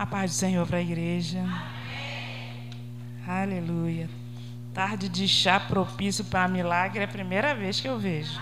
A 0.00 0.06
paz 0.06 0.30
do 0.30 0.34
Senhor 0.34 0.66
para 0.66 0.78
a 0.78 0.80
igreja. 0.80 1.44
Aleluia. 3.28 4.08
Tarde 4.72 5.10
de 5.10 5.28
chá 5.28 5.60
propício 5.60 6.24
para 6.24 6.48
milagre 6.48 7.00
é 7.00 7.04
a 7.04 7.06
primeira 7.06 7.54
vez 7.54 7.82
que 7.82 7.86
eu 7.86 7.98
vejo. 7.98 8.40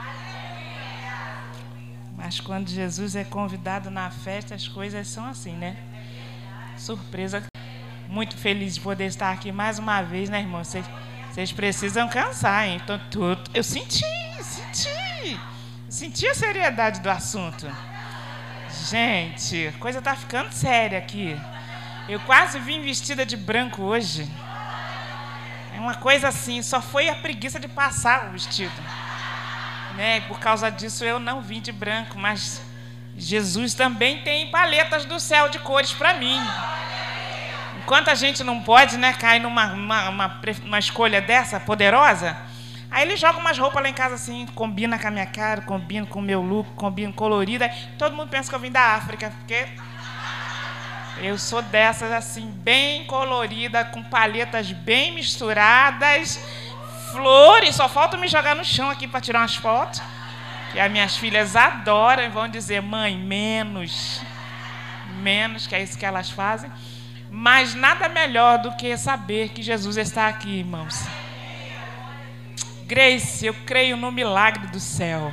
Mas 2.16 2.38
quando 2.38 2.68
Jesus 2.68 3.16
é 3.16 3.24
convidado 3.24 3.90
na 3.90 4.08
festa, 4.08 4.54
as 4.54 4.68
coisas 4.68 5.08
são 5.08 5.26
assim, 5.26 5.56
né? 5.56 5.76
Surpresa. 6.76 7.42
Muito 8.08 8.36
feliz 8.36 8.76
de 8.76 8.80
poder 8.80 9.06
estar 9.06 9.32
aqui 9.32 9.50
mais 9.50 9.80
uma 9.80 10.00
vez, 10.00 10.28
né, 10.30 10.38
irmão? 10.38 10.62
Vocês, 10.62 10.86
vocês 11.28 11.50
precisam 11.50 12.08
cansar, 12.08 12.68
hein? 12.68 12.80
Então, 12.80 13.00
tudo, 13.10 13.50
eu 13.52 13.64
senti, 13.64 14.04
senti. 14.42 15.40
Senti 15.88 16.24
a 16.28 16.34
seriedade 16.34 17.00
do 17.00 17.10
assunto. 17.10 17.66
Gente, 18.70 19.72
coisa 19.80 20.02
tá 20.02 20.14
ficando 20.14 20.52
séria 20.52 20.98
aqui. 20.98 21.40
Eu 22.08 22.20
quase 22.20 22.58
vim 22.58 22.82
vestida 22.82 23.24
de 23.24 23.36
branco 23.36 23.82
hoje. 23.82 24.30
É 25.74 25.80
uma 25.80 25.94
coisa 25.94 26.28
assim, 26.28 26.60
só 26.62 26.80
foi 26.80 27.08
a 27.08 27.14
preguiça 27.14 27.58
de 27.58 27.66
passar 27.66 28.26
o 28.26 28.32
vestido. 28.32 28.72
Né? 29.94 30.20
Por 30.22 30.38
causa 30.38 30.70
disso 30.70 31.04
eu 31.04 31.18
não 31.18 31.40
vim 31.40 31.60
de 31.60 31.72
branco, 31.72 32.18
mas 32.18 32.60
Jesus 33.16 33.74
também 33.74 34.22
tem 34.22 34.50
paletas 34.50 35.04
do 35.04 35.18
céu 35.18 35.48
de 35.48 35.58
cores 35.58 35.92
para 35.92 36.14
mim. 36.14 36.38
Enquanto 37.78 38.08
a 38.08 38.14
gente 38.14 38.44
não 38.44 38.60
pode, 38.60 38.98
né, 38.98 39.14
cair 39.14 39.40
numa 39.40 39.72
uma, 39.72 40.08
uma, 40.08 40.40
uma 40.64 40.78
escolha 40.78 41.22
dessa 41.22 41.58
poderosa, 41.58 42.36
Aí 42.90 43.06
ele 43.06 43.16
joga 43.16 43.38
umas 43.38 43.58
roupas 43.58 43.82
lá 43.82 43.88
em 43.88 43.94
casa 43.94 44.14
assim, 44.14 44.46
combina 44.54 44.98
com 44.98 45.06
a 45.06 45.10
minha 45.10 45.26
cara, 45.26 45.60
combina 45.60 46.06
com 46.06 46.20
o 46.20 46.22
meu 46.22 46.40
look, 46.40 46.70
combina 46.74 47.12
colorida. 47.12 47.68
Todo 47.98 48.16
mundo 48.16 48.28
pensa 48.30 48.48
que 48.48 48.54
eu 48.54 48.60
vim 48.60 48.70
da 48.70 48.94
África, 48.94 49.30
porque 49.38 49.68
eu 51.20 51.36
sou 51.36 51.60
dessas 51.60 52.10
assim, 52.12 52.50
bem 52.50 53.04
colorida, 53.04 53.84
com 53.84 54.02
paletas 54.02 54.72
bem 54.72 55.12
misturadas, 55.12 56.40
flores. 57.12 57.74
Só 57.74 57.88
falta 57.88 58.16
me 58.16 58.28
jogar 58.28 58.54
no 58.54 58.64
chão 58.64 58.88
aqui 58.88 59.06
para 59.06 59.20
tirar 59.20 59.40
umas 59.40 59.56
fotos. 59.56 60.00
Que 60.72 60.80
as 60.80 60.90
minhas 60.90 61.16
filhas 61.16 61.56
adoram 61.56 62.22
e 62.22 62.28
vão 62.28 62.48
dizer, 62.48 62.80
mãe, 62.80 63.16
menos. 63.16 64.22
Menos, 65.20 65.66
que 65.66 65.74
é 65.74 65.82
isso 65.82 65.98
que 65.98 66.06
elas 66.06 66.30
fazem. 66.30 66.70
Mas 67.30 67.74
nada 67.74 68.08
melhor 68.08 68.58
do 68.58 68.72
que 68.76 68.96
saber 68.96 69.50
que 69.50 69.62
Jesus 69.62 69.96
está 69.96 70.28
aqui, 70.28 70.58
irmãos. 70.58 71.06
Grace, 72.88 73.44
eu 73.44 73.52
creio 73.66 73.98
no 73.98 74.10
milagre 74.10 74.66
do 74.68 74.80
céu. 74.80 75.30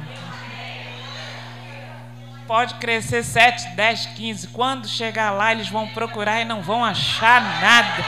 Pode 2.45 2.73
crescer 2.73 3.23
7, 3.23 3.69
10, 3.69 4.07
15. 4.07 4.47
Quando 4.49 4.89
chegar 4.89 5.31
lá, 5.31 5.53
eles 5.53 5.69
vão 5.69 5.87
procurar 5.87 6.41
e 6.41 6.45
não 6.45 6.61
vão 6.61 6.83
achar 6.83 7.41
nada. 7.61 8.05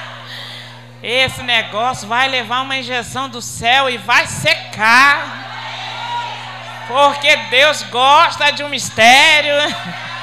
Esse 1.04 1.42
negócio 1.42 2.08
vai 2.08 2.28
levar 2.28 2.62
uma 2.62 2.78
injeção 2.78 3.28
do 3.28 3.42
céu 3.42 3.90
e 3.90 3.98
vai 3.98 4.26
secar. 4.26 5.44
Porque 6.88 7.36
Deus 7.50 7.82
gosta 7.82 8.50
de 8.52 8.64
um 8.64 8.70
mistério, 8.70 9.52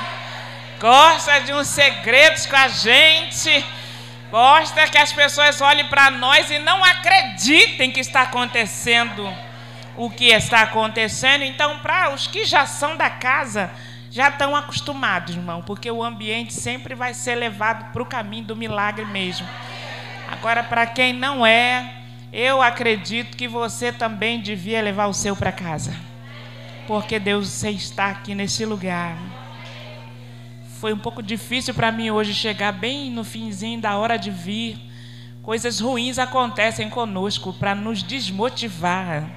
gosta 0.81 1.39
de 1.41 1.53
uns 1.53 1.67
segredos 1.67 2.47
com 2.47 2.55
a 2.55 2.67
gente. 2.67 3.63
Gosta 4.29 4.87
que 4.87 4.97
as 4.97 5.13
pessoas 5.13 5.61
olhem 5.61 5.87
para 5.87 6.11
nós 6.11 6.49
e 6.51 6.59
não 6.59 6.83
acreditem 6.83 7.91
que 7.91 7.99
está 7.99 8.23
acontecendo 8.23 9.27
o 9.97 10.09
que 10.09 10.27
está 10.27 10.61
acontecendo. 10.61 11.43
Então, 11.43 11.79
para 11.79 12.13
os 12.13 12.27
que 12.27 12.45
já 12.45 12.65
são 12.65 12.95
da 12.95 13.09
casa, 13.09 13.71
já 14.11 14.29
estão 14.29 14.55
acostumados, 14.55 15.35
irmão, 15.35 15.61
porque 15.61 15.89
o 15.89 16.03
ambiente 16.03 16.53
sempre 16.53 16.95
vai 16.95 17.13
ser 17.13 17.35
levado 17.35 17.91
para 17.91 18.01
o 18.01 18.05
caminho 18.05 18.45
do 18.45 18.55
milagre 18.55 19.05
mesmo. 19.05 19.47
Agora, 20.29 20.63
para 20.63 20.85
quem 20.85 21.11
não 21.11 21.45
é, 21.45 21.95
eu 22.31 22.61
acredito 22.61 23.35
que 23.35 23.47
você 23.47 23.91
também 23.91 24.39
devia 24.39 24.81
levar 24.81 25.07
o 25.07 25.13
seu 25.13 25.35
para 25.35 25.51
casa, 25.51 25.95
porque 26.85 27.19
Deus 27.19 27.63
está 27.63 28.07
aqui 28.07 28.35
nesse 28.35 28.65
lugar. 28.65 29.17
Foi 30.79 30.93
um 30.93 30.99
pouco 30.99 31.23
difícil 31.23 31.73
para 31.73 31.91
mim 31.91 32.11
hoje 32.11 32.35
chegar 32.35 32.71
bem 32.71 33.09
no 33.09 33.23
finzinho 33.23 33.81
da 33.81 33.97
hora 33.97 34.15
de 34.15 34.29
vir. 34.29 34.77
Coisas 35.41 35.79
ruins 35.79 36.19
acontecem 36.19 36.87
conosco 36.87 37.51
para 37.51 37.73
nos 37.73 38.03
desmotivar. 38.03 39.27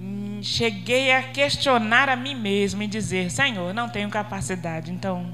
Hum, 0.00 0.40
cheguei 0.42 1.12
a 1.12 1.22
questionar 1.22 2.08
a 2.08 2.16
mim 2.16 2.34
mesmo 2.34 2.82
e 2.82 2.86
dizer: 2.86 3.30
Senhor, 3.30 3.74
não 3.74 3.90
tenho 3.90 4.08
capacidade, 4.08 4.90
então 4.90 5.30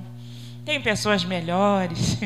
tem 0.65 0.81
pessoas 0.81 1.25
melhores. 1.25 2.19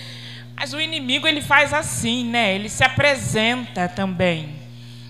Mas 0.54 0.74
o 0.74 0.80
inimigo 0.80 1.26
ele 1.26 1.40
faz 1.40 1.72
assim, 1.72 2.26
né? 2.26 2.54
Ele 2.54 2.68
se 2.68 2.84
apresenta 2.84 3.88
também. 3.88 4.50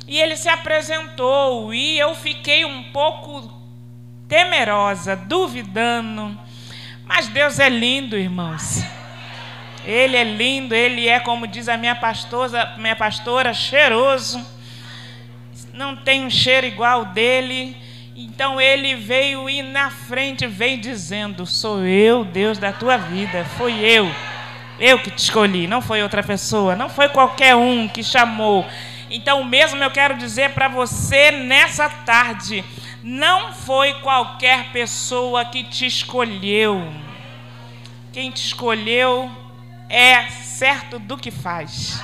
E 0.07 0.21
ele 0.21 0.37
se 0.37 0.49
apresentou 0.49 1.75
e 1.75 1.99
eu 1.99 2.15
fiquei 2.15 2.65
um 2.65 2.85
pouco 2.93 3.53
temerosa, 4.29 5.17
duvidando 5.17 6.46
mas 7.07 7.29
Deus 7.29 7.59
é 7.59 7.69
lindo, 7.69 8.17
irmãos. 8.17 8.83
Ele 9.85 10.17
é 10.17 10.25
lindo, 10.25 10.75
ele 10.75 11.09
é, 11.09 11.21
como 11.21 11.47
diz 11.47 11.69
a 11.69 11.77
minha 11.77 11.95
pastora, 11.95 12.75
minha 12.77 12.97
pastora, 12.97 13.55
cheiroso. 13.55 14.45
Não 15.73 15.95
tem 15.97 16.27
um 16.27 16.31
cheiro 16.31 16.67
igual 16.67 17.05
dele. 17.07 17.77
Então 18.17 18.61
ele 18.61 18.97
veio 18.97 19.49
e 19.49 19.63
na 19.63 19.91
frente 19.91 20.47
vem 20.47 20.81
dizendo: 20.81 21.47
Sou 21.47 21.85
eu, 21.85 22.25
Deus 22.25 22.59
da 22.59 22.73
tua 22.73 22.97
vida. 22.97 23.45
Foi 23.57 23.73
eu. 23.75 24.11
Eu 24.79 24.99
que 24.99 25.11
te 25.11 25.19
escolhi, 25.19 25.67
não 25.67 25.81
foi 25.81 26.03
outra 26.03 26.23
pessoa, 26.23 26.77
não 26.77 26.89
foi 26.89 27.09
qualquer 27.09 27.55
um 27.55 27.89
que 27.89 28.03
chamou. 28.03 28.67
Então, 29.09 29.43
mesmo 29.45 29.83
eu 29.83 29.91
quero 29.91 30.17
dizer 30.17 30.51
para 30.51 30.69
você 30.69 31.31
nessa 31.31 31.89
tarde: 31.89 32.65
não 33.07 33.53
foi 33.53 33.95
qualquer 34.01 34.73
pessoa 34.73 35.45
que 35.45 35.63
te 35.63 35.87
escolheu. 35.87 36.93
Quem 38.13 38.33
te 38.33 38.45
escolheu 38.45 39.31
é 39.89 40.29
certo 40.29 40.99
do 40.99 41.17
que 41.17 41.31
faz. 41.31 42.03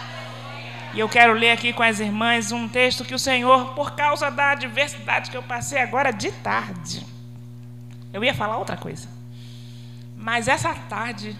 E 0.95 1.01
eu 1.01 1.09
quero 1.09 1.33
ler 1.33 1.51
aqui 1.51 1.73
com 1.73 1.83
as 1.83 1.99
irmãs 1.99 2.53
um 2.53 2.69
texto 2.69 3.05
que 3.05 3.17
o 3.17 3.19
Senhor, 3.19 3.75
por 3.75 3.97
causa 3.97 4.31
da 4.31 4.53
adversidade 4.53 5.29
que 5.29 5.37
eu 5.37 5.43
passei 5.43 5.81
agora 5.81 6.13
de 6.13 6.31
tarde, 6.31 7.05
eu 8.13 8.23
ia 8.23 8.33
falar 8.33 8.57
outra 8.59 8.77
coisa. 8.77 9.09
Mas 10.17 10.47
essa 10.47 10.73
tarde, 10.73 11.37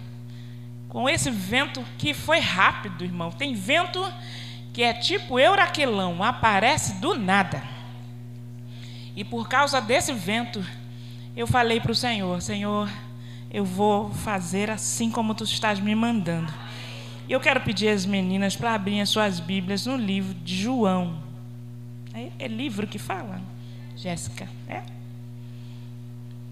com 0.89 1.07
esse 1.07 1.31
vento 1.31 1.81
que 1.97 2.13
foi 2.13 2.41
rápido, 2.41 3.05
irmão, 3.05 3.31
tem 3.31 3.55
vento 3.55 4.05
que 4.73 4.83
é 4.83 4.91
tipo 4.91 5.39
euraquilão, 5.39 6.21
aparece 6.21 6.95
do 6.95 7.17
nada. 7.17 7.72
E 9.15 9.23
por 9.23 9.47
causa 9.47 9.79
desse 9.79 10.11
vento, 10.13 10.63
eu 11.35 11.45
falei 11.45 11.79
para 11.79 11.91
o 11.91 11.95
Senhor: 11.95 12.41
Senhor, 12.41 12.89
eu 13.51 13.63
vou 13.63 14.11
fazer 14.11 14.69
assim 14.69 15.11
como 15.11 15.35
tu 15.35 15.43
estás 15.43 15.79
me 15.79 15.93
mandando. 15.93 16.51
E 17.27 17.31
eu 17.31 17.39
quero 17.39 17.61
pedir 17.61 17.89
às 17.89 18.05
meninas 18.05 18.55
para 18.55 18.73
abrirem 18.73 19.01
as 19.01 19.09
suas 19.09 19.39
Bíblias 19.39 19.85
no 19.85 19.95
livro 19.95 20.33
de 20.33 20.55
João. 20.61 21.21
É, 22.13 22.29
é 22.39 22.47
livro 22.47 22.85
que 22.85 22.99
fala, 22.99 23.41
Jéssica? 23.95 24.49
É? 24.67 24.83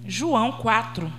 João 0.06 0.52
4. 0.52 1.12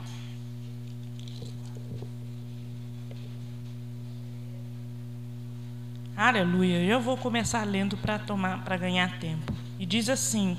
Aleluia. 6.16 6.78
Eu 6.78 7.00
vou 7.00 7.16
começar 7.16 7.64
lendo 7.64 7.97
para 7.97 8.19
tomar 8.19 8.62
para 8.64 8.76
ganhar 8.76 9.19
tempo. 9.19 9.52
E 9.78 9.84
diz 9.84 10.08
assim: 10.08 10.56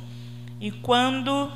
e 0.63 0.72
quando 0.72 1.51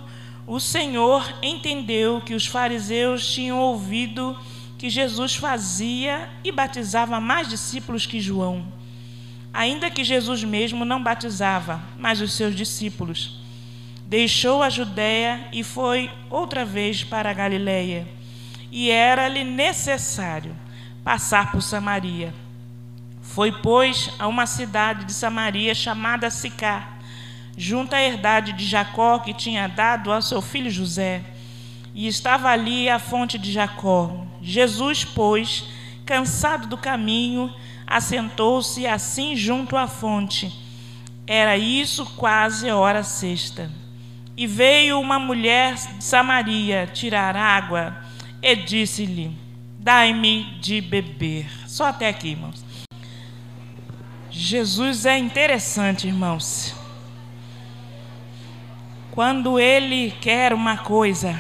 o 0.46 0.60
Senhor 0.60 1.26
entendeu 1.42 2.20
que 2.20 2.34
os 2.34 2.46
fariseus 2.46 3.26
tinham 3.26 3.58
ouvido 3.58 4.38
que 4.78 4.90
Jesus 4.90 5.34
fazia 5.34 6.30
e 6.44 6.52
batizava 6.52 7.18
mais 7.22 7.48
discípulos 7.48 8.06
que 8.06 8.20
João, 8.20 8.68
ainda 9.54 9.90
que 9.90 10.04
Jesus 10.04 10.44
mesmo 10.44 10.84
não 10.84 11.02
batizava, 11.02 11.82
mas 11.98 12.20
os 12.20 12.34
seus 12.34 12.54
discípulos, 12.54 13.40
deixou 14.06 14.62
a 14.62 14.70
Judéia 14.70 15.48
e 15.54 15.64
foi 15.64 16.12
outra 16.30 16.66
vez 16.66 17.02
para 17.02 17.30
a 17.30 17.34
Galiléia. 17.34 18.06
E 18.70 18.90
era-lhe 18.90 19.46
necessário 19.46 20.54
passar 21.02 21.50
por 21.50 21.62
Samaria. 21.62 22.34
Foi, 23.22 23.54
pois, 23.54 24.10
a 24.20 24.28
uma 24.28 24.46
cidade 24.46 25.06
de 25.06 25.14
Samaria 25.14 25.74
chamada 25.74 26.30
Sicar 26.30 26.97
junto 27.58 27.96
à 27.96 28.02
herdade 28.02 28.54
de 28.54 28.66
Jacó 28.66 29.18
que 29.20 29.34
tinha 29.34 29.68
dado 29.68 30.12
ao 30.14 30.22
seu 30.22 30.42
filho 30.42 30.70
José. 30.70 31.24
E 31.96 32.08
estava 32.08 32.50
ali 32.50 32.88
a 32.88 33.00
fonte 33.00 33.40
de 33.40 33.52
Jacó. 33.52 34.26
Jesus, 34.42 35.04
pois, 35.04 35.66
cansado 36.06 36.68
do 36.68 36.78
caminho, 36.78 37.52
assentou-se 37.88 38.86
assim 38.86 39.36
junto 39.36 39.76
à 39.76 39.88
fonte. 39.88 40.54
Era 41.26 41.58
isso 41.58 42.06
quase 42.16 42.70
a 42.70 42.78
hora 42.78 43.04
sexta. 43.04 43.72
E 44.38 44.46
veio 44.46 45.00
uma 45.00 45.18
mulher 45.18 45.74
de 45.74 46.04
Samaria 46.04 46.88
tirar 46.94 47.36
água 47.36 47.98
e 48.40 48.56
disse-lhe: 48.56 49.36
dai-me 49.80 50.44
de 50.62 50.80
beber. 50.82 51.50
Só 51.66 51.88
até 51.88 52.10
aqui, 52.10 52.30
irmãos. 52.30 52.64
Jesus 54.30 55.06
é 55.06 55.18
interessante, 55.18 56.08
irmãos. 56.08 56.77
Quando 59.18 59.60
ele 59.60 60.12
quer 60.22 60.54
uma 60.54 60.78
coisa, 60.78 61.36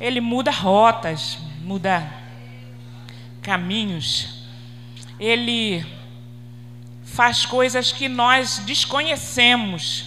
ele 0.00 0.20
muda 0.20 0.50
rotas, 0.50 1.38
muda 1.60 2.12
caminhos. 3.40 4.42
Ele 5.20 5.86
faz 7.04 7.46
coisas 7.46 7.92
que 7.92 8.08
nós 8.08 8.58
desconhecemos. 8.66 10.06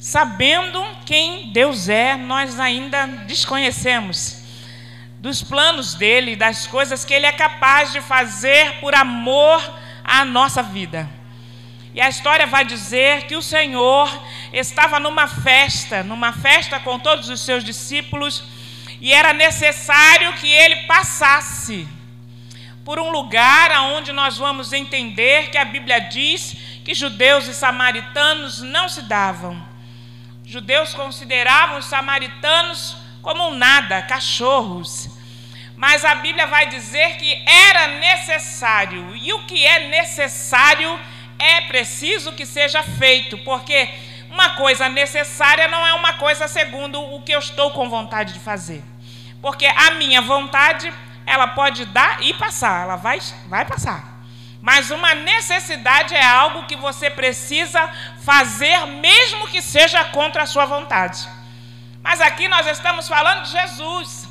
Sabendo 0.00 0.84
quem 1.06 1.52
Deus 1.52 1.88
é, 1.88 2.16
nós 2.16 2.58
ainda 2.58 3.06
desconhecemos 3.06 4.42
dos 5.20 5.44
planos 5.44 5.94
dele, 5.94 6.34
das 6.34 6.66
coisas 6.66 7.04
que 7.04 7.14
ele 7.14 7.26
é 7.26 7.30
capaz 7.30 7.92
de 7.92 8.00
fazer 8.00 8.80
por 8.80 8.96
amor 8.96 9.62
à 10.02 10.24
nossa 10.24 10.60
vida. 10.60 11.08
E 11.94 12.00
a 12.00 12.08
história 12.08 12.46
vai 12.46 12.64
dizer 12.64 13.26
que 13.26 13.36
o 13.36 13.42
Senhor 13.42 14.08
estava 14.52 14.98
numa 14.98 15.26
festa, 15.26 16.02
numa 16.02 16.32
festa 16.32 16.80
com 16.80 16.98
todos 16.98 17.28
os 17.28 17.40
seus 17.40 17.62
discípulos, 17.62 18.44
e 18.98 19.12
era 19.12 19.34
necessário 19.34 20.32
que 20.34 20.50
ele 20.50 20.76
passasse 20.86 21.86
por 22.82 22.98
um 22.98 23.10
lugar 23.10 23.70
aonde 23.70 24.10
nós 24.10 24.38
vamos 24.38 24.72
entender 24.72 25.50
que 25.50 25.58
a 25.58 25.64
Bíblia 25.64 26.00
diz 26.00 26.56
que 26.82 26.94
judeus 26.94 27.46
e 27.46 27.54
samaritanos 27.54 28.62
não 28.62 28.88
se 28.88 29.02
davam. 29.02 29.62
Judeus 30.44 30.94
consideravam 30.94 31.78
os 31.78 31.84
samaritanos 31.84 32.96
como 33.20 33.48
um 33.48 33.54
nada, 33.54 34.02
cachorros. 34.02 35.08
Mas 35.76 36.04
a 36.04 36.14
Bíblia 36.14 36.46
vai 36.46 36.66
dizer 36.66 37.16
que 37.18 37.32
era 37.46 37.98
necessário, 37.98 39.14
e 39.16 39.32
o 39.32 39.44
que 39.44 39.64
é 39.64 39.88
necessário 39.88 40.98
é 41.42 41.60
preciso 41.62 42.32
que 42.32 42.46
seja 42.46 42.82
feito, 42.82 43.36
porque 43.38 43.88
uma 44.30 44.50
coisa 44.50 44.88
necessária 44.88 45.68
não 45.68 45.86
é 45.86 45.92
uma 45.94 46.14
coisa 46.14 46.48
segundo 46.48 47.00
o 47.00 47.22
que 47.22 47.32
eu 47.32 47.38
estou 47.38 47.70
com 47.72 47.90
vontade 47.90 48.32
de 48.32 48.40
fazer. 48.40 48.82
Porque 49.40 49.66
a 49.66 49.92
minha 49.92 50.22
vontade 50.22 50.92
ela 51.26 51.48
pode 51.48 51.84
dar 51.86 52.22
e 52.22 52.32
passar, 52.34 52.84
ela 52.84 52.96
vai, 52.96 53.20
vai 53.46 53.64
passar. 53.64 54.12
Mas 54.60 54.90
uma 54.90 55.14
necessidade 55.14 56.14
é 56.14 56.24
algo 56.24 56.66
que 56.66 56.76
você 56.76 57.10
precisa 57.10 57.90
fazer, 58.24 58.86
mesmo 58.86 59.48
que 59.48 59.60
seja 59.60 60.04
contra 60.04 60.44
a 60.44 60.46
sua 60.46 60.64
vontade. 60.64 61.28
Mas 62.02 62.20
aqui 62.20 62.46
nós 62.48 62.66
estamos 62.66 63.08
falando 63.08 63.42
de 63.42 63.50
Jesus. 63.50 64.28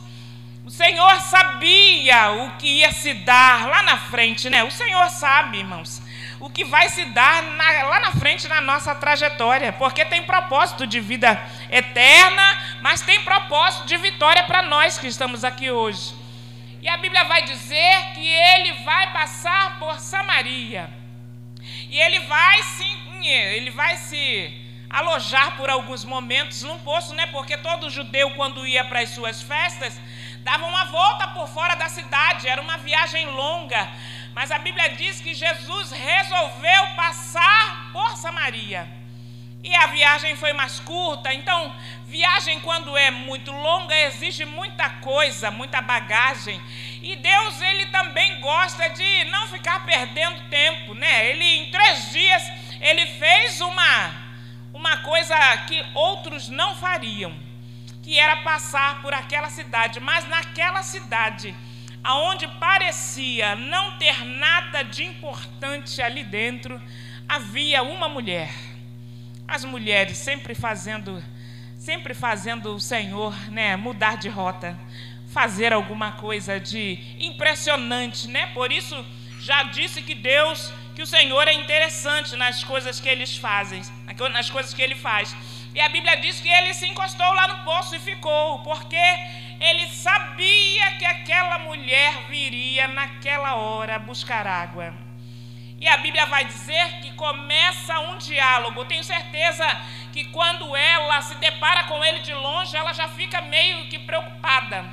O 0.65 0.69
Senhor 0.69 1.19
sabia 1.21 2.31
o 2.31 2.51
que 2.57 2.67
ia 2.67 2.91
se 2.93 3.13
dar 3.13 3.67
lá 3.67 3.83
na 3.83 3.97
frente, 3.97 4.49
né? 4.49 4.63
O 4.63 4.71
Senhor 4.71 5.09
sabe, 5.09 5.57
irmãos, 5.57 6.01
o 6.41 6.49
que 6.49 6.65
vai 6.65 6.89
se 6.89 7.05
dar 7.05 7.43
na, 7.43 7.83
lá 7.83 7.99
na 7.99 8.11
frente 8.13 8.47
na 8.47 8.59
nossa 8.59 8.95
trajetória, 8.95 9.71
porque 9.71 10.03
tem 10.03 10.23
propósito 10.23 10.87
de 10.87 10.99
vida 10.99 11.39
eterna, 11.69 12.59
mas 12.81 13.01
tem 13.01 13.21
propósito 13.21 13.85
de 13.85 13.95
vitória 13.97 14.43
para 14.45 14.63
nós 14.63 14.97
que 14.97 15.05
estamos 15.05 15.43
aqui 15.43 15.69
hoje. 15.69 16.15
E 16.81 16.89
a 16.89 16.97
Bíblia 16.97 17.23
vai 17.25 17.43
dizer 17.43 18.13
que 18.15 18.27
ele 18.27 18.73
vai 18.83 19.13
passar 19.13 19.77
por 19.77 19.99
Samaria. 19.99 20.89
E 21.87 21.99
ele 21.99 22.19
vai 22.21 22.63
se, 22.63 22.87
ele 23.23 23.69
vai 23.69 23.95
se 23.97 24.59
alojar 24.89 25.55
por 25.57 25.69
alguns 25.69 26.03
momentos 26.03 26.63
num 26.63 26.79
poço, 26.79 27.13
né? 27.13 27.27
Porque 27.27 27.55
todo 27.55 27.87
judeu, 27.87 28.31
quando 28.31 28.65
ia 28.65 28.83
para 28.83 29.01
as 29.01 29.09
suas 29.09 29.43
festas, 29.43 30.01
dava 30.39 30.65
uma 30.65 30.85
volta 30.85 31.27
por 31.27 31.47
fora 31.47 31.75
da 31.75 31.87
cidade, 31.87 32.47
era 32.47 32.59
uma 32.59 32.77
viagem 32.79 33.27
longa. 33.27 33.87
Mas 34.33 34.51
a 34.51 34.57
Bíblia 34.57 34.89
diz 34.89 35.19
que 35.19 35.33
Jesus 35.33 35.91
resolveu 35.91 36.87
passar 36.95 37.91
por 37.91 38.15
Samaria. 38.17 38.87
E 39.63 39.75
a 39.75 39.87
viagem 39.87 40.35
foi 40.35 40.53
mais 40.53 40.79
curta, 40.79 41.31
então 41.33 41.75
Viagem, 42.11 42.59
quando 42.59 42.97
é 42.97 43.09
muito 43.09 43.53
longa, 43.53 43.95
exige 43.95 44.43
muita 44.43 44.89
coisa, 44.89 45.49
muita 45.49 45.81
bagagem. 45.81 46.61
E 47.01 47.15
Deus, 47.15 47.61
ele 47.61 47.85
também 47.85 48.41
gosta 48.41 48.89
de 48.89 49.23
não 49.31 49.47
ficar 49.47 49.85
perdendo 49.85 50.49
tempo, 50.49 50.93
né? 50.93 51.29
Ele, 51.29 51.41
em 51.41 51.71
três 51.71 52.11
dias, 52.11 52.43
ele 52.81 53.05
fez 53.05 53.61
uma, 53.61 54.13
uma 54.73 54.97
coisa 54.97 55.37
que 55.67 55.81
outros 55.93 56.49
não 56.49 56.75
fariam, 56.75 57.33
que 58.03 58.19
era 58.19 58.35
passar 58.43 59.01
por 59.01 59.13
aquela 59.13 59.49
cidade. 59.49 60.01
Mas 60.01 60.27
naquela 60.27 60.83
cidade, 60.83 61.55
aonde 62.03 62.47
parecia 62.47 63.55
não 63.55 63.97
ter 63.97 64.25
nada 64.25 64.83
de 64.83 65.03
importante 65.03 66.01
ali 66.01 66.23
dentro, 66.23 66.81
havia 67.27 67.83
uma 67.83 68.09
mulher. 68.09 68.51
As 69.47 69.63
mulheres 69.63 70.17
sempre 70.17 70.55
fazendo 70.55 71.23
sempre 71.77 72.13
fazendo 72.13 72.75
o 72.75 72.79
Senhor 72.79 73.33
né, 73.49 73.75
mudar 73.75 74.15
de 74.15 74.29
rota, 74.29 74.77
fazer 75.33 75.73
alguma 75.73 76.11
coisa 76.11 76.59
de 76.59 76.99
impressionante, 77.19 78.27
né? 78.27 78.45
Por 78.53 78.71
isso 78.71 79.03
já 79.39 79.63
disse 79.63 80.03
que 80.03 80.13
Deus, 80.13 80.71
que 80.95 81.01
o 81.01 81.07
Senhor 81.07 81.47
é 81.47 81.53
interessante 81.53 82.35
nas 82.35 82.63
coisas 82.63 82.99
que 82.99 83.09
eles 83.09 83.35
fazem, 83.35 83.81
nas 84.31 84.47
coisas 84.47 84.75
que 84.75 84.81
ele 84.81 84.93
faz. 84.93 85.35
E 85.73 85.81
a 85.81 85.89
Bíblia 85.89 86.17
diz 86.17 86.39
que 86.39 86.49
ele 86.49 86.71
se 86.75 86.85
encostou 86.85 87.33
lá 87.33 87.47
no 87.47 87.63
poço 87.63 87.95
e 87.95 87.99
ficou, 87.99 88.59
porque 88.59 89.01
ele 89.61 89.87
sabia 89.87 90.91
que 90.97 91.05
aquela 91.05 91.59
mulher 91.59 92.25
viria 92.27 92.87
naquela 92.87 93.53
hora 93.55 93.99
buscar 93.99 94.47
água. 94.47 94.91
E 95.79 95.87
a 95.87 95.97
Bíblia 95.97 96.25
vai 96.25 96.45
dizer 96.45 96.99
que 97.01 97.11
começa 97.13 97.99
um 97.99 98.17
diálogo. 98.17 98.85
tenho 98.85 99.03
certeza 99.03 99.65
que 100.11 100.25
quando 100.25 100.75
ela 100.75 101.21
se 101.21 101.35
depara 101.35 101.83
com 101.83 102.03
ele 102.03 102.19
de 102.19 102.33
longe, 102.33 102.75
ela 102.75 102.91
já 102.91 103.07
fica 103.07 103.41
meio 103.41 103.87
que 103.87 103.99
preocupada. 103.99 104.83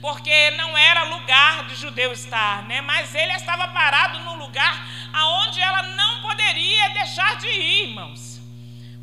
Porque 0.00 0.50
não 0.52 0.76
era 0.76 1.04
lugar 1.04 1.66
de 1.66 1.74
judeu 1.76 2.10
estar, 2.12 2.64
né? 2.64 2.80
Mas 2.80 3.14
ele 3.14 3.32
estava 3.32 3.68
parado 3.68 4.18
num 4.20 4.36
lugar 4.36 4.86
aonde 5.12 5.60
ela 5.60 5.82
não 5.82 6.22
poderia 6.22 6.88
deixar 6.90 7.36
de 7.36 7.46
ir, 7.46 7.88
irmãos. 7.88 8.37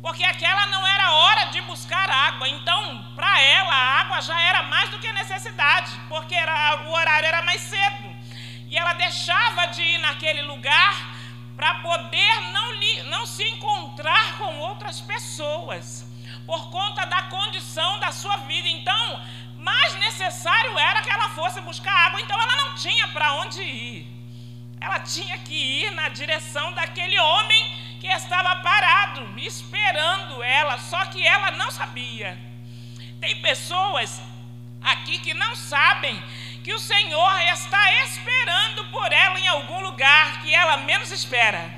Porque 0.00 0.24
aquela 0.24 0.66
não 0.66 0.86
era 0.86 1.12
hora 1.12 1.44
de 1.46 1.60
buscar 1.62 2.08
água. 2.10 2.48
Então, 2.48 3.04
para 3.14 3.40
ela, 3.40 3.74
a 3.74 4.00
água 4.00 4.20
já 4.20 4.40
era 4.40 4.62
mais 4.64 4.88
do 4.90 4.98
que 4.98 5.12
necessidade, 5.12 5.90
porque 6.08 6.34
era, 6.34 6.82
o 6.86 6.92
horário 6.92 7.26
era 7.26 7.42
mais 7.42 7.60
cedo. 7.60 8.14
E 8.68 8.76
ela 8.76 8.92
deixava 8.94 9.66
de 9.66 9.82
ir 9.82 9.98
naquele 9.98 10.42
lugar 10.42 11.16
para 11.56 11.74
poder 11.76 12.40
não, 12.52 12.72
li, 12.74 13.02
não 13.04 13.24
se 13.24 13.42
encontrar 13.44 14.36
com 14.36 14.58
outras 14.58 15.00
pessoas, 15.00 16.06
por 16.44 16.70
conta 16.70 17.04
da 17.06 17.22
condição 17.22 17.98
da 17.98 18.12
sua 18.12 18.36
vida. 18.38 18.68
Então, 18.68 19.20
mais 19.58 19.94
necessário 19.96 20.78
era 20.78 21.02
que 21.02 21.10
ela 21.10 21.30
fosse 21.30 21.60
buscar 21.62 21.94
água, 22.06 22.20
então 22.20 22.40
ela 22.40 22.56
não 22.56 22.74
tinha 22.74 23.08
para 23.08 23.32
onde 23.34 23.62
ir. 23.62 24.06
Ela 24.80 25.00
tinha 25.00 25.38
que 25.38 25.54
ir 25.54 25.90
na 25.92 26.08
direção 26.10 26.72
daquele 26.72 27.18
homem 27.18 27.85
que 28.06 28.12
estava 28.12 28.54
parado, 28.56 29.34
esperando 29.36 30.40
ela, 30.42 30.78
só 30.78 31.04
que 31.06 31.26
ela 31.26 31.50
não 31.52 31.70
sabia. 31.72 32.38
Tem 33.20 33.40
pessoas 33.40 34.22
aqui 34.80 35.18
que 35.18 35.34
não 35.34 35.56
sabem 35.56 36.22
que 36.62 36.72
o 36.72 36.78
Senhor 36.78 37.40
está 37.52 38.04
esperando 38.04 38.84
por 38.90 39.12
ela 39.12 39.40
em 39.40 39.48
algum 39.48 39.80
lugar 39.80 40.40
que 40.40 40.54
ela 40.54 40.76
menos 40.78 41.10
espera. 41.10 41.74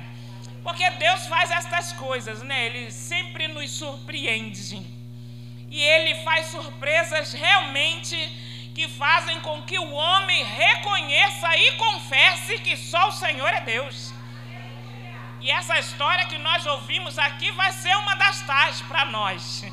Porque 0.61 0.87
Deus 0.91 1.25
faz 1.25 1.49
estas 1.49 1.93
coisas, 1.93 2.43
né? 2.43 2.67
Ele 2.67 2.91
sempre 2.91 3.47
nos 3.47 3.71
surpreende. 3.71 4.85
E 5.71 5.81
ele 5.81 6.15
faz 6.23 6.47
surpresas 6.47 7.33
realmente 7.33 8.15
que 8.75 8.87
fazem 8.87 9.39
com 9.41 9.63
que 9.63 9.79
o 9.79 9.91
homem 9.91 10.43
reconheça 10.43 11.57
e 11.57 11.71
confesse 11.73 12.59
que 12.59 12.77
só 12.77 13.07
o 13.07 13.11
Senhor 13.11 13.49
é 13.49 13.61
Deus. 13.61 14.18
E 15.41 15.49
essa 15.51 15.79
história 15.79 16.25
que 16.25 16.37
nós 16.37 16.65
ouvimos 16.65 17.17
aqui 17.17 17.49
vai 17.51 17.71
ser 17.71 17.95
uma 17.97 18.15
das 18.15 18.41
tais 18.41 18.81
para 18.81 19.05
nós. 19.05 19.63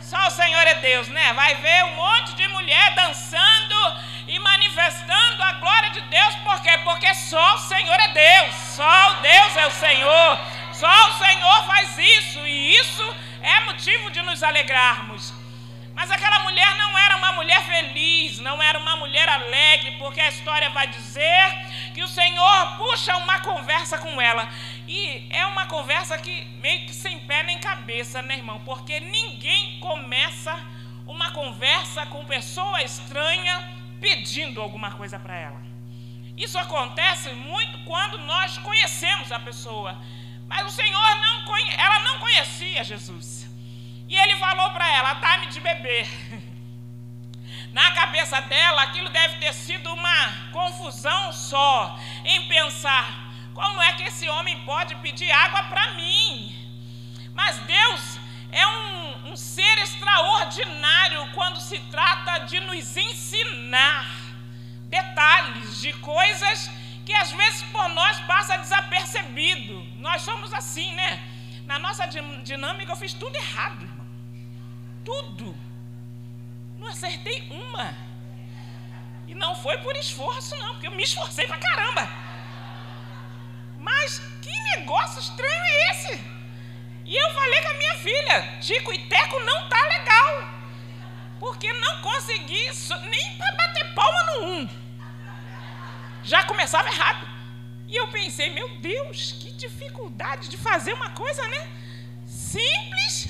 Só 0.00 0.28
o 0.28 0.30
Senhor 0.30 0.64
é 0.68 0.74
Deus, 0.74 1.08
né? 1.08 1.32
Vai 1.32 1.56
ver 1.56 1.84
um 1.84 1.96
monte 1.96 2.34
de 2.36 2.46
mulher 2.48 2.94
dançando 2.94 3.96
e 4.28 4.38
manifestando 4.38 5.42
a 5.42 5.52
glória 5.54 5.90
de 5.90 6.00
Deus, 6.02 6.34
por 6.36 6.60
quê? 6.62 6.78
Porque 6.84 7.12
só 7.14 7.54
o 7.54 7.58
Senhor 7.58 7.98
é 8.00 8.08
Deus, 8.08 8.54
só 8.54 9.12
Deus 9.14 9.56
é 9.56 9.66
o 9.66 9.70
Senhor, 9.70 10.40
só 10.72 11.08
o 11.08 11.12
Senhor 11.14 11.66
faz 11.66 11.98
isso, 11.98 12.46
e 12.46 12.76
isso 12.76 13.16
é 13.42 13.60
motivo 13.60 14.10
de 14.12 14.22
nos 14.22 14.44
alegrarmos. 14.44 15.34
Mas 15.96 16.10
aquela 16.10 16.40
mulher 16.40 16.74
não 16.76 16.98
era 16.98 17.16
uma 17.16 17.32
mulher 17.32 17.62
feliz, 17.64 18.38
não 18.40 18.62
era 18.62 18.78
uma 18.78 18.96
mulher 18.96 19.26
alegre, 19.28 19.92
porque 19.92 20.20
a 20.20 20.28
história 20.28 20.68
vai 20.70 20.86
dizer 20.88 21.56
que 21.94 22.02
o 22.02 22.08
Senhor 22.08 22.76
puxa 22.76 23.16
uma 23.16 23.40
conversa 23.40 23.96
com 23.96 24.20
ela. 24.20 24.46
E 24.86 25.26
é 25.30 25.44
uma 25.46 25.66
conversa 25.66 26.16
que 26.18 26.44
meio 26.60 26.86
que 26.86 26.94
sem 26.94 27.18
pé 27.20 27.42
nem 27.42 27.58
cabeça, 27.58 28.22
né, 28.22 28.36
irmão? 28.36 28.60
Porque 28.64 29.00
ninguém 29.00 29.80
começa 29.80 30.54
uma 31.06 31.30
conversa 31.30 32.06
com 32.06 32.24
pessoa 32.24 32.82
estranha 32.82 33.76
pedindo 34.00 34.60
alguma 34.60 34.92
coisa 34.92 35.18
para 35.18 35.36
ela. 35.36 35.60
Isso 36.36 36.58
acontece 36.58 37.30
muito 37.30 37.78
quando 37.84 38.18
nós 38.18 38.58
conhecemos 38.58 39.32
a 39.32 39.40
pessoa. 39.40 39.98
Mas 40.46 40.66
o 40.66 40.70
Senhor 40.70 41.14
não 41.16 41.56
ela 41.78 41.98
não 42.00 42.18
conhecia 42.18 42.84
Jesus. 42.84 43.48
E 44.08 44.14
ele 44.14 44.36
falou 44.36 44.70
para 44.70 44.88
ela: 44.92 45.14
dá-me 45.14 45.46
de 45.46 45.60
beber. 45.60 46.06
Na 47.72 47.90
cabeça 47.92 48.40
dela, 48.42 48.82
aquilo 48.82 49.08
deve 49.10 49.36
ter 49.38 49.52
sido 49.52 49.92
uma 49.92 50.50
confusão 50.52 51.32
só 51.32 51.98
em 52.24 52.46
pensar: 52.48 53.25
como 53.56 53.80
é 53.80 53.94
que 53.94 54.02
esse 54.02 54.28
homem 54.28 54.60
pode 54.66 54.94
pedir 54.96 55.30
água 55.30 55.62
para 55.62 55.94
mim? 55.94 56.54
Mas 57.32 57.56
Deus 57.60 58.20
é 58.52 58.66
um, 58.66 59.30
um 59.30 59.36
ser 59.36 59.78
extraordinário 59.78 61.26
quando 61.32 61.58
se 61.58 61.78
trata 61.94 62.40
de 62.40 62.60
nos 62.60 62.94
ensinar 62.94 64.06
detalhes 64.96 65.80
de 65.80 65.90
coisas 65.94 66.70
que 67.06 67.14
às 67.14 67.32
vezes 67.32 67.62
por 67.62 67.88
nós 67.88 68.20
passa 68.32 68.58
desapercebido. 68.58 69.82
Nós 70.00 70.20
somos 70.20 70.52
assim, 70.52 70.92
né? 70.94 71.10
Na 71.64 71.78
nossa 71.78 72.04
dinâmica 72.50 72.92
eu 72.92 72.96
fiz 72.96 73.14
tudo 73.14 73.34
errado, 73.36 73.82
irmão. 73.82 74.06
Tudo. 75.02 75.56
Não 76.78 76.88
acertei 76.88 77.48
uma. 77.50 77.96
E 79.26 79.34
não 79.34 79.56
foi 79.56 79.78
por 79.78 79.96
esforço, 79.96 80.54
não, 80.56 80.72
porque 80.72 80.88
eu 80.88 80.92
me 80.92 81.02
esforcei 81.02 81.46
pra 81.46 81.56
caramba. 81.56 82.25
Mas 83.86 84.20
que 84.42 84.50
negócio 84.74 85.20
estranho 85.20 85.64
é 85.64 85.90
esse? 85.90 86.24
E 87.04 87.14
eu 87.14 87.30
falei 87.34 87.62
com 87.62 87.68
a 87.68 87.74
minha 87.74 87.94
filha, 87.98 88.58
Tico 88.60 88.92
e 88.92 88.98
Teco 89.06 89.38
não 89.40 89.68
tá 89.68 89.80
legal. 89.80 90.48
Porque 91.38 91.72
não 91.72 92.00
consegui 92.00 92.64
nem 93.08 93.36
para 93.36 93.52
bater 93.52 93.94
palma 93.94 94.22
no 94.24 94.46
um. 94.48 94.68
Já 96.24 96.42
começava 96.42 96.88
errado. 96.88 97.28
E 97.86 97.94
eu 97.94 98.08
pensei, 98.08 98.50
meu 98.50 98.68
Deus, 98.78 99.36
que 99.40 99.52
dificuldade 99.52 100.48
de 100.48 100.56
fazer 100.56 100.92
uma 100.94 101.10
coisa, 101.10 101.46
né? 101.46 101.68
Simples, 102.26 103.28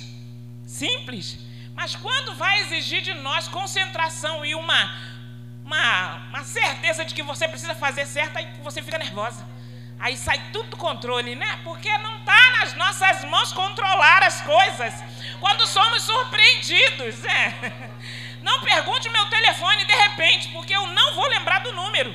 simples. 0.64 1.38
Mas 1.74 1.94
quando 1.94 2.34
vai 2.34 2.62
exigir 2.62 3.02
de 3.02 3.12
nós 3.12 3.46
concentração 3.46 4.42
e 4.42 4.54
uma, 4.54 4.80
uma, 5.66 6.28
uma 6.30 6.44
certeza 6.44 7.04
de 7.04 7.14
que 7.14 7.22
você 7.22 7.46
precisa 7.46 7.74
fazer 7.74 8.06
certo, 8.06 8.38
aí 8.38 8.48
você 8.62 8.80
fica 8.80 8.96
nervosa. 8.96 9.55
Aí 9.98 10.16
sai 10.16 10.38
tudo 10.52 10.70
do 10.70 10.76
controle, 10.76 11.34
né? 11.34 11.58
Porque 11.64 11.90
não 11.98 12.18
está 12.18 12.50
nas 12.58 12.74
nossas 12.74 13.24
mãos 13.24 13.52
controlar 13.52 14.22
as 14.22 14.40
coisas. 14.42 14.94
Quando 15.40 15.66
somos 15.66 16.02
surpreendidos, 16.02 17.18
né? 17.20 17.54
Não 18.42 18.60
pergunte 18.60 19.08
meu 19.08 19.26
telefone 19.26 19.84
de 19.84 19.92
repente, 19.92 20.48
porque 20.50 20.72
eu 20.72 20.86
não 20.86 21.16
vou 21.16 21.26
lembrar 21.26 21.58
do 21.62 21.72
número. 21.72 22.14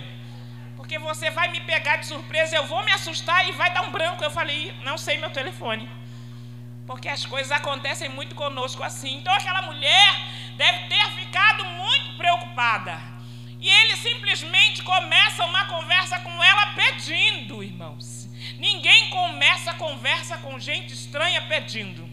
Porque 0.78 0.98
você 0.98 1.30
vai 1.30 1.50
me 1.50 1.60
pegar 1.60 1.98
de 1.98 2.06
surpresa, 2.06 2.56
eu 2.56 2.66
vou 2.68 2.82
me 2.86 2.92
assustar 2.94 3.46
e 3.50 3.52
vai 3.52 3.74
dar 3.74 3.82
um 3.82 3.92
branco. 3.92 4.24
Eu 4.24 4.32
falei, 4.32 4.74
não 4.82 4.98
sei 4.98 5.18
meu 5.18 5.30
telefone. 5.30 5.90
Porque 6.88 7.10
as 7.10 7.26
coisas 7.26 7.52
acontecem 7.52 8.08
muito 8.08 8.34
conosco 8.34 8.82
assim. 8.82 9.18
Então 9.18 9.34
aquela 9.34 9.62
mulher 9.64 10.22
deve 10.56 10.88
ter 10.88 11.06
ficado 11.12 11.66
muito 11.66 12.16
preocupada. 12.16 13.11
E 13.62 13.70
ele 13.70 13.96
simplesmente 13.96 14.82
começa 14.82 15.46
uma 15.46 15.66
conversa 15.66 16.18
com 16.20 16.44
ela 16.44 16.74
pedindo, 16.74 17.64
irmãos. 17.64 18.28
Ninguém 18.58 19.12
começa 19.12 19.70
a 19.70 19.76
conversa 19.76 20.36
com 20.40 20.60
gente 20.60 20.94
estranha 20.96 21.44
pedindo. 21.44 22.10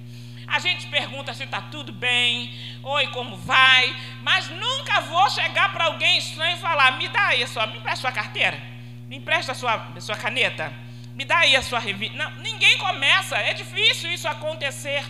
A 0.46 0.58
gente 0.58 0.86
pergunta 0.88 1.32
se 1.32 1.44
está 1.44 1.60
tudo 1.62 1.90
bem, 1.90 2.54
oi, 2.82 3.06
como 3.08 3.36
vai, 3.36 3.96
mas 4.22 4.48
nunca 4.50 5.00
vou 5.02 5.28
chegar 5.30 5.72
para 5.72 5.86
alguém 5.86 6.18
estranho 6.18 6.56
e 6.56 6.60
falar: 6.60 6.98
me 6.98 7.08
dá 7.08 7.28
aí 7.28 7.42
a 7.42 7.46
sua, 7.46 7.66
me 7.66 7.78
empresta 7.78 8.08
a 8.08 8.10
sua 8.10 8.12
carteira, 8.12 8.62
me 9.08 9.16
empresta 9.16 9.52
a 9.52 9.54
sua, 9.54 9.74
a 9.94 10.00
sua 10.00 10.16
caneta, 10.16 10.72
me 11.14 11.24
dá 11.24 11.38
aí 11.38 11.56
a 11.56 11.62
sua 11.62 11.78
revista. 11.78 12.16
Não, 12.16 12.30
ninguém 12.42 12.76
começa, 12.78 13.36
é 13.36 13.54
difícil 13.54 14.10
isso 14.10 14.28
acontecer. 14.28 15.02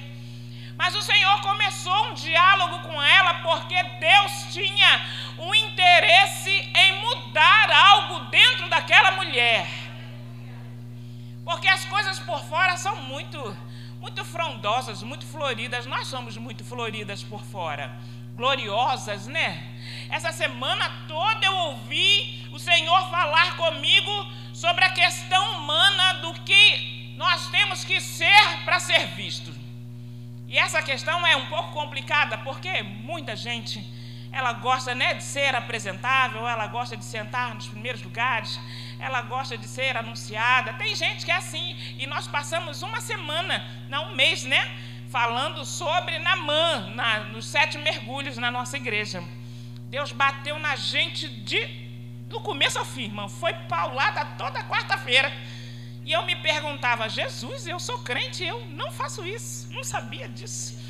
Mas 0.78 0.94
o 0.94 1.02
Senhor 1.02 1.40
começou 1.40 2.06
um 2.06 2.14
diálogo 2.14 2.78
com 2.87 3.02
ela 3.02 3.35
porque 3.42 3.82
Deus 3.82 4.47
tinha 4.52 5.06
um 5.37 5.52
interesse 5.52 6.50
em 6.50 7.00
mudar 7.00 7.68
algo 7.68 8.20
dentro 8.30 8.68
daquela 8.68 9.11
mulher. 9.11 9.68
Porque 11.44 11.66
as 11.66 11.85
coisas 11.85 12.20
por 12.20 12.44
fora 12.44 12.76
são 12.76 12.94
muito, 13.02 13.56
muito 14.00 14.25
frondosas, 14.25 15.02
muito 15.02 15.26
floridas. 15.26 15.85
Nós 15.85 16.06
somos 16.06 16.37
muito 16.37 16.64
floridas 16.64 17.25
por 17.25 17.42
fora, 17.42 17.92
gloriosas, 18.37 19.26
né? 19.26 19.75
Essa 20.08 20.30
semana 20.30 20.88
toda 21.08 21.44
eu 21.44 21.56
ouvi 21.56 22.49
o 22.52 22.58
Senhor 22.61 23.11
falar 23.11 23.56
comigo 23.56 24.30
sobre 24.54 24.85
a 24.85 24.90
questão 24.90 25.54
humana 25.54 26.12
do 26.20 26.35
que 26.35 27.14
nós 27.16 27.49
temos 27.49 27.82
que 27.82 28.00
ser 28.00 28.64
para 28.64 28.78
ser 28.78 29.08
visto. 29.08 29.68
E 30.49 30.59
essa 30.59 30.81
questão 30.81 31.26
é 31.26 31.37
um 31.37 31.47
pouco 31.47 31.73
complicada, 31.73 32.38
porque 32.38 32.83
muita 32.83 33.37
gente 33.37 33.87
ela 34.33 34.55
gosta 34.55 34.95
né, 34.95 35.14
de 35.14 35.23
ser 35.23 35.55
apresentável, 35.55 36.47
ela 36.47 36.67
gosta 36.67 36.97
de 36.97 37.05
sentar 37.05 37.55
nos 37.55 37.69
primeiros 37.69 38.02
lugares, 38.02 38.59
ela 38.99 39.21
gosta 39.23 39.59
de 39.59 39.67
ser 39.67 39.97
anunciada. 39.97 40.73
Tem 40.75 40.95
gente 40.95 41.25
que 41.25 41.31
é 41.31 41.37
assim, 41.37 41.76
e 41.99 42.07
nós 42.07 42.26
passamos 42.26 42.83
uma 42.83 43.00
semana, 43.00 43.62
não 43.88 44.12
um 44.12 44.14
mês, 44.14 44.45
né? 44.45 44.75
Falando 45.11 45.64
sobre 45.64 46.19
Namã, 46.19 46.90
na, 46.95 47.21
nos 47.25 47.47
sete 47.47 47.78
mergulhos 47.78 48.37
na 48.37 48.50
nossa 48.50 48.76
igreja. 48.76 49.23
Deus 49.90 50.12
bateu 50.12 50.59
na 50.59 50.76
gente 50.76 51.28
de, 51.28 51.67
do 52.28 52.40
começo 52.40 52.78
ao 52.78 52.85
fim, 52.85 53.05
irmão. 53.05 53.28
Foi 53.28 53.52
paulada 53.55 54.25
toda 54.37 54.62
quarta-feira. 54.64 55.33
E 56.09 56.12
eu 56.12 56.23
me 56.25 56.35
perguntava, 56.37 57.07
Jesus, 57.07 57.67
eu 57.67 57.79
sou 57.79 57.99
crente, 57.99 58.43
eu 58.43 58.59
não 58.71 58.91
faço 58.91 59.27
isso, 59.27 59.71
não 59.71 59.85
sabia 59.85 60.27
disso. 60.27 60.83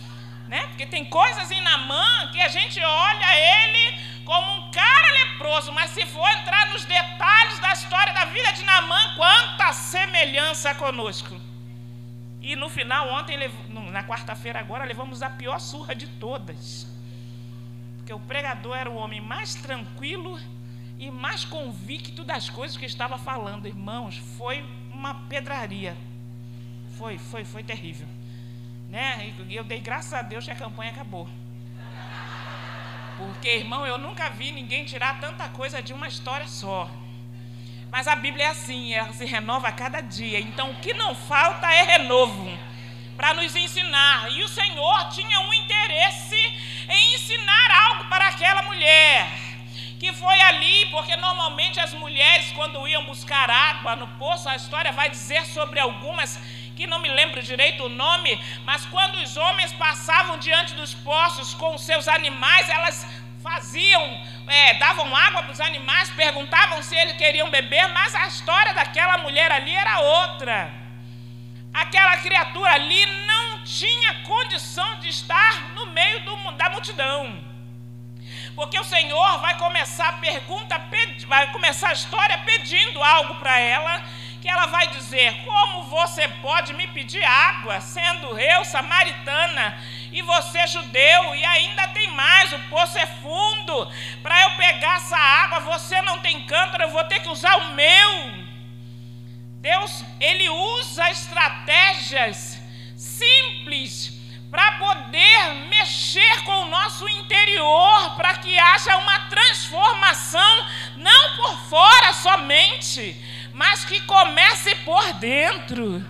Né? 0.46 0.60
Porque 0.68 0.86
tem 0.86 1.04
coisas 1.04 1.50
em 1.50 1.60
Namã 1.60 2.30
que 2.30 2.40
a 2.40 2.46
gente 2.46 2.78
olha 2.80 3.30
ele 3.56 3.98
como 4.24 4.48
um 4.58 4.70
cara 4.70 5.10
leproso, 5.24 5.72
mas 5.72 5.90
se 5.90 6.06
for 6.06 6.30
entrar 6.36 6.70
nos 6.72 6.84
detalhes 6.84 7.58
da 7.58 7.72
história 7.72 8.14
da 8.14 8.26
vida 8.26 8.52
de 8.52 8.62
Namã, 8.62 9.14
quanta 9.16 9.72
semelhança 9.72 10.72
conosco. 10.76 11.34
E 12.40 12.54
no 12.54 12.68
final, 12.68 13.08
ontem, 13.08 13.36
na 13.90 14.04
quarta-feira 14.04 14.60
agora, 14.60 14.84
levamos 14.84 15.20
a 15.20 15.28
pior 15.28 15.58
surra 15.58 15.96
de 15.96 16.06
todas. 16.06 16.86
Porque 17.96 18.12
o 18.12 18.20
pregador 18.20 18.76
era 18.76 18.88
o 18.88 18.94
homem 18.94 19.20
mais 19.20 19.56
tranquilo 19.56 20.38
e 20.96 21.10
mais 21.10 21.44
convicto 21.44 22.22
das 22.22 22.48
coisas 22.48 22.76
que 22.76 22.86
estava 22.86 23.18
falando. 23.18 23.66
Irmãos, 23.66 24.16
foi 24.36 24.64
uma 24.98 25.14
pedraria. 25.28 25.96
Foi, 26.98 27.16
foi, 27.16 27.44
foi 27.44 27.62
terrível. 27.62 28.08
Né? 28.90 29.32
E 29.48 29.54
eu 29.54 29.62
dei 29.62 29.78
graças 29.78 30.12
a 30.12 30.22
Deus 30.22 30.44
que 30.44 30.50
a 30.50 30.56
campanha 30.56 30.90
acabou. 30.90 31.28
Porque, 33.16 33.48
irmão, 33.48 33.86
eu 33.86 33.96
nunca 33.96 34.28
vi 34.30 34.50
ninguém 34.50 34.84
tirar 34.84 35.20
tanta 35.20 35.48
coisa 35.48 35.80
de 35.80 35.92
uma 35.92 36.08
história 36.08 36.46
só. 36.46 36.90
Mas 37.90 38.06
a 38.06 38.16
Bíblia 38.16 38.46
é 38.46 38.48
assim, 38.48 38.92
ela 38.92 39.12
se 39.12 39.24
renova 39.24 39.68
a 39.68 39.72
cada 39.72 40.00
dia. 40.00 40.40
Então, 40.40 40.70
o 40.72 40.74
que 40.76 40.92
não 40.92 41.14
falta 41.14 41.72
é 41.72 41.82
renovo 41.82 42.58
para 43.16 43.34
nos 43.34 43.54
ensinar. 43.54 44.30
E 44.32 44.42
o 44.42 44.48
Senhor 44.48 45.08
tinha 45.10 45.40
um 45.40 45.54
interesse 45.54 46.36
em 46.88 47.14
ensinar 47.14 47.70
algo 47.88 48.04
para 48.08 48.28
aquela 48.28 48.62
mulher 48.62 49.47
que 49.98 50.12
foi 50.12 50.40
ali, 50.42 50.86
porque 50.86 51.16
normalmente 51.16 51.80
as 51.80 51.92
mulheres, 51.92 52.52
quando 52.52 52.86
iam 52.86 53.04
buscar 53.04 53.50
água 53.50 53.96
no 53.96 54.06
poço, 54.22 54.48
a 54.48 54.54
história 54.54 54.92
vai 54.92 55.10
dizer 55.10 55.44
sobre 55.46 55.80
algumas 55.80 56.38
que 56.76 56.86
não 56.86 57.00
me 57.00 57.08
lembro 57.08 57.42
direito 57.42 57.84
o 57.84 57.88
nome, 57.88 58.40
mas 58.64 58.86
quando 58.86 59.16
os 59.16 59.36
homens 59.36 59.72
passavam 59.72 60.38
diante 60.38 60.74
dos 60.74 60.94
poços 60.94 61.52
com 61.54 61.76
seus 61.76 62.06
animais, 62.06 62.68
elas 62.68 63.04
faziam, 63.42 64.02
é, 64.46 64.74
davam 64.74 65.14
água 65.16 65.42
para 65.42 65.52
os 65.52 65.60
animais, 65.60 66.10
perguntavam 66.10 66.80
se 66.82 66.94
eles 66.94 67.16
queriam 67.16 67.50
beber, 67.50 67.88
mas 67.88 68.14
a 68.14 68.28
história 68.28 68.72
daquela 68.74 69.18
mulher 69.18 69.50
ali 69.50 69.74
era 69.74 69.98
outra. 70.00 70.72
Aquela 71.74 72.16
criatura 72.18 72.72
ali 72.72 73.06
não 73.26 73.64
tinha 73.64 74.14
condição 74.22 75.00
de 75.00 75.08
estar 75.08 75.70
no 75.74 75.86
meio 75.86 76.24
do, 76.24 76.52
da 76.52 76.70
multidão. 76.70 77.47
Porque 78.58 78.76
o 78.76 78.82
Senhor 78.82 79.38
vai 79.38 79.56
começar 79.56 80.08
a 80.08 80.12
pergunta, 80.14 80.82
vai 81.28 81.52
começar 81.52 81.90
a 81.90 81.92
história 81.92 82.38
pedindo 82.38 83.00
algo 83.00 83.36
para 83.36 83.56
ela, 83.56 84.02
que 84.42 84.48
ela 84.48 84.66
vai 84.66 84.88
dizer: 84.88 85.44
Como 85.44 85.84
você 85.84 86.26
pode 86.42 86.74
me 86.74 86.88
pedir 86.88 87.22
água, 87.22 87.80
sendo 87.80 88.36
eu 88.36 88.64
samaritana 88.64 89.78
e 90.10 90.22
você 90.22 90.66
judeu? 90.66 91.36
E 91.36 91.44
ainda 91.44 91.86
tem 91.90 92.10
mais: 92.10 92.52
o 92.52 92.58
poço 92.68 92.98
é 92.98 93.06
fundo. 93.06 93.92
Para 94.24 94.42
eu 94.42 94.50
pegar 94.56 94.96
essa 94.96 95.16
água, 95.16 95.60
você 95.60 96.02
não 96.02 96.18
tem 96.18 96.42
cântaro, 96.42 96.82
eu 96.82 96.90
vou 96.90 97.04
ter 97.04 97.20
que 97.20 97.28
usar 97.28 97.56
o 97.58 97.74
meu. 97.74 98.44
Deus, 99.60 100.04
ele 100.18 100.48
usa 100.48 101.08
estratégias 101.08 102.60
simples 102.96 104.17
para 104.50 104.72
poder 104.72 105.54
mexer 105.68 106.42
com 106.44 106.62
o 106.62 106.68
nosso 106.68 107.08
interior, 107.08 108.16
para 108.16 108.34
que 108.36 108.58
haja 108.58 108.96
uma 108.96 109.20
transformação 109.28 110.66
somente, 112.18 113.16
mas 113.52 113.84
que 113.84 114.00
comece 114.02 114.74
por 114.76 115.12
dentro. 115.14 116.04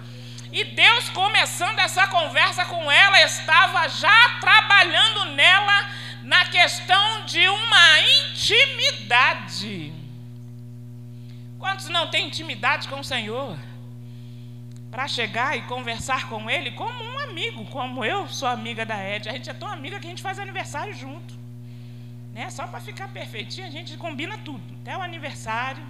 E 0.50 0.64
Deus, 0.64 1.08
começando 1.10 1.78
essa 1.78 2.06
conversa 2.06 2.64
com 2.64 2.90
ela, 2.90 3.20
estava 3.20 3.86
já 3.88 4.38
trabalhando 4.40 5.26
nela 5.34 5.86
na 6.22 6.44
questão 6.46 7.24
de 7.24 7.46
uma 7.48 8.00
intimidade. 8.30 9.92
Quantos 11.58 11.88
não 11.88 12.08
têm 12.08 12.26
intimidade 12.26 12.88
com 12.88 13.00
o 13.00 13.04
Senhor? 13.04 13.58
Para 14.90 15.06
chegar 15.06 15.56
e 15.56 15.62
conversar 15.62 16.28
com 16.28 16.48
Ele 16.48 16.70
como 16.72 17.04
um 17.04 17.18
amigo, 17.18 17.64
como 17.66 18.04
eu 18.04 18.26
sou 18.28 18.48
amiga 18.48 18.86
da 18.86 18.98
Ed. 19.06 19.28
A 19.28 19.32
gente 19.32 19.50
é 19.50 19.54
tão 19.54 19.68
amiga 19.68 20.00
que 20.00 20.06
a 20.06 20.10
gente 20.10 20.22
faz 20.22 20.38
aniversário 20.38 20.94
junto. 20.94 21.34
Né? 22.32 22.48
Só 22.50 22.66
para 22.66 22.80
ficar 22.80 23.08
perfeitinho, 23.08 23.66
a 23.66 23.70
gente 23.70 23.96
combina 23.96 24.38
tudo, 24.38 24.62
até 24.80 24.96
o 24.96 25.02
aniversário. 25.02 25.84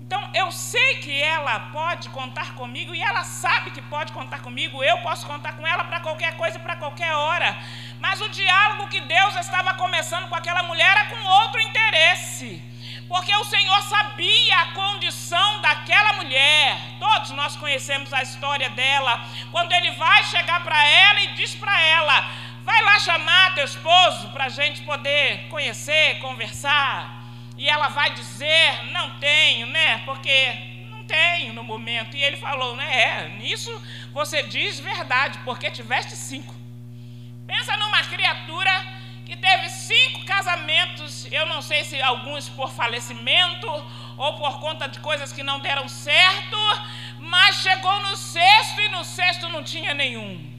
Então, 0.00 0.22
eu 0.34 0.52
sei 0.52 0.96
que 0.96 1.22
ela 1.22 1.58
pode 1.78 2.10
contar 2.10 2.54
comigo 2.54 2.94
e 2.94 3.00
ela 3.00 3.24
sabe 3.24 3.70
que 3.70 3.80
pode 3.80 4.12
contar 4.12 4.42
comigo. 4.42 4.84
Eu 4.84 4.98
posso 4.98 5.26
contar 5.26 5.52
com 5.56 5.66
ela 5.66 5.82
para 5.84 6.00
qualquer 6.00 6.36
coisa, 6.36 6.58
para 6.58 6.76
qualquer 6.76 7.12
hora. 7.14 7.56
Mas 7.98 8.20
o 8.20 8.28
diálogo 8.28 8.88
que 8.88 9.00
Deus 9.00 9.34
estava 9.36 9.72
começando 9.74 10.28
com 10.28 10.34
aquela 10.34 10.62
mulher 10.62 10.90
era 10.90 11.06
com 11.06 11.24
outro 11.24 11.60
interesse. 11.62 12.62
Porque 13.08 13.34
o 13.36 13.44
Senhor 13.44 13.82
sabia 13.82 14.56
a 14.60 14.66
condição 14.72 15.60
daquela 15.60 16.14
mulher. 16.14 16.78
Todos 16.98 17.30
nós 17.30 17.56
conhecemos 17.56 18.12
a 18.12 18.22
história 18.22 18.70
dela. 18.70 19.24
Quando 19.50 19.72
ele 19.72 19.90
vai 19.92 20.24
chegar 20.24 20.62
para 20.62 20.82
ela 20.84 21.20
e 21.20 21.34
diz 21.34 21.54
para 21.54 21.80
ela: 21.80 22.30
Vai 22.62 22.82
lá 22.82 22.98
chamar 22.98 23.54
teu 23.54 23.64
esposo 23.64 24.28
para 24.30 24.46
a 24.46 24.48
gente 24.48 24.82
poder 24.82 25.48
conhecer, 25.48 26.18
conversar. 26.20 27.22
E 27.58 27.68
ela 27.68 27.88
vai 27.88 28.10
dizer: 28.10 28.84
Não 28.90 29.18
tenho, 29.18 29.66
né? 29.66 29.98
Porque 30.06 30.74
não 30.90 31.04
tenho 31.04 31.52
no 31.52 31.62
momento. 31.62 32.16
E 32.16 32.22
ele 32.22 32.36
falou: 32.38 32.74
né? 32.74 33.02
É, 33.02 33.28
nisso 33.40 33.70
você 34.12 34.42
diz 34.44 34.80
verdade, 34.80 35.38
porque 35.44 35.70
tiveste 35.70 36.16
cinco. 36.16 36.54
Pensa 37.46 37.76
numa 37.76 38.02
criatura 38.04 38.72
que 39.26 39.36
teve 39.36 39.68
cinco 39.70 40.24
casamentos, 40.24 41.26
eu 41.32 41.46
não 41.46 41.62
sei 41.62 41.82
se 41.84 42.00
alguns 42.00 42.48
por 42.48 42.70
falecimento 42.70 43.68
ou 44.16 44.34
por 44.34 44.60
conta 44.60 44.86
de 44.88 44.98
coisas 45.00 45.32
que 45.32 45.42
não 45.42 45.60
deram 45.60 45.88
certo, 45.88 46.58
mas 47.18 47.56
chegou 47.56 48.00
no 48.00 48.16
sexto 48.16 48.80
e 48.80 48.88
no 48.90 49.04
sexto 49.04 49.48
não 49.48 49.62
tinha 49.62 49.94
nenhum. 49.94 50.52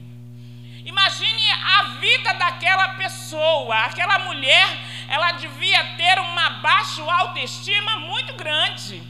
Imagine 0.84 1.50
a 1.50 1.82
vida 2.00 2.34
daquela 2.34 2.90
pessoa, 2.90 3.74
aquela 3.86 4.20
mulher, 4.20 4.68
ela 5.08 5.32
devia 5.32 5.82
ter 5.96 6.18
uma 6.20 6.50
baixa 6.50 7.02
autoestima 7.02 7.98
muito 7.98 8.34
grande. 8.34 9.02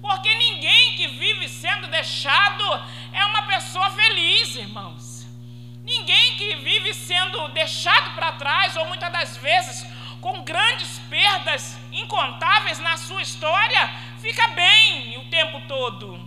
Porque 0.00 0.32
ninguém 0.36 0.94
que 0.94 1.08
vive 1.08 1.48
sendo 1.48 1.88
deixado 1.88 2.84
é 3.12 3.24
uma 3.24 3.42
pessoa 3.42 3.90
feliz, 3.90 4.54
irmãos. 4.54 5.15
Ninguém 5.98 6.36
que 6.36 6.56
vive 6.56 6.92
sendo 6.92 7.48
deixado 7.48 8.14
para 8.14 8.32
trás, 8.32 8.76
ou 8.76 8.86
muitas 8.86 9.10
das 9.10 9.36
vezes 9.38 9.86
com 10.20 10.42
grandes 10.42 10.98
perdas 11.08 11.78
incontáveis 11.90 12.78
na 12.80 12.96
sua 12.96 13.22
história, 13.22 13.90
fica 14.20 14.46
bem 14.48 15.16
o 15.18 15.24
tempo 15.30 15.60
todo. 15.66 16.20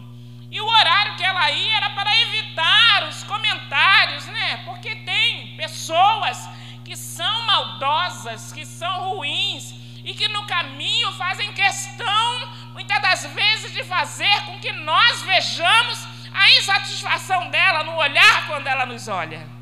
E 0.50 0.60
o 0.60 0.66
horário 0.66 1.16
que 1.18 1.24
ela 1.24 1.52
ia 1.52 1.78
era 1.78 1.90
para 1.92 2.18
evitar 2.22 3.04
os 3.10 3.24
comentários, 3.24 4.26
né? 4.28 4.62
Porque 4.66 4.96
tem 4.96 5.56
pessoas 5.56 6.50
que 6.84 6.96
são 6.96 7.46
maldosas, 7.46 8.52
que 8.52 8.66
são 8.66 9.10
ruins 9.10 9.76
e 10.04 10.16
que 10.16 10.28
no 10.30 10.48
caminho 10.48 11.12
fazem 11.14 11.54
questão, 11.54 12.50
muitas 12.74 13.00
das 13.02 13.26
vezes, 13.28 13.74
de 13.74 13.84
fazer 13.84 14.42
com 14.46 14.58
que 14.60 14.72
nós 14.72 15.22
vejamos 15.22 16.08
a 16.34 16.50
insatisfação 16.58 17.50
dela 17.50 17.84
no 17.84 17.96
olhar 17.96 18.48
quando 18.48 18.66
ela 18.66 18.88
nos 18.88 19.08
olha. 19.08 19.59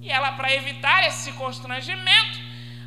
E 0.00 0.10
ela, 0.10 0.32
para 0.32 0.52
evitar 0.52 1.06
esse 1.06 1.32
constrangimento, 1.32 2.38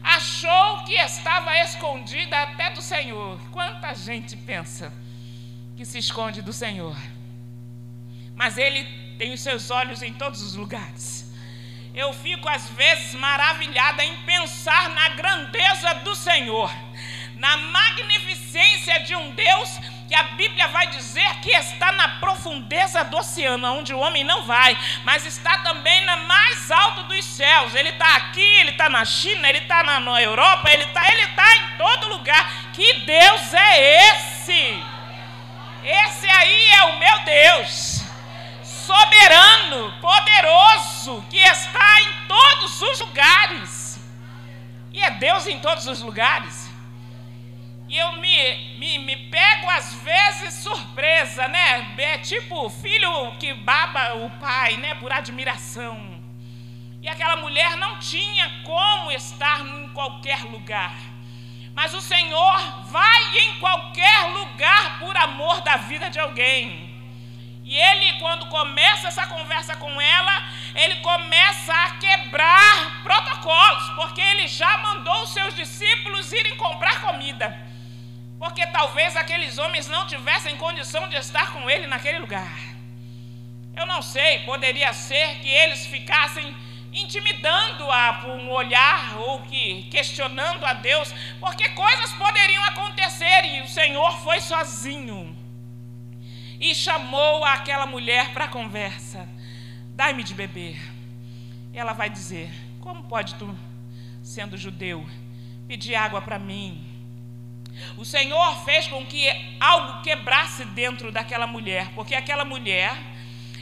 achou 0.02 0.84
que 0.84 0.94
estava 0.94 1.58
escondida 1.60 2.42
até 2.42 2.72
do 2.72 2.82
Senhor. 2.82 3.40
Quanta 3.52 3.94
gente 3.94 4.36
pensa 4.36 4.92
que 5.76 5.86
se 5.86 5.98
esconde 6.00 6.42
do 6.42 6.54
Senhor 6.54 6.96
mas 8.36 8.58
Ele 8.58 8.84
tem 9.18 9.34
os 9.34 9.42
seus 9.42 9.70
olhos 9.70 10.02
em 10.02 10.14
todos 10.14 10.42
os 10.42 10.56
lugares. 10.56 11.32
Eu 11.94 12.12
fico 12.14 12.50
às 12.50 12.70
vezes 12.72 13.14
maravilhada 13.14 14.04
em 14.04 14.18
pensar 14.24 14.90
na 14.90 15.10
grandeza 15.10 15.94
do 16.04 16.16
Senhor, 16.16 16.72
na 17.36 17.56
magnificência 17.58 19.00
de 19.02 19.16
um 19.16 19.32
Deus 19.32 19.80
que 20.14 20.18
a 20.20 20.24
Bíblia 20.36 20.68
vai 20.68 20.86
dizer 20.86 21.28
que 21.42 21.50
está 21.50 21.92
na 21.94 22.08
profundeza 22.20 23.04
do 23.04 23.18
oceano, 23.18 23.80
onde 23.80 23.96
o 23.96 23.98
homem 23.98 24.24
não 24.24 24.44
vai, 24.44 24.78
mas 25.04 25.26
está 25.26 25.58
também 25.58 26.06
na 26.06 26.18
mais 26.18 26.70
alto 26.70 27.02
dos 27.06 27.26
céus. 27.26 27.74
Ele 27.74 27.90
está 27.90 28.18
aqui, 28.18 28.46
ele 28.60 28.70
está 28.70 28.88
na 28.90 29.04
China, 29.06 29.50
ele 29.50 29.58
está 29.58 29.82
na, 29.82 30.00
na 30.00 30.22
Europa, 30.22 30.72
ele 30.72 30.84
está 30.84 31.12
ele 31.12 31.26
tá 31.30 31.56
em 31.56 31.78
todo 31.80 32.10
lugar. 32.10 32.48
Que 32.74 32.94
Deus 33.00 33.54
é 33.56 34.12
esse? 34.12 34.84
Esse 35.84 36.30
aí 36.30 36.70
é 36.74 36.84
o 36.84 37.00
meu 37.00 37.20
Deus 37.22 38.04
soberano, 38.62 39.94
poderoso, 40.00 41.26
que 41.28 41.40
está 41.40 42.02
em 42.02 42.28
todos 42.28 42.82
os 42.84 43.00
lugares. 43.00 44.00
E 44.92 45.02
é 45.02 45.10
Deus 45.10 45.48
em 45.48 45.58
todos 45.58 45.88
os 45.88 46.02
lugares. 46.02 46.72
E 47.94 47.98
eu 47.98 48.14
me, 48.14 48.78
me, 48.80 48.98
me 49.00 49.16
às 49.74 49.94
vezes 49.96 50.54
surpresa, 50.56 51.48
né? 51.48 51.96
É 51.98 52.18
tipo 52.20 52.70
filho 52.70 53.32
que 53.40 53.54
baba 53.54 54.16
o 54.16 54.30
pai, 54.40 54.78
né? 54.78 54.96
Por 54.96 55.12
admiração. 55.12 56.22
E 57.02 57.10
aquela 57.10 57.36
mulher 57.38 57.76
não 57.78 57.98
tinha 57.98 58.62
como 58.64 59.12
estar 59.12 59.60
em 59.66 59.90
qualquer 59.90 60.44
lugar. 60.44 60.96
Mas 61.74 61.94
o 61.94 62.02
Senhor 62.02 62.86
vai 62.86 63.38
em 63.40 63.56
qualquer 63.60 64.28
lugar 64.28 65.00
por 65.00 65.18
amor 65.18 65.62
da 65.62 65.78
vida 65.78 66.10
de 66.10 66.20
alguém. 66.20 66.94
E 67.66 67.76
ele, 67.76 68.20
quando 68.20 68.46
começa 68.48 69.08
essa 69.08 69.26
conversa 69.26 69.76
com 69.78 70.00
ela, 70.00 70.44
ele 70.76 70.98
começa 70.98 71.74
a 71.74 71.92
quebrar 71.92 73.02
protocolos, 73.02 73.90
porque 73.96 74.22
ele 74.22 74.48
já 74.48 74.78
mandou 74.80 75.24
os 75.24 75.34
seus 75.34 75.56
discípulos 75.56 76.32
irem 76.32 76.56
comprar 76.58 77.02
comida. 77.02 77.63
Porque 78.44 78.68
talvez 78.68 79.16
aqueles 79.16 79.58
homens 79.58 79.88
não 79.88 80.06
tivessem 80.06 80.58
condição 80.58 81.08
de 81.08 81.16
estar 81.16 81.54
com 81.54 81.70
ele 81.70 81.88
naquele 81.88 82.20
lugar. 82.20 82.54
Eu 83.74 83.86
não 83.86 84.02
sei, 84.02 84.40
poderia 84.40 84.92
ser 84.92 85.40
que 85.40 85.48
eles 85.48 85.86
ficassem 85.86 86.54
intimidando-a 86.92 88.16
por 88.16 88.32
um 88.32 88.52
olhar 88.52 89.18
ou 89.20 89.44
que 89.44 89.84
questionando 89.84 90.66
a 90.66 90.74
Deus, 90.74 91.16
porque 91.40 91.70
coisas 91.70 92.12
poderiam 92.16 92.62
acontecer 92.66 93.46
e 93.46 93.62
o 93.62 93.68
Senhor 93.70 94.20
foi 94.20 94.42
sozinho 94.42 95.34
e 96.60 96.76
chamou 96.76 97.46
aquela 97.46 97.86
mulher 97.86 98.34
para 98.34 98.50
conversa: 98.50 99.26
Dai-me 99.96 100.22
de 100.22 100.34
beber. 100.34 100.78
E 101.72 101.80
ela 101.80 101.94
vai 101.94 102.10
dizer: 102.10 102.52
Como 102.82 103.04
pode 103.04 103.36
tu, 103.36 103.58
sendo 104.22 104.58
judeu, 104.58 105.08
pedir 105.66 105.96
água 105.96 106.22
para 106.22 106.38
mim? 106.38 106.93
O 107.98 108.06
Senhor 108.06 108.64
fez 108.66 108.88
com 108.88 109.06
que 109.06 109.30
algo 109.60 110.02
quebrasse 110.02 110.66
dentro 110.66 111.12
daquela 111.12 111.48
mulher, 111.48 111.90
porque 111.96 112.16
aquela 112.16 112.46
mulher, 112.46 112.96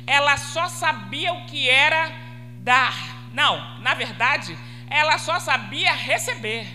ela 0.05 0.37
só 0.37 0.67
sabia 0.67 1.33
o 1.33 1.45
que 1.45 1.69
era 1.69 2.11
dar. 2.59 2.93
Não, 3.33 3.79
na 3.79 3.93
verdade, 3.93 4.57
ela 4.89 5.17
só 5.17 5.39
sabia 5.39 5.93
receber. 5.93 6.67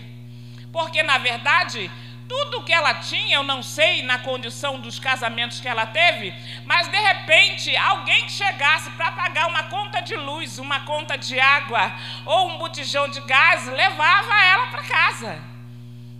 Porque, 0.71 1.01
na 1.03 1.17
verdade, 1.17 1.89
tudo 2.27 2.63
que 2.63 2.73
ela 2.73 2.93
tinha, 2.95 3.35
eu 3.35 3.43
não 3.43 3.63
sei 3.63 4.01
na 4.01 4.19
condição 4.19 4.79
dos 4.79 4.99
casamentos 4.99 5.59
que 5.59 5.67
ela 5.67 5.85
teve, 5.85 6.33
mas 6.65 6.87
de 6.89 6.97
repente 6.97 7.75
alguém 7.77 8.25
que 8.25 8.31
chegasse 8.31 8.89
para 8.91 9.11
pagar 9.11 9.47
uma 9.47 9.63
conta 9.63 10.01
de 10.01 10.15
luz, 10.15 10.59
uma 10.59 10.81
conta 10.81 11.17
de 11.17 11.39
água 11.39 11.93
ou 12.25 12.49
um 12.49 12.57
botijão 12.57 13.07
de 13.07 13.21
gás, 13.21 13.65
levava 13.67 14.43
ela 14.43 14.67
para 14.67 14.83
casa. 14.83 15.56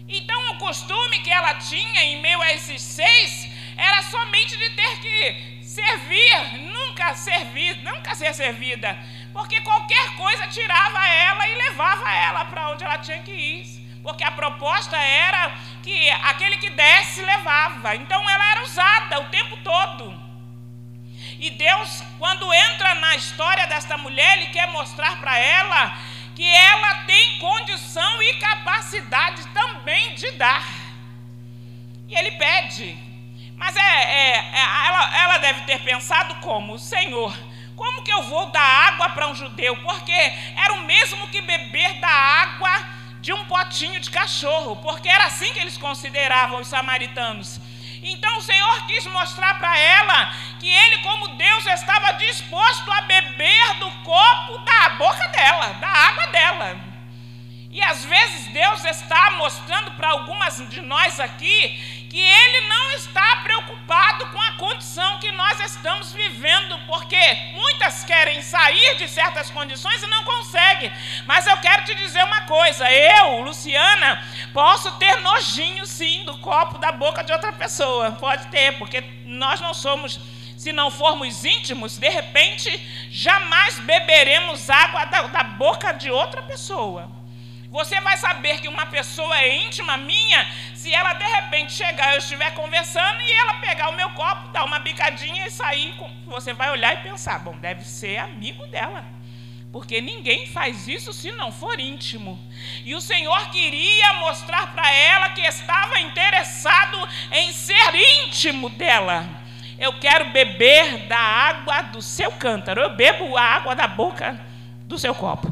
Então 0.08 0.52
o 0.52 0.58
costume 0.58 1.20
que 1.20 1.30
ela 1.30 1.56
tinha 1.56 2.04
em 2.04 2.22
meio 2.22 2.42
a 2.42 2.54
esses 2.54 2.82
seis 2.82 3.50
era 3.76 4.02
somente 4.04 4.56
de 4.58 4.70
ter 4.72 5.00
que 5.00 5.58
servir, 5.62 6.58
nunca 6.74 7.14
servir, 7.14 7.84
nunca 7.84 8.16
ser 8.16 8.34
servida, 8.34 8.98
porque 9.34 9.60
qualquer 9.62 10.16
coisa 10.16 10.48
tirava 10.48 11.08
ela 11.08 11.48
e 11.50 11.56
levava 11.56 12.12
ela 12.12 12.46
para 12.46 12.70
onde 12.70 12.84
ela 12.84 12.98
tinha 12.98 13.20
que 13.20 13.32
ir 13.32 13.88
porque 14.08 14.24
a 14.24 14.32
proposta 14.32 14.96
era 14.96 15.52
que 15.84 16.10
aquele 16.10 16.56
que 16.58 16.70
desse 16.70 17.22
levava. 17.22 17.94
Então 17.94 18.30
ela 18.30 18.52
era 18.52 18.64
usada 18.64 19.20
o 19.20 19.26
tempo 19.26 19.58
todo. 19.58 20.18
E 21.38 21.50
Deus, 21.50 22.02
quando 22.18 22.54
entra 22.54 22.96
na 22.96 23.18
história 23.18 23.68
desta 23.68 23.98
mulher, 23.98 24.38
Ele 24.38 24.48
quer 24.48 24.68
mostrar 24.70 25.20
para 25.20 25.38
ela 25.38 26.00
que 26.38 26.48
ela 26.48 26.94
tem 27.06 27.40
condição 27.40 28.22
e 28.22 28.34
capacidade 28.36 29.44
também 29.48 30.14
de 30.14 30.30
dar. 30.34 30.64
E 32.08 32.16
Ele 32.16 32.30
pede: 32.34 32.96
Mas 33.56 33.76
é, 33.76 33.82
é, 33.82 34.38
é 34.38 34.86
ela, 34.86 35.18
ela 35.18 35.38
deve 35.40 35.62
ter 35.62 35.80
pensado 35.80 36.36
como? 36.36 36.78
Senhor, 36.78 37.36
como 37.76 38.04
que 38.04 38.14
eu 38.14 38.22
vou 38.22 38.46
dar 38.52 38.62
água 38.62 39.10
para 39.10 39.28
um 39.30 39.34
judeu? 39.34 39.78
Porque 39.78 40.12
era 40.12 40.74
o 40.76 40.84
mesmo 40.84 41.28
que 41.30 41.42
beber 41.42 41.94
da 41.94 42.08
água 42.08 42.86
de 43.20 43.34
um 43.34 43.44
potinho 43.46 44.00
de 44.00 44.12
cachorro, 44.12 44.76
porque 44.76 45.10
era 45.10 45.26
assim 45.26 45.52
que 45.54 45.60
eles 45.60 45.76
consideravam 45.76 46.62
os 46.62 46.68
samaritanos. 46.68 47.60
Então 48.10 48.38
o 48.38 48.42
Senhor 48.42 48.86
quis 48.88 49.06
mostrar 49.08 49.60
para 49.60 49.78
ela 49.78 50.34
que 50.60 50.70
ele, 50.70 51.00
como 51.00 51.28
Deus, 51.36 51.66
estava 51.66 52.14
disposto 52.14 52.90
a 52.90 53.02
beber 53.02 53.74
do 53.80 53.92
copo 53.92 54.58
da 54.60 54.90
boca 54.90 55.28
dela, 55.28 55.74
da 55.74 55.90
água 55.90 56.28
dela. 56.28 56.80
E 57.70 57.82
às 57.84 58.06
vezes 58.06 58.48
Deus 58.48 58.86
está 58.86 59.32
mostrando 59.32 59.92
para 59.92 60.10
algumas 60.10 60.58
de 60.70 60.82
nós 60.82 61.20
aqui 61.20 61.97
que 62.10 62.20
Ele 62.20 62.68
não 62.68 62.92
está 62.92 63.38
preocupado 63.38 64.28
com 64.28 64.42
a 64.42 64.52
condição 64.54 65.20
que 65.20 65.32
nós 65.32 65.60
estamos 65.60 66.14
vivendo, 66.14 66.80
porque 66.88 67.18
muitas 67.54 68.04
querem 68.04 68.42
sair 68.42 68.96
de 68.98 69.08
certas 69.08 69.50
condições 69.50 70.02
e 70.02 70.08
não 70.08 70.24
conseguem. 70.24 70.92
Mas 71.26 71.46
eu 71.48 71.58
quero 71.58 71.84
te 71.86 71.96
dizer 71.96 72.24
uma 72.24 72.42
coisa: 72.42 72.90
eu, 72.92 73.42
Luciana, 73.42 74.24
posso 74.54 74.92
ter 74.94 75.20
nojinho 75.22 75.86
sim 75.86 76.24
do 76.26 76.38
copo 76.38 76.78
da 76.78 76.92
boca 76.92 77.24
de 77.24 77.32
outra 77.32 77.52
pessoa. 77.52 78.12
Pode 78.12 78.48
ter, 78.48 78.78
porque 78.78 79.04
nós 79.26 79.60
não 79.60 79.74
somos 79.74 80.20
se 80.58 80.74
não 80.74 80.90
formos 80.90 81.46
íntimos, 81.46 82.00
de 82.00 82.10
repente 82.10 83.08
jamais 83.12 83.80
beberemos 83.80 84.70
água 84.72 85.06
da, 85.06 85.22
da, 85.28 85.44
boca 85.44 85.94
de 85.94 86.10
outra 86.10 86.42
pessoa. 86.42 87.17
Você 87.70 88.00
vai 88.02 88.16
saber 88.18 88.60
que 88.62 88.68
uma 88.68 88.86
pessoa 88.86 89.38
é 89.38 89.66
íntima 89.66 89.98
minha 89.98 90.48
se 90.74 90.94
ela 90.94 91.14
de 91.14 91.26
repente 91.26 91.74
chegar, 91.74 92.14
eu 92.14 92.20
estiver 92.20 92.52
conversando 92.52 93.20
e 93.22 93.32
ela 93.34 93.56
pegar 93.56 93.90
o 93.90 93.96
meu 93.96 94.10
copo, 94.12 94.48
dar 94.50 94.64
uma 94.64 94.80
bicadinha 94.80 95.46
e 95.46 95.52
sair. 95.52 95.94
Você 96.26 96.54
vai 96.54 96.72
olhar 96.72 96.94
e 96.94 97.04
pensar: 97.04 97.40
bom, 97.40 97.58
deve 97.58 97.84
ser 97.84 98.18
amigo 98.20 98.66
dela. 98.68 99.04
Porque 99.72 100.00
ninguém 100.00 100.48
faz 100.48 100.88
isso 100.88 101.12
se 101.12 101.32
não 101.34 101.52
for 101.52 101.78
íntimo. 101.78 102.40
E 102.86 102.96
o 102.96 103.02
Senhor 103.02 103.50
queria 103.50 104.14
mostrar 104.14 104.74
para 104.74 104.90
ela 104.90 105.30
que 105.32 105.42
estava 105.42 106.00
interessado 106.00 106.98
em 107.32 107.52
ser 107.52 107.94
íntimo 108.24 108.70
dela. 108.70 109.28
Eu 109.78 110.00
quero 110.00 110.30
beber 110.30 111.08
da 111.08 111.20
água 111.20 111.82
do 111.82 112.02
seu 112.02 112.32
cântaro. 112.32 112.82
Eu 112.82 112.96
bebo 112.96 113.36
a 113.36 113.42
água 113.42 113.76
da 113.76 113.88
boca 113.88 114.40
do 114.86 114.98
seu 114.98 115.14
copo. 115.14 115.52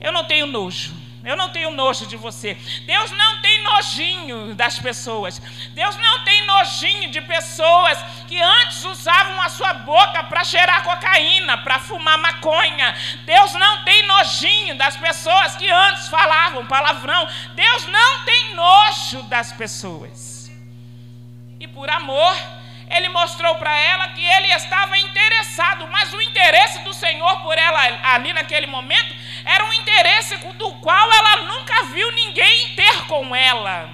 Eu 0.00 0.12
não 0.12 0.24
tenho 0.24 0.46
nojo. 0.46 1.05
Eu 1.26 1.36
não 1.36 1.48
tenho 1.48 1.72
nojo 1.72 2.06
de 2.06 2.16
você. 2.16 2.54
Deus 2.86 3.10
não 3.10 3.40
tem 3.40 3.60
nojinho 3.64 4.54
das 4.54 4.78
pessoas. 4.78 5.42
Deus 5.74 5.96
não 5.96 6.22
tem 6.22 6.46
nojinho 6.46 7.10
de 7.10 7.20
pessoas 7.20 7.98
que 8.28 8.40
antes 8.40 8.84
usavam 8.84 9.42
a 9.42 9.48
sua 9.48 9.74
boca 9.74 10.22
para 10.22 10.44
cheirar 10.44 10.84
cocaína, 10.84 11.58
para 11.58 11.80
fumar 11.80 12.16
maconha. 12.18 12.94
Deus 13.24 13.52
não 13.54 13.82
tem 13.82 14.06
nojinho 14.06 14.78
das 14.78 14.96
pessoas 14.96 15.56
que 15.56 15.68
antes 15.68 16.06
falavam 16.06 16.64
palavrão. 16.66 17.26
Deus 17.56 17.86
não 17.88 18.24
tem 18.24 18.54
nojo 18.54 19.22
das 19.24 19.50
pessoas. 19.50 20.48
E 21.58 21.66
por 21.66 21.90
amor, 21.90 22.36
ele 22.88 23.08
mostrou 23.08 23.54
para 23.56 23.76
ela 23.76 24.08
que 24.08 24.24
ele 24.24 24.52
estava 24.52 24.96
interessado, 24.98 25.86
mas 25.88 26.12
o 26.12 26.20
interesse 26.22 26.80
do 26.80 26.94
Senhor 26.94 27.42
por 27.42 27.56
ela 27.58 27.80
ali 28.14 28.32
naquele 28.32 28.66
momento 28.66 29.14
era 29.44 29.64
um 29.64 29.72
interesse 29.72 30.36
do 30.36 30.72
qual 30.74 31.12
ela 31.12 31.36
nunca 31.42 31.84
viu 31.84 32.10
ninguém 32.12 32.74
ter 32.74 33.06
com 33.06 33.34
ela. 33.34 33.90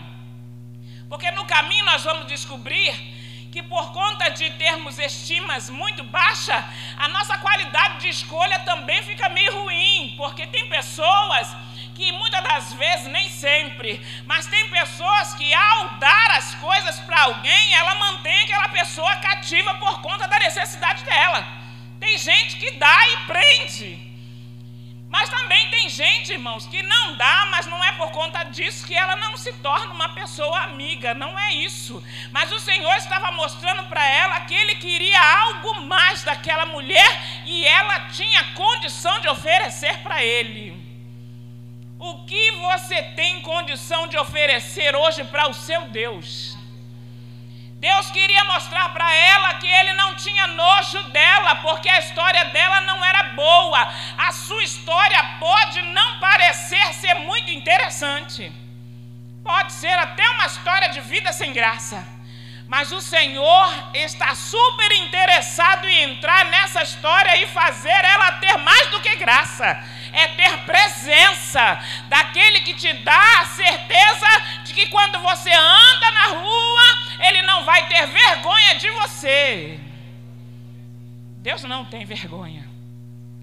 Porque 1.09 1.31
no 1.33 1.44
caminho 1.44 1.85
nós 1.85 2.05
vamos 2.05 2.26
descobrir 2.26 3.12
que 3.50 3.62
por 3.62 3.92
conta 3.92 4.31
de 4.31 4.48
termos 4.52 4.98
estimas 4.98 5.68
muito 5.68 6.02
baixa, 6.05 6.64
a 6.96 7.09
nossa 7.09 7.37
qualidade 7.37 8.00
de 8.00 8.09
escolha 8.09 8.59
também 8.61 9.02
fica 9.02 9.28
meio 9.28 9.62
ruim, 9.62 10.14
porque 10.16 10.46
tem 10.46 10.66
pessoas 10.68 11.55
que 11.94 12.12
muitas 12.12 12.42
das 12.42 12.72
vezes, 12.74 13.07
nem 13.07 13.28
sempre, 13.28 14.00
mas 14.26 14.46
tem 14.46 14.68
pessoas 14.68 15.35
que 15.35 15.52
ao 15.55 15.88
dar 15.98 16.31
as 16.33 16.55
coisas 16.57 16.98
para 17.00 17.22
alguém, 17.22 17.74
ela 17.74 17.94
mantém 17.96 18.44
aquela 18.44 18.68
pessoa 18.68 19.16
cativa 19.16 19.74
por 19.74 20.00
conta 20.00 20.26
da 20.28 20.38
necessidade 20.38 21.05
dela. 21.05 21.46
Tem 22.00 22.18
gente 22.18 22.57
que 22.57 22.72
dá 22.72 23.09
e 23.09 23.16
prende. 23.26 24.12
Mas 25.12 25.28
também 25.28 25.68
tem 25.68 25.90
gente, 25.90 26.33
irmãos, 26.33 26.66
que 26.66 26.83
não 26.83 27.16
dá, 27.16 27.46
mas 27.50 27.66
não 27.66 27.85
é 27.85 27.92
por 27.92 28.11
conta 28.12 28.44
disso 28.44 28.87
que 28.87 28.94
ela 28.94 29.14
não 29.16 29.37
se 29.37 29.52
torna 29.59 29.92
uma 29.92 30.09
pessoa 30.09 30.62
amiga, 30.62 31.12
não 31.12 31.38
é 31.38 31.52
isso. 31.52 32.02
Mas 32.31 32.50
o 32.50 32.59
Senhor 32.59 32.96
estava 32.96 33.31
mostrando 33.33 33.85
para 33.88 34.02
ela 34.02 34.40
que 34.40 34.55
ele 34.55 34.76
queria 34.76 35.20
algo 35.20 35.83
mais 35.83 36.24
daquela 36.24 36.64
mulher 36.64 37.42
e 37.44 37.62
ela 37.62 38.00
tinha 38.09 38.42
condição 38.55 39.20
de 39.20 39.28
oferecer 39.28 39.98
para 39.98 40.24
ele. 40.24 40.82
O 42.05 42.25
que 42.25 42.51
você 42.51 43.01
tem 43.15 43.41
condição 43.43 44.09
de 44.09 44.19
oferecer 44.19 44.97
hoje 44.97 45.23
para 45.23 45.49
o 45.49 45.55
seu 45.55 45.83
Deus? 45.83 46.59
Deus 47.77 48.11
queria 48.11 48.43
mostrar 48.43 48.88
para 48.93 49.09
ela 49.15 49.55
que 49.55 49.69
ele 49.69 49.93
não 49.93 50.12
tinha 50.17 50.49
nojo 50.49 51.01
dela, 51.11 51.55
porque 51.67 51.88
a 51.88 52.01
história 52.01 52.47
dela 52.47 52.81
não 52.81 53.05
era 53.05 53.23
boa. 53.45 53.88
A 54.19 54.33
sua 54.33 54.65
história 54.65 55.23
pode 55.38 55.81
não 55.99 56.19
parecer 56.19 56.93
ser 56.95 57.15
muito 57.21 57.53
interessante. 57.53 58.51
Pode 59.45 59.73
ser 59.73 59.97
até 59.97 60.29
uma 60.31 60.47
história 60.47 60.88
de 60.88 61.01
vida 61.01 61.33
sem 61.33 61.53
graça. 61.53 62.05
Mas 62.67 62.91
o 62.91 63.01
Senhor 63.01 63.73
está 63.95 64.35
super 64.35 64.91
interessado 65.05 65.88
em 65.88 66.03
entrar 66.11 66.47
nessa 66.47 66.83
história 66.83 67.37
e 67.37 67.47
fazer 67.47 68.05
ela 68.05 68.33
ter 68.33 68.57
mais 68.57 68.88
do 68.88 69.01
que 69.01 69.15
graça 69.15 69.81
é 70.12 70.29
ter 70.29 70.59
presença 70.59 71.79
daquele 72.09 72.61
que 72.61 72.75
te 72.75 72.92
dá 72.94 73.40
a 73.40 73.46
certeza 73.46 74.27
de 74.64 74.75
que 74.75 74.87
quando 74.87 75.18
você 75.20 75.53
anda 75.53 76.11
na 76.11 76.27
rua, 76.29 76.83
ele 77.20 77.42
não 77.42 77.64
vai 77.64 77.87
ter 77.88 78.07
vergonha 78.07 78.75
de 78.77 78.90
você. 78.90 79.81
Deus 81.38 81.62
não 81.64 81.85
tem 81.85 82.05
vergonha. 82.05 82.70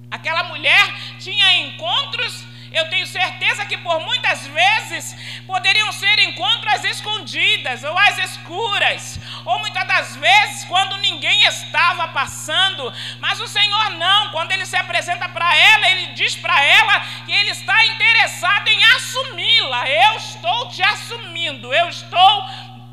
Aquela 0.10 0.44
mulher 0.44 0.96
tinha 1.20 1.68
encontros 1.68 2.44
eu 2.72 2.88
tenho 2.90 3.06
certeza 3.08 3.66
que 3.66 3.78
por 3.78 4.00
muitas 4.02 4.46
vezes 4.48 5.16
poderiam 5.46 5.92
ser 5.92 6.20
encontros 6.20 6.84
escondidas 6.84 7.84
ou 7.84 7.98
às 7.98 8.18
escuras, 8.18 9.20
ou 9.46 9.60
muitas 9.60 9.88
das 9.88 10.16
vezes 10.16 10.66
quando 10.66 10.98
ninguém 10.98 11.44
estava 11.46 12.08
passando, 12.10 12.94
mas 13.20 13.40
o 13.40 13.48
Senhor 13.48 13.92
não, 13.92 14.30
quando 14.30 14.52
ele 14.52 14.66
se 14.66 14.76
apresenta 14.76 15.28
para 15.30 15.56
ela, 15.56 15.90
ele 15.90 16.08
diz 16.14 16.36
para 16.36 16.64
ela 16.64 17.00
que 17.26 17.32
ele 17.32 17.52
está 17.52 17.86
interessado 17.86 18.68
em 18.68 18.84
assumi-la. 18.96 19.90
Eu 19.90 20.18
estou 20.18 20.70
te 20.70 20.84
assumindo, 20.84 21.74
eu 21.74 21.90
estou 21.90 22.50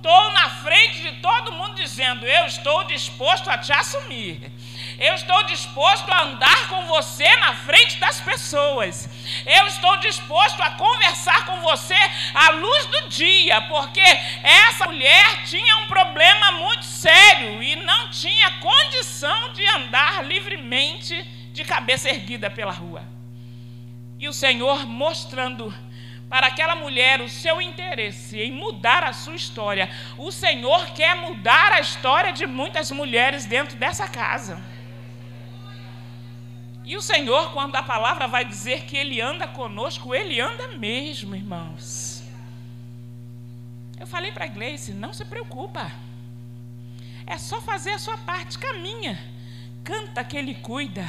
estou 0.07 0.33
na 0.33 0.49
frente 0.51 1.03
de 1.03 1.12
todo 1.17 1.53
mundo 1.53 1.75
dizendo: 1.75 2.25
Eu 2.25 2.47
estou 2.47 2.85
disposto 2.85 3.51
a 3.51 3.59
te 3.59 3.73
assumir. 3.73 4.53
Eu 4.99 5.15
estou 5.15 5.43
disposto 5.45 6.11
a 6.11 6.23
andar 6.23 6.69
com 6.69 6.87
você 6.87 7.37
na 7.37 7.55
frente 7.55 7.99
das 7.99 8.21
pessoas. 8.21 9.09
Eu 9.45 9.67
estou 9.67 9.97
disposto 9.99 10.61
a 10.63 10.71
conversar 10.71 11.45
com 11.45 11.61
você 11.61 11.95
à 12.35 12.51
luz 12.51 12.87
do 12.87 13.09
dia, 13.09 13.61
porque 13.63 14.01
essa 14.43 14.87
mulher 14.87 15.45
tinha 15.45 15.77
um 15.79 15.87
problema 15.87 16.53
muito 16.53 16.85
sério 16.85 17.63
e 17.63 17.77
não 17.77 18.09
tinha 18.09 18.51
condição 18.53 19.53
de 19.53 19.67
andar 19.67 20.25
livremente 20.25 21.23
de 21.53 21.63
cabeça 21.63 22.09
erguida 22.09 22.49
pela 22.49 22.73
rua. 22.73 23.03
E 24.19 24.27
o 24.29 24.33
Senhor 24.33 24.87
mostrando 24.87 25.75
para 26.29 26.47
aquela 26.47 26.75
mulher 26.75 27.21
o 27.21 27.29
seu 27.29 27.61
interesse 27.61 28.41
em 28.41 28.51
mudar 28.51 29.05
a 29.05 29.13
sua 29.13 29.35
história. 29.35 29.91
O 30.17 30.33
Senhor 30.33 30.87
quer 30.93 31.15
mudar 31.17 31.73
a 31.73 31.81
história 31.81 32.33
de 32.33 32.47
muitas 32.47 32.91
mulheres 32.91 33.45
dentro 33.45 33.77
dessa 33.77 34.09
casa. 34.09 34.76
E 36.87 36.96
o 36.96 37.03
Senhor, 37.03 37.51
quando 37.51 37.75
a 37.75 37.83
palavra 37.83 38.29
vai 38.29 38.44
dizer 38.44 38.85
que 38.85 38.96
Ele 38.96 39.20
anda 39.20 39.49
conosco, 39.49 40.14
Ele 40.14 40.40
anda 40.40 40.68
mesmo, 40.68 41.35
irmãos. 41.35 42.22
Eu 43.99 44.07
falei 44.07 44.31
para 44.31 44.44
a 44.44 44.49
Gleice, 44.49 44.92
não 44.92 45.12
se 45.12 45.25
preocupa. 45.25 45.90
É 47.27 47.37
só 47.38 47.61
fazer 47.61 47.90
a 47.90 47.99
sua 47.99 48.16
parte, 48.18 48.57
caminha. 48.57 49.20
Canta 49.83 50.22
que 50.22 50.37
Ele 50.37 50.55
cuida. 50.55 51.05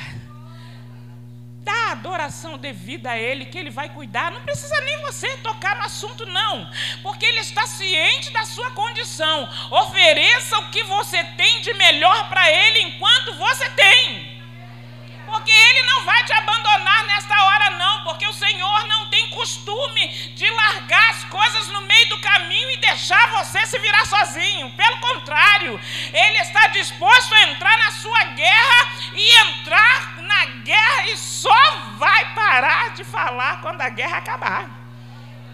Dá 1.62 1.92
adoração 1.92 2.58
devida 2.58 3.12
a 3.12 3.20
Ele, 3.20 3.46
que 3.46 3.60
Ele 3.60 3.70
vai 3.70 3.90
cuidar. 3.90 4.32
Não 4.32 4.42
precisa 4.42 4.82
nem 4.82 5.00
você 5.02 5.38
tocar 5.38 5.76
no 5.76 5.84
assunto, 5.84 6.26
não. 6.26 6.68
Porque 7.04 7.24
Ele 7.24 7.42
está 7.42 7.68
ciente 7.68 8.32
da 8.32 8.46
sua 8.46 8.72
condição. 8.72 9.48
Ofereça 9.70 10.58
o 10.58 10.72
que 10.72 10.84
você 10.86 11.24
tem 11.24 11.62
de 11.62 11.72
melhor 11.76 12.30
para 12.30 12.52
Ele 12.52 12.80
enquanto 12.80 13.36
você 13.36 13.70
tem 13.72 14.37
Porque 15.48 15.60
Ele 15.60 15.84
não 15.84 16.04
vai 16.04 16.26
te 16.26 16.34
abandonar 16.34 17.06
nesta 17.06 17.42
hora, 17.42 17.70
não, 17.70 18.04
porque 18.04 18.28
o 18.28 18.34
Senhor 18.34 18.88
não 18.88 19.06
tem 19.06 19.30
costume 19.30 20.10
de 20.36 20.46
largar 20.50 21.10
as 21.12 21.24
coisas 21.24 21.70
no 21.70 21.84
meio 21.84 22.10
do 22.10 22.20
caminho 22.20 22.70
e 22.72 22.78
deixar 22.78 23.30
você 23.30 23.66
se 23.66 23.80
virar 23.80 24.06
sozinho. 24.06 24.70
Pelo 24.72 24.98
contrário, 24.98 25.80
Ele 26.12 26.38
está 26.40 26.68
disposto 26.68 27.34
a 27.34 27.44
entrar 27.44 27.78
na 27.78 27.92
sua 27.92 28.24
guerra 28.26 28.92
e 29.14 29.40
entrar 29.48 30.22
na 30.22 30.46
guerra 30.66 31.08
e 31.12 31.18
só 31.18 31.78
vai 31.96 32.34
parar 32.34 32.94
de 32.94 33.06
falar 33.06 33.62
quando 33.62 33.80
a 33.80 33.88
guerra 33.88 34.18
acabar. 34.18 34.70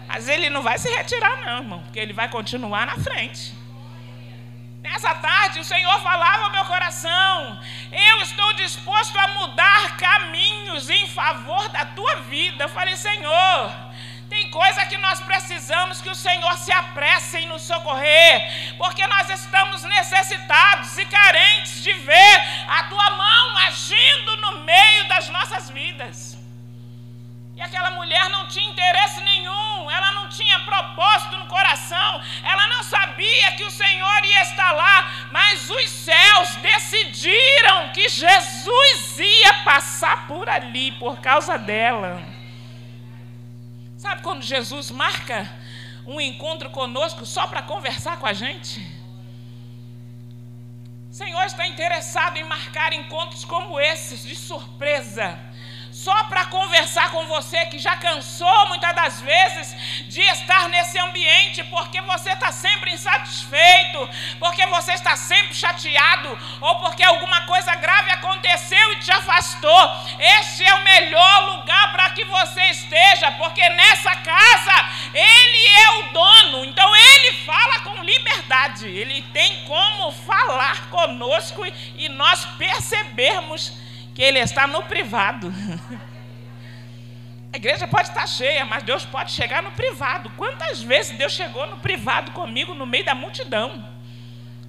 Mas 0.08 0.28
Ele 0.28 0.50
não 0.50 0.64
vai 0.64 0.76
se 0.76 0.90
retirar, 0.90 1.36
não, 1.36 1.58
irmão, 1.58 1.82
porque 1.82 2.00
Ele 2.00 2.12
vai 2.12 2.28
continuar 2.28 2.84
na 2.84 2.96
frente. 2.96 3.54
Nessa 4.84 5.14
tarde, 5.14 5.60
o 5.60 5.64
Senhor 5.64 5.98
falava 6.02 6.44
ao 6.44 6.50
meu 6.50 6.64
coração: 6.66 7.58
Eu 7.90 8.20
estou 8.20 8.52
disposto 8.52 9.18
a 9.18 9.28
mudar 9.28 9.96
caminhos 9.96 10.90
em 10.90 11.08
favor 11.08 11.66
da 11.70 11.86
tua 11.86 12.16
vida. 12.16 12.64
Eu 12.64 12.68
falei, 12.68 12.94
Senhor, 12.94 13.74
tem 14.28 14.50
coisa 14.50 14.84
que 14.84 14.98
nós 14.98 15.20
precisamos 15.20 16.02
que 16.02 16.10
o 16.10 16.14
Senhor 16.14 16.58
se 16.58 16.70
apresse 16.70 17.38
em 17.38 17.46
nos 17.46 17.62
socorrer, 17.62 18.76
porque 18.76 19.06
nós 19.06 19.30
estamos 19.30 19.82
necessitados 19.84 20.98
e 20.98 21.06
carentes 21.06 21.82
de 21.82 21.94
ver 21.94 22.42
a 22.68 22.82
tua 22.84 23.10
mão 23.12 23.56
agindo 23.66 24.36
no 24.36 24.58
meio 24.64 25.08
das 25.08 25.30
nossas 25.30 25.70
vidas. 25.70 26.43
E 27.56 27.62
aquela 27.62 27.92
mulher 27.92 28.28
não 28.30 28.48
tinha 28.48 28.68
interesse 28.68 29.20
nenhum, 29.20 29.88
ela 29.88 30.12
não 30.12 30.28
tinha 30.28 30.58
propósito 30.60 31.36
no 31.36 31.46
coração, 31.46 32.20
ela 32.42 32.66
não 32.66 32.82
sabia 32.82 33.52
que 33.52 33.62
o 33.62 33.70
Senhor 33.70 34.24
ia 34.24 34.42
estar 34.42 34.72
lá, 34.72 35.08
mas 35.30 35.70
os 35.70 35.88
céus 35.88 36.56
decidiram 36.56 37.90
que 37.90 38.08
Jesus 38.08 39.20
ia 39.20 39.54
passar 39.62 40.26
por 40.26 40.48
ali 40.48 40.90
por 40.92 41.20
causa 41.20 41.56
dela. 41.56 42.20
Sabe 43.96 44.22
quando 44.22 44.42
Jesus 44.42 44.90
marca 44.90 45.48
um 46.04 46.20
encontro 46.20 46.70
conosco 46.70 47.24
só 47.24 47.46
para 47.46 47.62
conversar 47.62 48.18
com 48.18 48.26
a 48.26 48.32
gente? 48.32 48.80
O 51.08 51.14
Senhor 51.14 51.44
está 51.44 51.68
interessado 51.68 52.36
em 52.36 52.42
marcar 52.42 52.92
encontros 52.92 53.44
como 53.44 53.78
esses, 53.78 54.24
de 54.24 54.34
surpresa 54.34 55.38
só 56.04 56.24
para 56.24 56.44
conversar 56.44 57.10
com 57.12 57.24
você 57.26 57.64
que 57.64 57.78
já 57.78 57.96
cansou 57.96 58.68
muitas 58.68 58.94
das 58.94 59.22
vezes 59.22 59.74
de 60.06 60.20
estar 60.20 60.68
nesse 60.68 60.98
ambiente, 60.98 61.64
porque 61.64 61.98
você 62.02 62.30
está 62.30 62.52
sempre 62.52 62.92
insatisfeito, 62.92 64.10
porque 64.38 64.66
você 64.66 64.92
está 64.92 65.16
sempre 65.16 65.54
chateado, 65.54 66.38
ou 66.60 66.76
porque 66.80 67.02
alguma 67.02 67.40
coisa 67.46 67.74
grave 67.76 68.10
aconteceu 68.10 68.92
e 68.92 68.96
te 68.96 69.10
afastou. 69.10 69.82
Este 70.18 70.62
é 70.62 70.74
o 70.74 70.84
melhor 70.84 71.56
lugar 71.56 71.92
para 71.92 72.10
que 72.10 72.24
você 72.24 72.62
esteja, 72.64 73.32
porque 73.32 73.66
nessa 73.70 74.14
casa 74.16 74.90
Ele 75.14 75.66
é 75.68 75.90
o 75.90 76.02
dono, 76.12 76.64
então 76.66 76.94
Ele 76.94 77.32
fala 77.46 77.80
com 77.80 78.02
liberdade, 78.02 78.86
Ele 78.86 79.22
tem 79.32 79.64
como 79.64 80.12
falar 80.12 80.90
conosco 80.90 81.64
e 81.96 82.10
nós 82.10 82.44
percebermos 82.58 83.83
que 84.14 84.22
ele 84.22 84.38
está 84.38 84.66
no 84.66 84.84
privado. 84.84 85.52
A 87.52 87.56
igreja 87.56 87.86
pode 87.86 88.08
estar 88.08 88.26
cheia, 88.26 88.64
mas 88.64 88.82
Deus 88.82 89.04
pode 89.04 89.30
chegar 89.30 89.62
no 89.62 89.70
privado. 89.72 90.30
Quantas 90.30 90.82
vezes 90.82 91.16
Deus 91.16 91.32
chegou 91.32 91.66
no 91.66 91.78
privado 91.78 92.32
comigo, 92.32 92.74
no 92.74 92.84
meio 92.84 93.04
da 93.04 93.14
multidão? 93.14 93.88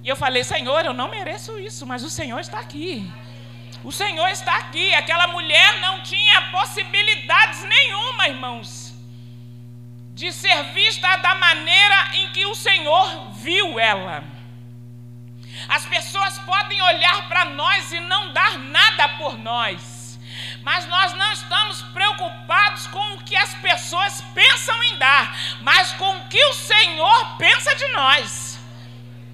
E 0.04 0.08
eu 0.08 0.14
falei, 0.14 0.44
Senhor, 0.44 0.84
eu 0.84 0.92
não 0.92 1.10
mereço 1.10 1.58
isso, 1.58 1.84
mas 1.84 2.04
o 2.04 2.10
Senhor 2.10 2.38
está 2.38 2.60
aqui. 2.60 3.10
O 3.82 3.90
Senhor 3.90 4.28
está 4.28 4.56
aqui. 4.58 4.94
Aquela 4.94 5.26
mulher 5.28 5.80
não 5.80 6.00
tinha 6.02 6.42
possibilidades 6.52 7.64
nenhuma, 7.64 8.28
irmãos, 8.28 8.94
de 10.14 10.32
ser 10.32 10.62
vista 10.72 11.16
da 11.16 11.34
maneira 11.34 12.10
em 12.14 12.30
que 12.30 12.46
o 12.46 12.54
Senhor 12.54 13.32
viu 13.32 13.80
ela. 13.80 14.22
As 15.68 15.84
pessoas 15.86 16.38
podem 16.40 16.80
olhar 16.80 17.28
para 17.28 17.46
nós 17.46 17.92
e 17.92 18.00
não 18.00 18.32
dar 18.32 18.58
nada 18.58 19.08
por 19.10 19.38
nós, 19.38 20.18
mas 20.62 20.86
nós 20.86 21.12
não 21.14 21.32
estamos 21.32 21.82
preocupados 21.82 22.86
com 22.88 23.14
o 23.14 23.22
que 23.22 23.36
as 23.36 23.54
pessoas 23.54 24.20
pensam 24.34 24.82
em 24.84 24.96
dar, 24.96 25.36
mas 25.60 25.92
com 25.94 26.16
o 26.18 26.28
que 26.28 26.44
o 26.44 26.52
Senhor 26.52 27.36
pensa 27.36 27.74
de 27.74 27.88
nós. 27.88 28.56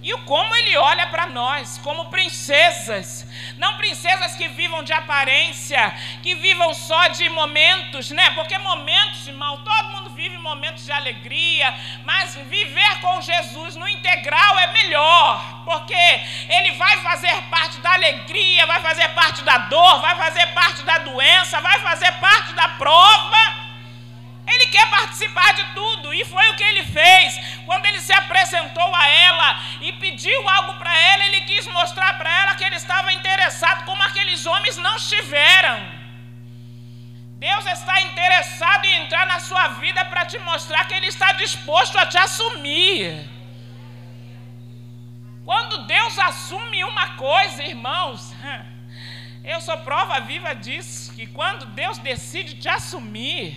E 0.02 0.12
o 0.14 0.18
como 0.24 0.52
ele 0.56 0.76
olha 0.76 1.06
para 1.06 1.26
nós, 1.26 1.78
como 1.78 2.10
princesas, 2.10 3.24
não 3.56 3.76
princesas 3.76 4.34
que 4.34 4.48
vivam 4.48 4.82
de 4.82 4.92
aparência, 4.92 5.94
que 6.24 6.34
vivam 6.34 6.74
só 6.74 7.06
de 7.06 7.28
momentos, 7.28 8.10
né? 8.10 8.30
Porque 8.30 8.58
momentos, 8.58 9.28
irmão, 9.28 9.62
todo 9.62 9.90
mundo 9.90 10.10
vive 10.14 10.38
momentos 10.38 10.84
de 10.84 10.92
alegria, 10.92 11.74
mas 12.04 12.34
viver 12.34 13.00
com 13.00 13.20
Jesus 13.20 13.76
no 13.76 13.88
integral 13.88 14.58
é 14.58 14.66
melhor, 14.72 15.62
porque 15.64 16.20
ele 16.48 16.72
vai 16.72 16.96
fazer 16.98 17.34
parte 17.50 17.78
da 17.80 17.92
alegria, 17.92 18.66
vai 18.66 18.80
fazer 18.80 19.08
parte 19.10 19.42
da 19.42 19.58
dor, 19.58 20.00
vai 20.00 20.14
fazer 20.16 20.46
parte 20.48 20.82
da 20.82 20.98
doença, 20.98 21.60
vai 21.60 21.78
fazer 21.80 22.12
parte 22.12 22.52
da 22.54 22.68
prova. 22.68 23.62
Ele 24.46 24.66
quer 24.66 24.90
participar 24.90 25.54
de 25.54 25.64
tudo, 25.72 26.12
e 26.12 26.24
foi 26.24 26.48
o 26.50 26.56
que 26.56 26.64
ele 26.64 26.84
fez. 26.84 27.38
Quando 27.64 27.86
ele 27.86 28.00
se 28.00 28.12
apresentou 28.12 28.94
a 28.94 29.06
ela 29.06 29.60
e 29.80 29.92
pediu 29.92 30.48
algo 30.48 30.74
para 30.74 30.94
ela, 30.94 31.24
ele 31.24 31.42
quis 31.42 31.66
mostrar 31.68 32.18
para 32.18 32.30
ela 32.42 32.54
que 32.56 32.64
ele 32.64 32.76
estava 32.76 33.12
interessado, 33.12 33.84
como 33.84 34.02
aqueles 34.02 34.44
homens 34.44 34.76
não 34.76 34.96
estiveram. 34.96 36.01
Deus 37.42 37.66
está 37.66 38.00
interessado 38.02 38.84
em 38.84 39.02
entrar 39.02 39.26
na 39.26 39.40
sua 39.40 39.66
vida 39.82 40.04
para 40.04 40.24
te 40.24 40.38
mostrar 40.38 40.84
que 40.86 40.94
Ele 40.94 41.08
está 41.08 41.32
disposto 41.32 41.98
a 41.98 42.06
te 42.06 42.16
assumir. 42.16 43.28
Quando 45.44 45.84
Deus 45.88 46.16
assume 46.20 46.84
uma 46.84 47.08
coisa, 47.16 47.64
irmãos, 47.64 48.32
eu 49.42 49.60
sou 49.60 49.76
prova 49.78 50.20
viva 50.20 50.54
disso, 50.54 51.12
que 51.16 51.26
quando 51.26 51.66
Deus 51.66 51.98
decide 51.98 52.54
te 52.54 52.68
assumir, 52.68 53.56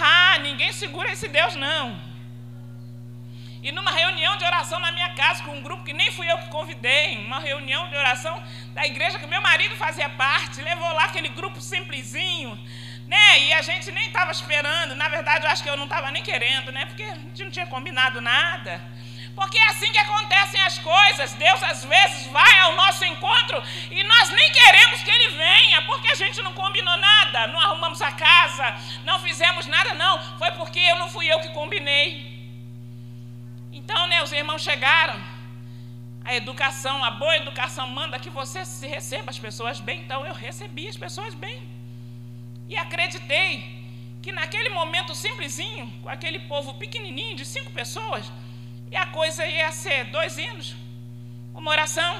ah, 0.00 0.38
ninguém 0.40 0.72
segura 0.72 1.12
esse 1.12 1.28
Deus, 1.28 1.54
não. 1.54 2.13
E 3.64 3.72
numa 3.72 3.90
reunião 3.90 4.36
de 4.36 4.44
oração 4.44 4.78
na 4.78 4.92
minha 4.92 5.08
casa, 5.14 5.42
com 5.42 5.52
um 5.52 5.62
grupo 5.62 5.84
que 5.84 5.94
nem 5.94 6.12
fui 6.12 6.30
eu 6.30 6.36
que 6.36 6.48
convidei, 6.50 7.16
uma 7.24 7.40
reunião 7.40 7.88
de 7.88 7.96
oração 7.96 8.42
da 8.74 8.84
igreja 8.84 9.18
que 9.18 9.26
meu 9.26 9.40
marido 9.40 9.74
fazia 9.76 10.06
parte, 10.10 10.60
levou 10.60 10.92
lá 10.92 11.04
aquele 11.04 11.30
grupo 11.30 11.58
simplesinho, 11.62 12.58
né? 13.08 13.40
E 13.40 13.54
a 13.54 13.62
gente 13.62 13.90
nem 13.90 14.08
estava 14.08 14.30
esperando, 14.32 14.94
na 14.94 15.08
verdade 15.08 15.46
eu 15.46 15.50
acho 15.50 15.62
que 15.62 15.70
eu 15.70 15.78
não 15.78 15.84
estava 15.84 16.10
nem 16.10 16.22
querendo, 16.22 16.70
né? 16.72 16.84
Porque 16.84 17.04
a 17.04 17.14
gente 17.14 17.42
não 17.42 17.50
tinha 17.50 17.66
combinado 17.66 18.20
nada. 18.20 18.82
Porque 19.34 19.58
é 19.58 19.66
assim 19.68 19.90
que 19.90 19.98
acontecem 19.98 20.60
as 20.60 20.78
coisas. 20.78 21.32
Deus 21.32 21.62
às 21.62 21.86
vezes 21.86 22.26
vai 22.26 22.58
ao 22.58 22.76
nosso 22.76 23.02
encontro 23.06 23.62
e 23.90 24.04
nós 24.04 24.28
nem 24.28 24.52
queremos 24.52 25.02
que 25.02 25.10
Ele 25.10 25.28
venha, 25.30 25.80
porque 25.86 26.08
a 26.08 26.14
gente 26.14 26.42
não 26.42 26.52
combinou 26.52 26.98
nada, 26.98 27.46
não 27.46 27.58
arrumamos 27.58 28.02
a 28.02 28.12
casa, 28.12 28.76
não 29.04 29.18
fizemos 29.20 29.64
nada, 29.66 29.94
não. 29.94 30.20
Foi 30.36 30.50
porque 30.52 30.80
eu 30.80 30.98
não 30.98 31.08
fui 31.08 31.32
eu 31.32 31.40
que 31.40 31.48
combinei. 31.48 32.33
Então, 33.80 34.06
né, 34.06 34.22
os 34.22 34.32
irmãos 34.32 34.62
chegaram. 34.62 35.16
A 36.24 36.32
educação, 36.40 37.04
a 37.04 37.10
boa 37.10 37.36
educação 37.36 37.86
manda 37.88 38.18
que 38.24 38.30
você 38.30 38.64
se 38.64 38.86
receba 38.86 39.30
as 39.30 39.38
pessoas 39.38 39.78
bem. 39.88 40.00
Então 40.04 40.24
eu 40.24 40.32
recebi 40.32 40.84
as 40.88 40.96
pessoas 40.96 41.34
bem. 41.34 41.58
E 42.68 42.76
acreditei 42.76 43.50
que 44.22 44.32
naquele 44.32 44.70
momento 44.70 45.14
simplesinho, 45.14 45.86
com 46.02 46.08
aquele 46.08 46.38
povo 46.52 46.74
pequenininho 46.82 47.36
de 47.36 47.44
cinco 47.44 47.70
pessoas, 47.72 48.24
e 48.92 48.96
a 48.96 49.06
coisa 49.18 49.44
ia 49.46 49.70
ser 49.72 50.04
dois 50.04 50.38
hinos, 50.38 50.74
uma 51.52 51.70
oração, 51.70 52.12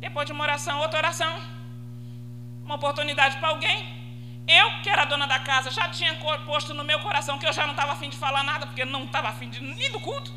depois 0.00 0.26
de 0.26 0.32
uma 0.32 0.42
oração, 0.42 0.80
outra 0.80 0.98
oração, 0.98 1.32
uma 2.64 2.74
oportunidade 2.74 3.36
para 3.36 3.50
alguém. 3.50 4.01
Eu, 4.60 4.68
que 4.82 4.90
era 4.90 5.04
dona 5.04 5.26
da 5.26 5.38
casa, 5.38 5.70
já 5.70 5.88
tinha 5.88 6.14
posto 6.46 6.74
no 6.74 6.84
meu 6.84 6.98
coração 7.00 7.38
que 7.38 7.46
eu 7.46 7.52
já 7.52 7.64
não 7.64 7.74
estava 7.76 7.92
afim 7.92 8.08
de 8.08 8.16
falar 8.16 8.42
nada, 8.42 8.66
porque 8.66 8.84
não 8.84 9.04
estava 9.04 9.28
afim 9.28 9.48
de 9.48 9.60
nem 9.60 9.90
do 9.92 10.00
culto. 10.00 10.32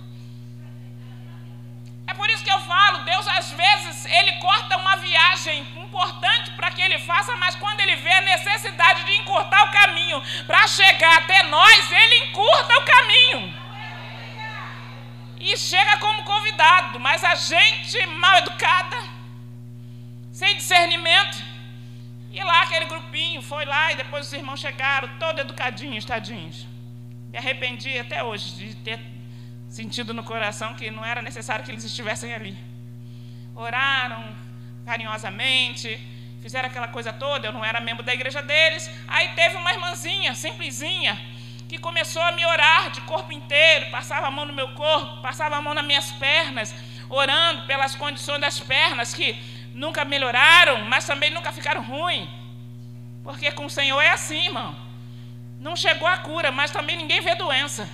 É 2.07 2.13
por 2.13 2.29
isso 2.29 2.43
que 2.43 2.51
eu 2.51 2.59
falo, 2.59 3.03
Deus 3.03 3.27
às 3.27 3.51
vezes 3.51 4.05
ele 4.05 4.31
corta 4.33 4.77
uma 4.77 4.95
viagem 4.97 5.67
importante 5.75 6.51
para 6.51 6.71
que 6.71 6.81
ele 6.81 6.99
faça, 6.99 7.35
mas 7.37 7.55
quando 7.55 7.79
ele 7.81 7.95
vê 7.95 8.13
a 8.13 8.21
necessidade 8.21 9.03
de 9.05 9.15
encurtar 9.15 9.63
o 9.63 9.71
caminho 9.71 10.21
para 10.45 10.67
chegar 10.67 11.17
até 11.17 11.43
nós, 11.43 11.91
ele 11.91 12.15
encurta 12.25 12.77
o 12.77 12.85
caminho 12.85 13.65
e 15.39 15.57
chega 15.57 15.97
como 15.97 16.23
convidado, 16.23 16.99
mas 16.99 17.23
a 17.23 17.35
gente 17.35 18.05
mal 18.07 18.37
educada, 18.37 18.97
sem 20.31 20.55
discernimento, 20.57 21.37
e 22.35 22.43
lá 22.43 22.63
aquele 22.63 22.83
grupinho 22.83 23.41
foi 23.41 23.63
lá 23.63 23.93
e 23.93 23.95
depois 23.95 24.27
os 24.27 24.33
irmãos 24.33 24.59
chegaram, 24.59 25.07
todo 25.17 25.39
educadinhos, 25.39 26.03
tadinhos. 26.03 26.67
Me 27.31 27.37
arrependi 27.37 27.97
até 27.97 28.21
hoje 28.21 28.55
de 28.55 28.75
ter 28.75 28.99
sentido 29.69 30.13
no 30.13 30.21
coração 30.21 30.73
que 30.73 30.91
não 30.91 31.05
era 31.05 31.21
necessário 31.21 31.63
que 31.63 31.71
eles 31.71 31.85
estivessem 31.85 32.33
ali. 32.33 32.57
Oraram 33.55 34.35
carinhosamente, 34.85 35.97
fizeram 36.41 36.67
aquela 36.67 36.89
coisa 36.89 37.13
toda, 37.13 37.47
eu 37.47 37.53
não 37.53 37.63
era 37.63 37.79
membro 37.79 38.03
da 38.03 38.13
igreja 38.13 38.41
deles. 38.41 38.91
Aí 39.07 39.29
teve 39.29 39.55
uma 39.55 39.71
irmãzinha, 39.71 40.35
simplesinha, 40.35 41.17
que 41.69 41.77
começou 41.77 42.21
a 42.21 42.33
me 42.33 42.45
orar 42.45 42.91
de 42.91 42.99
corpo 43.01 43.31
inteiro, 43.31 43.89
passava 43.91 44.27
a 44.27 44.31
mão 44.31 44.45
no 44.45 44.51
meu 44.51 44.73
corpo, 44.73 45.21
passava 45.21 45.55
a 45.55 45.61
mão 45.61 45.73
nas 45.73 45.85
minhas 45.85 46.11
pernas, 46.11 46.75
orando 47.09 47.65
pelas 47.65 47.95
condições 47.95 48.41
das 48.41 48.59
pernas 48.59 49.13
que 49.13 49.54
nunca 49.75 50.05
melhoraram, 50.05 50.85
mas 50.85 51.05
também 51.05 51.29
nunca 51.29 51.51
ficaram 51.51 51.83
ruins. 51.83 52.27
Porque 53.23 53.51
com 53.51 53.65
o 53.65 53.69
Senhor 53.69 54.01
é 54.01 54.11
assim, 54.11 54.45
irmão. 54.45 54.75
Não 55.59 55.75
chegou 55.75 56.07
a 56.07 56.17
cura, 56.17 56.51
mas 56.51 56.71
também 56.71 56.95
ninguém 56.95 57.21
vê 57.21 57.35
doença. 57.35 57.87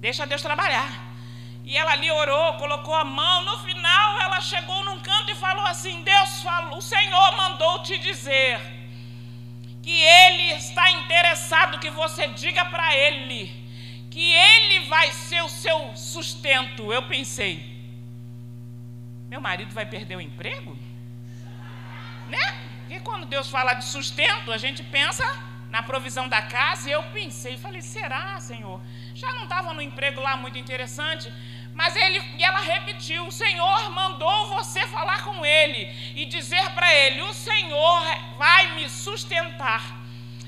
Deixa 0.00 0.26
Deus 0.26 0.42
trabalhar. 0.42 0.90
E 1.64 1.76
ela 1.76 1.92
ali 1.92 2.10
orou, 2.10 2.54
colocou 2.54 2.94
a 2.94 3.04
mão. 3.04 3.44
No 3.44 3.58
final, 3.58 4.20
ela 4.20 4.40
chegou 4.40 4.82
num 4.84 4.98
canto 5.00 5.30
e 5.30 5.34
falou 5.34 5.66
assim: 5.66 6.02
Deus 6.02 6.42
falou, 6.42 6.78
o 6.78 6.82
Senhor 6.82 7.36
mandou 7.36 7.82
te 7.82 7.98
dizer 7.98 8.58
que 9.82 10.00
Ele 10.00 10.54
está 10.54 10.90
interessado 10.90 11.78
que 11.78 11.90
você 11.90 12.28
diga 12.28 12.64
para 12.64 12.96
Ele 12.96 13.60
que 14.10 14.32
Ele 14.32 14.80
vai 14.86 15.12
ser 15.12 15.42
o 15.42 15.48
seu 15.48 15.96
sustento. 15.96 16.92
Eu 16.92 17.02
pensei, 17.02 17.69
meu 19.30 19.40
marido 19.40 19.72
vai 19.72 19.86
perder 19.86 20.16
o 20.16 20.20
emprego? 20.20 20.76
Né? 22.28 22.44
Porque 22.80 22.98
quando 23.00 23.26
Deus 23.26 23.48
fala 23.48 23.74
de 23.74 23.84
sustento, 23.84 24.50
a 24.50 24.58
gente 24.58 24.82
pensa 24.82 25.24
na 25.70 25.84
provisão 25.84 26.28
da 26.28 26.42
casa. 26.42 26.88
E 26.88 26.92
eu 26.92 27.04
pensei, 27.18 27.56
falei, 27.56 27.80
será, 27.80 28.40
Senhor? 28.40 28.80
Já 29.14 29.32
não 29.34 29.44
estava 29.44 29.72
no 29.72 29.80
emprego 29.80 30.20
lá 30.20 30.36
muito 30.36 30.58
interessante, 30.58 31.32
mas 31.72 31.94
ele, 31.94 32.20
e 32.36 32.42
ela 32.42 32.58
repetiu: 32.58 33.28
o 33.28 33.30
Senhor 33.30 33.90
mandou 33.92 34.48
você 34.48 34.84
falar 34.88 35.22
com 35.22 35.46
ele 35.46 35.88
e 36.16 36.26
dizer 36.26 36.68
para 36.70 36.92
ele: 36.92 37.22
o 37.22 37.32
Senhor 37.32 38.02
vai 38.36 38.74
me 38.74 38.88
sustentar. 38.88 40.00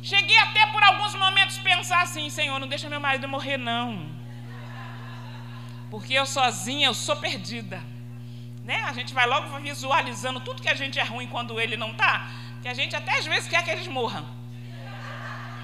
Cheguei 0.02 0.38
até 0.38 0.66
por 0.66 0.82
alguns 0.82 1.14
momentos 1.14 1.56
pensar 1.58 2.02
assim: 2.02 2.28
Senhor, 2.28 2.58
não 2.58 2.66
deixa 2.66 2.88
meu 2.88 2.98
marido 2.98 3.28
morrer, 3.28 3.56
não. 3.56 4.10
Porque 5.88 6.14
eu 6.14 6.26
sozinha, 6.26 6.88
eu 6.88 6.94
sou 6.94 7.14
perdida. 7.14 7.91
Né? 8.64 8.82
A 8.86 8.92
gente 8.92 9.12
vai 9.12 9.26
logo 9.26 9.58
visualizando 9.58 10.40
tudo 10.40 10.62
que 10.62 10.68
a 10.68 10.74
gente 10.74 10.98
é 10.98 11.02
ruim 11.02 11.26
quando 11.26 11.60
ele 11.60 11.76
não 11.76 11.90
está, 11.90 12.28
que 12.62 12.68
a 12.68 12.74
gente 12.74 12.94
até 12.94 13.18
às 13.18 13.26
vezes 13.26 13.48
quer 13.48 13.62
que 13.64 13.70
eles 13.70 13.88
morram. 13.88 14.26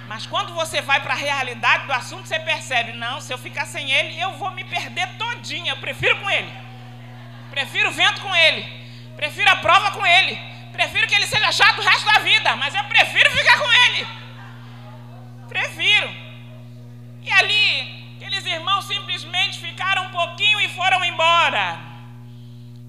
Mas 0.08 0.26
quando 0.26 0.54
você 0.54 0.80
vai 0.80 1.00
para 1.00 1.12
a 1.12 1.16
realidade 1.16 1.86
do 1.86 1.92
assunto, 1.92 2.26
você 2.26 2.38
percebe, 2.40 2.92
não, 2.94 3.20
se 3.20 3.32
eu 3.32 3.36
ficar 3.36 3.66
sem 3.66 3.90
ele, 3.90 4.18
eu 4.18 4.32
vou 4.38 4.50
me 4.52 4.64
perder 4.64 5.06
todinha. 5.18 5.72
Eu 5.72 5.76
prefiro 5.76 6.16
com 6.16 6.30
ele. 6.30 6.50
Prefiro 7.50 7.90
o 7.90 7.92
vento 7.92 8.22
com 8.22 8.34
ele. 8.34 8.66
Prefiro 9.16 9.50
a 9.50 9.56
prova 9.56 9.90
com 9.90 10.06
ele. 10.06 10.38
Prefiro 10.72 11.06
que 11.06 11.14
ele 11.14 11.26
seja 11.26 11.52
chato 11.52 11.80
o 11.80 11.82
resto 11.82 12.06
da 12.06 12.20
vida, 12.20 12.56
mas 12.56 12.74
eu 12.74 12.84
prefiro 12.84 13.30
ficar 13.32 13.58
com 13.58 13.70
ele. 13.70 14.06
Prefiro. 15.46 16.08
E 17.22 17.30
ali, 17.32 18.14
aqueles 18.16 18.46
irmãos 18.46 18.86
simplesmente 18.86 19.58
ficaram 19.58 20.06
um 20.06 20.10
pouquinho 20.10 20.58
e 20.60 20.68
foram 20.70 21.04
embora. 21.04 21.87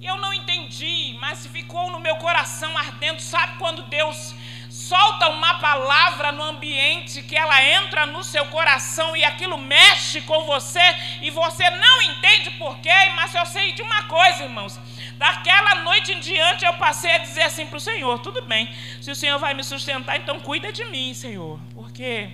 Eu 0.01 0.15
não 0.17 0.33
entendi, 0.33 1.17
mas 1.19 1.45
ficou 1.45 1.91
no 1.91 1.99
meu 1.99 2.15
coração 2.15 2.77
ardendo. 2.77 3.19
Sabe 3.19 3.57
quando 3.57 3.83
Deus 3.83 4.33
solta 4.69 5.27
uma 5.29 5.55
palavra 5.55 6.31
no 6.31 6.41
ambiente 6.41 7.21
que 7.21 7.35
ela 7.35 7.61
entra 7.61 8.05
no 8.05 8.23
seu 8.23 8.45
coração 8.45 9.15
e 9.15 9.25
aquilo 9.25 9.57
mexe 9.57 10.21
com 10.21 10.45
você 10.45 10.79
e 11.21 11.29
você 11.29 11.69
não 11.69 12.01
entende 12.01 12.51
porquê, 12.51 13.09
mas 13.15 13.35
eu 13.35 13.45
sei 13.45 13.73
de 13.73 13.81
uma 13.81 14.03
coisa, 14.03 14.43
irmãos. 14.43 14.79
Daquela 15.17 15.75
noite 15.75 16.13
em 16.13 16.19
diante 16.21 16.63
eu 16.63 16.73
passei 16.75 17.11
a 17.11 17.17
dizer 17.17 17.41
assim 17.41 17.65
para 17.65 17.77
o 17.77 17.81
Senhor: 17.81 18.19
tudo 18.19 18.41
bem, 18.43 18.73
se 19.01 19.11
o 19.11 19.15
Senhor 19.15 19.37
vai 19.37 19.53
me 19.53 19.65
sustentar, 19.65 20.17
então 20.17 20.39
cuida 20.39 20.71
de 20.71 20.85
mim, 20.85 21.13
Senhor, 21.13 21.59
porque 21.75 22.29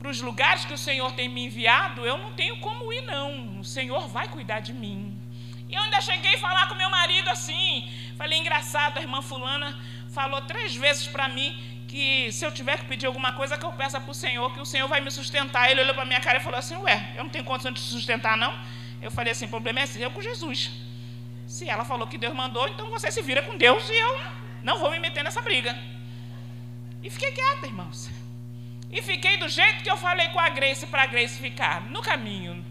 para 0.00 0.10
os 0.10 0.20
lugares 0.20 0.64
que 0.64 0.74
o 0.74 0.78
Senhor 0.78 1.12
tem 1.12 1.28
me 1.28 1.44
enviado, 1.44 2.04
eu 2.04 2.18
não 2.18 2.32
tenho 2.32 2.58
como 2.58 2.92
ir, 2.92 3.02
não. 3.02 3.60
O 3.60 3.64
Senhor 3.64 4.08
vai 4.08 4.28
cuidar 4.28 4.60
de 4.60 4.72
mim. 4.72 5.15
E 5.68 5.74
eu 5.74 5.82
ainda 5.82 6.00
cheguei 6.00 6.34
a 6.34 6.38
falar 6.38 6.68
com 6.68 6.74
meu 6.74 6.90
marido 6.90 7.28
assim. 7.28 7.88
Falei, 8.16 8.38
engraçado, 8.38 8.98
a 8.98 9.00
irmã 9.00 9.20
fulana 9.20 9.78
falou 10.10 10.40
três 10.42 10.74
vezes 10.74 11.06
para 11.06 11.28
mim 11.28 11.56
que 11.86 12.30
se 12.32 12.44
eu 12.44 12.50
tiver 12.50 12.78
que 12.78 12.84
pedir 12.86 13.06
alguma 13.06 13.32
coisa, 13.32 13.56
que 13.56 13.64
eu 13.64 13.72
peça 13.72 14.00
para 14.00 14.10
o 14.10 14.14
Senhor, 14.14 14.52
que 14.52 14.60
o 14.60 14.66
Senhor 14.66 14.88
vai 14.88 15.00
me 15.00 15.10
sustentar. 15.10 15.70
Ele 15.70 15.80
olhou 15.82 15.94
para 15.94 16.04
minha 16.04 16.20
cara 16.20 16.38
e 16.38 16.42
falou 16.42 16.58
assim: 16.58 16.76
Ué, 16.76 17.12
eu 17.16 17.24
não 17.24 17.30
tenho 17.30 17.44
condição 17.44 17.72
de 17.72 17.80
te 17.80 17.86
sustentar, 17.86 18.36
não? 18.36 18.52
Eu 19.00 19.10
falei 19.10 19.32
assim: 19.32 19.46
o 19.46 19.48
problema 19.48 19.80
é 19.80 19.86
seu 19.86 20.10
com 20.10 20.20
Jesus. 20.20 20.70
Se 21.46 21.68
ela 21.68 21.84
falou 21.84 22.06
que 22.06 22.18
Deus 22.18 22.34
mandou, 22.34 22.66
então 22.68 22.90
você 22.90 23.10
se 23.10 23.22
vira 23.22 23.42
com 23.42 23.56
Deus 23.56 23.88
e 23.88 23.94
eu 23.94 24.20
não 24.62 24.78
vou 24.78 24.90
me 24.90 24.98
meter 24.98 25.22
nessa 25.22 25.40
briga. 25.40 25.78
E 27.02 27.10
fiquei 27.10 27.30
quieta, 27.32 27.66
irmãos. 27.66 28.10
E 28.90 29.02
fiquei 29.02 29.36
do 29.36 29.48
jeito 29.48 29.82
que 29.82 29.90
eu 29.90 29.96
falei 29.96 30.28
com 30.28 30.40
a 30.40 30.48
Grace 30.48 30.86
para 30.86 31.02
a 31.02 31.06
Grace 31.06 31.38
ficar, 31.38 31.82
no 31.90 32.02
caminho. 32.02 32.64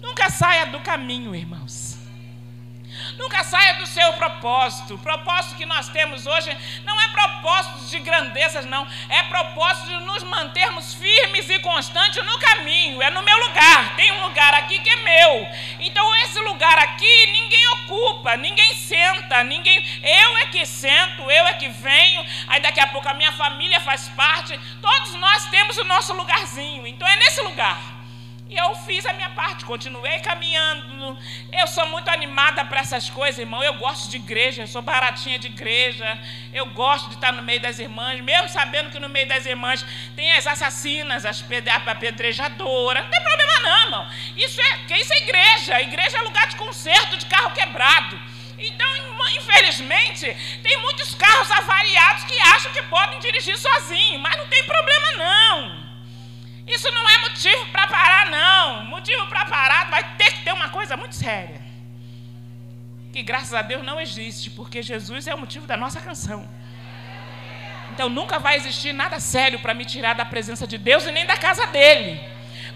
Nunca 0.00 0.30
saia 0.30 0.66
do 0.66 0.80
caminho, 0.80 1.34
irmãos. 1.34 1.99
Nunca 3.18 3.42
saia 3.44 3.74
do 3.74 3.86
seu 3.86 4.12
propósito. 4.14 4.94
O 4.94 4.98
propósito 4.98 5.56
que 5.56 5.66
nós 5.66 5.88
temos 5.88 6.26
hoje 6.26 6.56
não 6.84 7.00
é 7.00 7.08
propósito 7.08 7.86
de 7.86 7.98
grandezas, 8.00 8.64
não. 8.66 8.86
É 9.08 9.22
propósito 9.24 9.88
de 9.88 9.96
nos 10.04 10.22
mantermos 10.22 10.94
firmes 10.94 11.48
e 11.48 11.58
constantes 11.60 12.24
no 12.24 12.38
caminho. 12.38 13.02
É 13.02 13.10
no 13.10 13.22
meu 13.22 13.36
lugar. 13.46 13.96
Tem 13.96 14.12
um 14.12 14.22
lugar 14.26 14.54
aqui 14.54 14.78
que 14.78 14.90
é 14.90 14.96
meu. 14.96 15.48
Então, 15.80 16.14
esse 16.16 16.40
lugar 16.40 16.78
aqui 16.78 17.26
ninguém 17.26 17.68
ocupa, 17.68 18.36
ninguém 18.36 18.74
senta, 18.74 19.42
ninguém. 19.44 19.84
Eu 20.02 20.36
é 20.38 20.46
que 20.46 20.64
sento, 20.66 21.22
eu 21.30 21.46
é 21.46 21.54
que 21.54 21.68
venho. 21.68 22.24
Aí 22.48 22.60
daqui 22.60 22.80
a 22.80 22.86
pouco 22.86 23.08
a 23.08 23.14
minha 23.14 23.32
família 23.32 23.80
faz 23.80 24.08
parte. 24.10 24.58
Todos 24.80 25.14
nós 25.14 25.46
temos 25.46 25.76
o 25.78 25.84
nosso 25.84 26.12
lugarzinho. 26.12 26.86
Então, 26.86 27.06
é 27.06 27.16
nesse 27.16 27.40
lugar. 27.42 27.99
E 28.50 28.56
eu 28.56 28.74
fiz 28.74 29.06
a 29.06 29.12
minha 29.12 29.30
parte, 29.30 29.64
continuei 29.64 30.18
caminhando. 30.18 31.16
Eu 31.52 31.68
sou 31.68 31.86
muito 31.86 32.08
animada 32.08 32.64
para 32.64 32.80
essas 32.80 33.08
coisas, 33.08 33.38
irmão. 33.38 33.62
Eu 33.62 33.74
gosto 33.74 34.10
de 34.10 34.16
igreja, 34.16 34.64
eu 34.64 34.66
sou 34.66 34.82
baratinha 34.82 35.38
de 35.38 35.46
igreja. 35.46 36.18
Eu 36.52 36.66
gosto 36.66 37.08
de 37.10 37.14
estar 37.14 37.32
no 37.32 37.44
meio 37.44 37.60
das 37.60 37.78
irmãs, 37.78 38.20
mesmo 38.20 38.48
sabendo 38.48 38.90
que 38.90 38.98
no 38.98 39.08
meio 39.08 39.28
das 39.28 39.46
irmãs 39.46 39.86
tem 40.16 40.32
as 40.32 40.48
assassinas, 40.48 41.24
as 41.24 41.44
apedrejadoras. 41.86 43.04
Não 43.04 43.10
tem 43.10 43.22
problema 43.22 43.60
não, 43.60 43.84
irmão. 43.84 44.06
Isso 44.36 44.60
é, 44.60 44.78
que 44.88 44.94
isso 44.96 45.12
é 45.12 45.18
igreja. 45.18 45.82
Igreja 45.82 46.18
é 46.18 46.22
lugar 46.22 46.48
de 46.48 46.56
conserto 46.56 47.16
de 47.16 47.26
carro 47.26 47.52
quebrado. 47.52 48.20
Então, 48.58 48.88
infelizmente, 49.36 50.26
tem 50.60 50.76
muitos 50.82 51.14
carros 51.14 51.50
avariados 51.52 52.24
que 52.24 52.38
acham 52.40 52.72
que 52.72 52.82
podem 52.82 53.20
dirigir 53.20 53.56
sozinhos, 53.56 54.20
mas 54.20 54.36
não 54.36 54.48
tem 54.48 54.64
problema 54.64 55.12
não. 55.12 55.89
Isso 56.70 56.88
não 56.92 57.08
é 57.08 57.18
motivo 57.18 57.66
para 57.72 57.86
parar, 57.88 58.26
não. 58.30 58.84
Motivo 58.84 59.26
para 59.26 59.44
parar 59.44 59.90
vai 59.90 60.04
ter 60.16 60.32
que 60.32 60.44
ter 60.44 60.52
uma 60.52 60.68
coisa 60.68 60.96
muito 60.96 61.16
séria. 61.16 61.60
Que 63.12 63.22
graças 63.22 63.52
a 63.52 63.60
Deus 63.60 63.82
não 63.82 64.00
existe, 64.00 64.50
porque 64.50 64.80
Jesus 64.80 65.26
é 65.26 65.34
o 65.34 65.38
motivo 65.38 65.66
da 65.66 65.76
nossa 65.76 66.00
canção. 66.00 66.48
Então 67.90 68.08
nunca 68.08 68.38
vai 68.38 68.56
existir 68.56 68.92
nada 68.92 69.18
sério 69.18 69.58
para 69.58 69.74
me 69.74 69.84
tirar 69.84 70.14
da 70.14 70.24
presença 70.24 70.64
de 70.64 70.78
Deus 70.78 71.04
e 71.06 71.10
nem 71.10 71.26
da 71.26 71.36
casa 71.36 71.66
dele. 71.66 72.20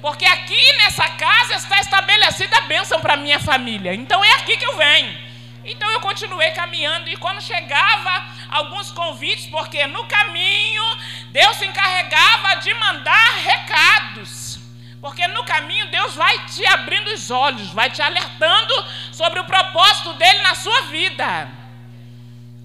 Porque 0.02 0.26
aqui 0.26 0.72
nessa 0.78 1.08
casa 1.10 1.54
está 1.54 1.78
estabelecida 1.78 2.58
a 2.58 2.62
bênção 2.62 3.00
para 3.00 3.16
minha 3.16 3.38
família. 3.38 3.94
Então 3.94 4.24
é 4.24 4.34
aqui 4.34 4.56
que 4.56 4.66
eu 4.66 4.76
venho. 4.76 5.23
Então 5.64 5.90
eu 5.90 6.00
continuei 6.00 6.50
caminhando 6.50 7.08
e 7.08 7.16
quando 7.16 7.40
chegava 7.40 8.26
alguns 8.50 8.90
convites, 8.90 9.46
porque 9.46 9.86
no 9.86 10.04
caminho 10.06 10.82
Deus 11.30 11.56
se 11.56 11.64
encarregava 11.64 12.56
de 12.56 12.74
mandar 12.74 13.36
recados. 13.38 14.58
Porque 15.00 15.26
no 15.28 15.44
caminho 15.44 15.90
Deus 15.90 16.14
vai 16.14 16.46
te 16.46 16.64
abrindo 16.66 17.08
os 17.08 17.30
olhos, 17.30 17.70
vai 17.72 17.90
te 17.90 18.02
alertando 18.02 18.74
sobre 19.12 19.40
o 19.40 19.44
propósito 19.44 20.12
dele 20.14 20.42
na 20.42 20.54
sua 20.54 20.82
vida. 20.82 21.50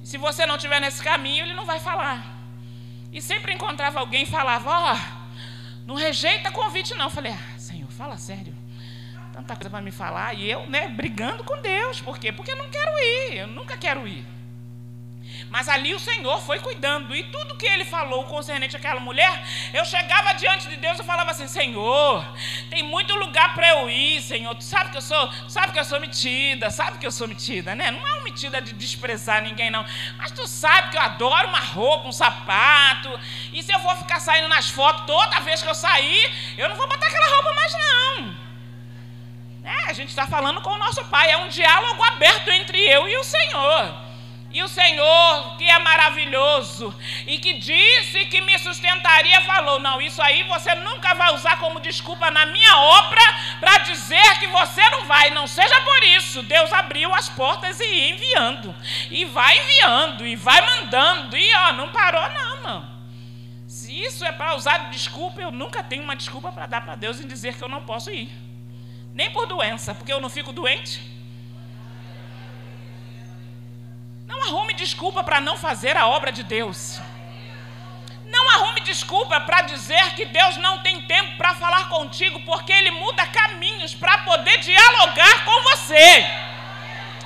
Se 0.04 0.18
você 0.18 0.46
não 0.46 0.56
estiver 0.56 0.80
nesse 0.82 1.02
caminho, 1.02 1.46
ele 1.46 1.54
não 1.54 1.66
vai 1.66 1.80
falar. 1.80 2.26
E 3.12 3.22
sempre 3.22 3.54
encontrava 3.54 4.00
alguém 4.00 4.24
e 4.24 4.26
falava: 4.26 4.70
Ó, 4.70 4.94
oh, 4.94 5.00
não 5.86 5.96
rejeita 5.96 6.52
convite, 6.52 6.96
não. 6.96 7.06
Eu 7.06 7.12
falei: 7.12 7.34
Ah, 7.34 7.60
Senhor, 7.60 7.90
fala 7.92 8.18
sério 8.18 8.59
tanta 9.40 9.56
coisa 9.56 9.70
para 9.70 9.82
me 9.82 9.92
falar, 9.92 10.34
e 10.34 10.50
eu, 10.50 10.66
né, 10.68 10.88
brigando 10.90 11.44
com 11.44 11.62
Deus. 11.62 12.02
Por 12.02 12.18
quê? 12.18 12.32
Porque 12.32 12.52
eu 12.52 12.58
não 12.58 12.70
quero 12.70 12.92
ir, 13.00 13.38
eu 13.38 13.48
nunca 13.48 13.78
quero 13.78 14.08
ir. 14.08 14.26
Mas 15.50 15.70
ali 15.70 15.94
o 15.94 16.00
Senhor 16.00 16.42
foi 16.42 16.60
cuidando, 16.60 17.16
e 17.16 17.24
tudo 17.24 17.56
que 17.56 17.66
ele 17.66 17.86
falou 17.86 18.26
concernente 18.26 18.76
àquela 18.76 19.00
mulher, 19.00 19.42
eu 19.74 19.86
chegava 19.86 20.34
diante 20.34 20.68
de 20.68 20.76
Deus 20.76 21.00
e 21.00 21.04
falava 21.04 21.32
assim: 21.32 21.48
Senhor, 21.48 22.26
tem 22.70 22.84
muito 22.84 23.16
lugar 23.16 23.54
para 23.54 23.68
eu 23.70 23.90
ir, 23.90 24.22
Senhor. 24.22 24.54
Tu 24.56 24.64
sabe 24.64 24.92
que 24.92 24.98
eu 24.98 25.02
sou, 25.02 25.32
sabe 25.48 25.72
que 25.72 25.80
eu 25.80 25.86
sou 25.86 26.00
metida, 26.00 26.70
sabe 26.70 26.98
que 26.98 27.08
eu 27.08 27.12
sou 27.12 27.28
metida, 27.28 27.74
né? 27.74 27.90
Não 27.90 28.06
é 28.06 28.14
uma 28.16 28.24
metida 28.24 28.62
de 28.62 28.74
desprezar 28.74 29.42
ninguém, 29.42 29.72
não. 29.72 29.86
Mas 30.18 30.32
tu 30.32 30.46
sabe 30.48 30.92
que 30.92 30.98
eu 30.98 31.02
adoro 31.02 31.48
uma 31.48 31.60
roupa, 31.60 32.08
um 32.08 32.12
sapato, 32.12 33.18
e 33.54 33.64
se 33.64 33.72
eu 33.72 33.80
for 33.80 33.96
ficar 33.98 34.20
saindo 34.20 34.48
nas 34.48 34.70
fotos 34.70 35.06
toda 35.06 35.40
vez 35.40 35.62
que 35.62 35.70
eu 35.70 35.76
sair, 35.76 36.32
eu 36.58 36.70
não 36.70 36.76
vou 36.76 36.88
botar 36.88 37.08
aquela 37.08 37.36
roupa 37.36 37.54
mais, 37.54 37.74
não. 37.74 38.49
É, 39.64 39.90
a 39.90 39.94
gente 39.94 40.10
está 40.10 40.26
falando 40.26 40.62
com 40.62 40.70
o 40.70 40.78
nosso 40.78 41.04
Pai, 41.06 41.32
é 41.32 41.38
um 41.38 41.50
diálogo 41.50 42.02
aberto 42.04 42.50
entre 42.50 42.80
eu 42.80 43.08
e 43.08 43.18
o 43.18 43.24
Senhor. 43.24 44.10
E 44.52 44.64
o 44.64 44.68
Senhor, 44.68 45.58
que 45.58 45.70
é 45.70 45.78
maravilhoso 45.78 46.94
e 47.28 47.38
que 47.38 47.54
disse 47.60 48.26
que 48.26 48.42
me 48.42 48.58
sustentaria, 48.58 49.42
falou: 49.42 49.80
Não, 49.80 50.02
isso 50.02 50.20
aí 50.24 50.42
você 50.44 50.74
nunca 50.74 51.14
vai 51.14 51.36
usar 51.36 51.58
como 51.60 51.80
desculpa 51.80 52.32
na 52.32 52.48
minha 52.48 52.78
obra 52.78 53.22
para 53.60 53.78
dizer 53.80 54.40
que 54.40 54.48
você 54.48 54.90
não 54.90 55.06
vai. 55.06 55.30
Não 55.30 55.46
seja 55.46 55.80
por 55.82 56.04
isso. 56.04 56.42
Deus 56.42 56.74
abriu 56.74 57.14
as 57.14 57.30
portas 57.30 57.80
e 57.80 57.86
ia 57.86 58.10
enviando. 58.10 58.76
E 59.12 59.24
vai 59.26 59.56
enviando, 59.60 60.26
e 60.26 60.36
vai 60.36 60.62
mandando. 60.62 61.38
E 61.38 61.54
ó, 61.54 61.74
não 61.74 61.90
parou, 61.90 62.28
não, 62.32 62.64
não. 62.64 63.00
Se 63.68 64.04
isso 64.04 64.26
é 64.26 64.32
para 64.32 64.56
usar 64.56 64.78
de 64.80 64.92
desculpa, 64.94 65.40
eu 65.40 65.52
nunca 65.52 65.84
tenho 65.84 66.02
uma 66.02 66.16
desculpa 66.16 66.52
para 66.52 66.66
dar 66.66 66.82
para 66.82 66.96
Deus 66.96 67.20
em 67.20 67.28
dizer 67.28 67.56
que 67.56 67.64
eu 67.64 67.70
não 67.70 67.84
posso 67.84 68.10
ir. 68.10 68.49
Nem 69.14 69.32
por 69.32 69.48
doença, 69.48 69.94
porque 69.94 70.14
eu 70.14 70.20
não 70.20 70.30
fico 70.30 70.52
doente. 70.52 71.02
Não 74.28 74.44
arrume 74.44 74.74
desculpa 74.74 75.24
para 75.24 75.42
não 75.42 75.58
fazer 75.58 75.98
a 75.98 76.08
obra 76.08 76.32
de 76.32 76.44
Deus. 76.44 77.02
Não 78.26 78.50
arrume 78.52 78.82
desculpa 78.82 79.42
para 79.42 79.62
dizer 79.64 80.14
que 80.14 80.26
Deus 80.26 80.58
não 80.58 80.80
tem 80.80 81.02
tempo 81.02 81.36
para 81.36 81.56
falar 81.56 81.90
contigo, 81.90 82.40
porque 82.42 82.72
Ele 82.72 82.92
muda 82.92 83.26
caminhos 83.26 83.96
para 83.96 84.20
poder 84.20 84.60
dialogar 84.60 85.46
com 85.46 85.64
você. 85.64 86.26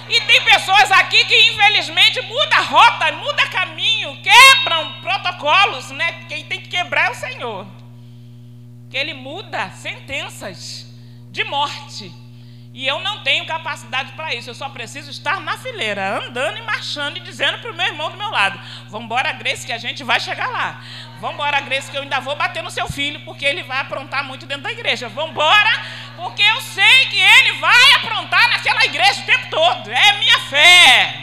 E 0.09 0.21
tem 0.21 0.41
pessoas 0.43 0.91
aqui 0.91 1.25
que 1.25 1.51
infelizmente 1.51 2.21
muda 2.21 2.59
rota, 2.61 3.11
muda 3.11 3.47
caminho, 3.47 4.17
quebram 4.21 4.93
protocolos, 5.01 5.91
né? 5.91 6.23
Quem 6.29 6.45
tem 6.45 6.61
que 6.61 6.69
quebrar 6.69 7.07
é 7.07 7.11
o 7.11 7.15
Senhor. 7.15 7.67
Que 8.89 8.97
Ele 8.97 9.13
muda 9.13 9.69
sentenças 9.71 10.93
de 11.34 11.43
morte 11.45 12.13
e 12.73 12.88
eu 12.88 12.99
não 13.01 13.19
tenho 13.19 13.45
capacidade 13.45 14.13
para 14.13 14.34
isso. 14.34 14.49
Eu 14.49 14.55
só 14.55 14.67
preciso 14.69 15.11
estar 15.11 15.39
na 15.39 15.57
fileira, 15.57 16.17
andando 16.17 16.57
e 16.57 16.61
marchando 16.61 17.17
e 17.17 17.19
dizendo 17.19 17.59
para 17.59 17.71
o 17.71 17.75
meu 17.75 17.86
irmão 17.86 18.09
do 18.09 18.17
meu 18.17 18.29
lado: 18.29 18.59
Vamos 18.89 19.05
embora, 19.05 19.31
Grace, 19.34 19.65
que 19.65 19.71
a 19.71 19.77
gente 19.77 20.03
vai 20.03 20.19
chegar 20.19 20.47
lá. 20.47 20.81
Vamos 21.19 21.36
embora, 21.36 21.59
Grace, 21.61 21.89
que 21.89 21.97
eu 21.97 22.01
ainda 22.01 22.19
vou 22.19 22.36
bater 22.36 22.63
no 22.63 22.71
seu 22.71 22.88
filho, 22.88 23.19
porque 23.21 23.45
ele 23.45 23.63
vai 23.63 23.79
aprontar 23.79 24.23
muito 24.23 24.45
dentro 24.45 24.63
da 24.63 24.71
igreja. 24.71 25.09
Vamos 25.09 25.31
embora, 25.31 25.86
porque 26.15 26.41
eu 26.41 26.61
sei 26.61 27.05
que 27.07 27.19
ele 27.19 27.59
vai 27.59 27.93
aprontar 27.95 28.49
naquela 28.49 28.86
igreja 28.86 29.21
o 29.21 29.25
tempo 29.25 29.49
todo. 29.51 29.91
É 29.91 30.19
minha 30.19 30.39
fé. 30.39 31.19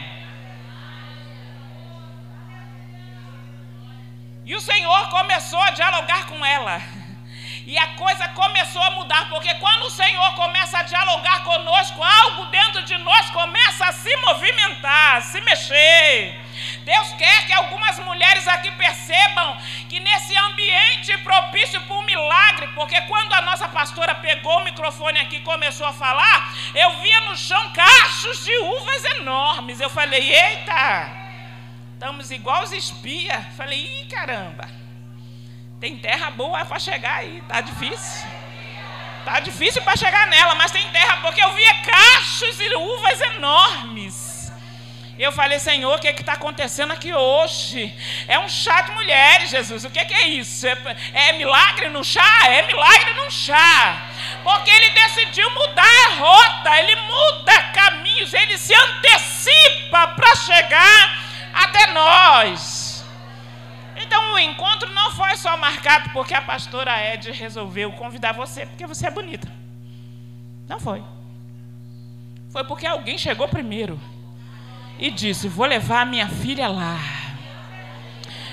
E 4.44 4.54
o 4.54 4.60
Senhor 4.60 5.08
começou 5.08 5.60
a 5.60 5.70
dialogar 5.70 6.26
com 6.26 6.44
ela. 6.44 6.99
E 7.70 7.78
a 7.78 7.86
coisa 7.94 8.26
começou 8.30 8.82
a 8.82 8.90
mudar, 8.90 9.28
porque 9.28 9.54
quando 9.54 9.84
o 9.84 9.90
Senhor 9.90 10.34
começa 10.34 10.78
a 10.78 10.82
dialogar 10.82 11.44
conosco, 11.44 12.02
algo 12.02 12.46
dentro 12.46 12.82
de 12.82 12.98
nós 12.98 13.30
começa 13.30 13.86
a 13.86 13.92
se 13.92 14.12
movimentar, 14.16 15.18
a 15.18 15.20
se 15.20 15.40
mexer. 15.42 16.36
Deus 16.84 17.12
quer 17.12 17.46
que 17.46 17.52
algumas 17.52 17.96
mulheres 18.00 18.48
aqui 18.48 18.72
percebam 18.72 19.56
que 19.88 20.00
nesse 20.00 20.36
ambiente 20.36 21.16
propício 21.18 21.80
para 21.82 21.94
um 21.94 22.02
milagre, 22.02 22.66
porque 22.74 23.00
quando 23.02 23.32
a 23.34 23.42
nossa 23.42 23.68
pastora 23.68 24.16
pegou 24.16 24.58
o 24.58 24.64
microfone 24.64 25.20
aqui 25.20 25.36
e 25.36 25.42
começou 25.42 25.86
a 25.86 25.92
falar, 25.92 26.52
eu 26.74 26.90
via 26.96 27.20
no 27.20 27.36
chão 27.36 27.70
cachos 27.70 28.44
de 28.44 28.58
uvas 28.58 29.04
enormes. 29.18 29.78
Eu 29.78 29.90
falei, 29.90 30.34
eita, 30.34 31.08
estamos 31.92 32.32
igual 32.32 32.64
os 32.64 32.72
espias. 32.72 33.46
Falei, 33.56 33.78
ih, 33.78 34.06
caramba. 34.06 34.79
Tem 35.80 35.96
terra 35.96 36.30
boa 36.30 36.62
para 36.66 36.78
chegar 36.78 37.20
aí, 37.20 37.42
tá 37.48 37.62
difícil. 37.62 38.28
Tá 39.24 39.40
difícil 39.40 39.80
para 39.80 39.96
chegar 39.96 40.26
nela, 40.26 40.54
mas 40.54 40.70
tem 40.70 40.86
terra 40.88 41.16
porque 41.22 41.42
eu 41.42 41.54
via 41.54 41.74
cachos 41.74 42.60
e 42.60 42.74
uvas 42.76 43.20
enormes. 43.22 44.52
Eu 45.18 45.32
falei, 45.32 45.58
Senhor, 45.58 45.94
o 45.94 45.98
que 45.98 46.08
é 46.08 46.12
está 46.12 46.34
acontecendo 46.34 46.92
aqui 46.92 47.14
hoje? 47.14 47.94
É 48.28 48.38
um 48.38 48.48
chá 48.48 48.82
de 48.82 48.92
mulheres, 48.92 49.50
Jesus. 49.50 49.84
O 49.84 49.90
que 49.90 49.98
é, 49.98 50.04
que 50.04 50.14
é 50.14 50.28
isso? 50.28 50.66
É, 50.66 50.96
é 51.14 51.32
milagre 51.32 51.88
no 51.88 52.04
chá? 52.04 52.40
É 52.46 52.62
milagre 52.66 53.14
no 53.14 53.30
chá. 53.30 54.02
Porque 54.42 54.70
ele 54.70 54.90
decidiu 54.90 55.48
mudar 55.50 56.06
a 56.06 56.14
rota, 56.14 56.78
ele 56.78 56.96
muda 56.96 57.62
caminhos, 57.74 58.34
ele 58.34 58.56
se 58.58 58.74
antecipa 58.74 60.08
para 60.08 60.36
chegar 60.36 61.18
até 61.54 61.86
nós. 61.88 62.79
Então 64.10 64.34
o 64.34 64.38
encontro 64.40 64.92
não 64.92 65.12
foi 65.12 65.36
só 65.36 65.56
marcado 65.56 66.10
porque 66.10 66.34
a 66.34 66.42
pastora 66.42 67.14
Ed 67.14 67.30
resolveu 67.30 67.92
convidar 67.92 68.32
você 68.32 68.66
porque 68.66 68.84
você 68.84 69.06
é 69.06 69.10
bonita. 69.10 69.46
Não 70.68 70.80
foi. 70.80 71.00
Foi 72.48 72.64
porque 72.64 72.88
alguém 72.88 73.16
chegou 73.16 73.46
primeiro 73.46 74.00
e 74.98 75.12
disse: 75.12 75.46
Vou 75.46 75.64
levar 75.64 76.00
a 76.00 76.04
minha 76.04 76.26
filha 76.26 76.66
lá. 76.66 76.98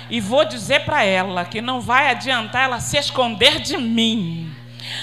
E 0.08 0.20
vou 0.20 0.44
dizer 0.44 0.84
para 0.84 1.02
ela 1.02 1.44
que 1.44 1.60
não 1.60 1.80
vai 1.80 2.08
adiantar 2.08 2.62
ela 2.62 2.78
se 2.78 2.96
esconder 2.96 3.58
de 3.58 3.76
mim. 3.76 4.54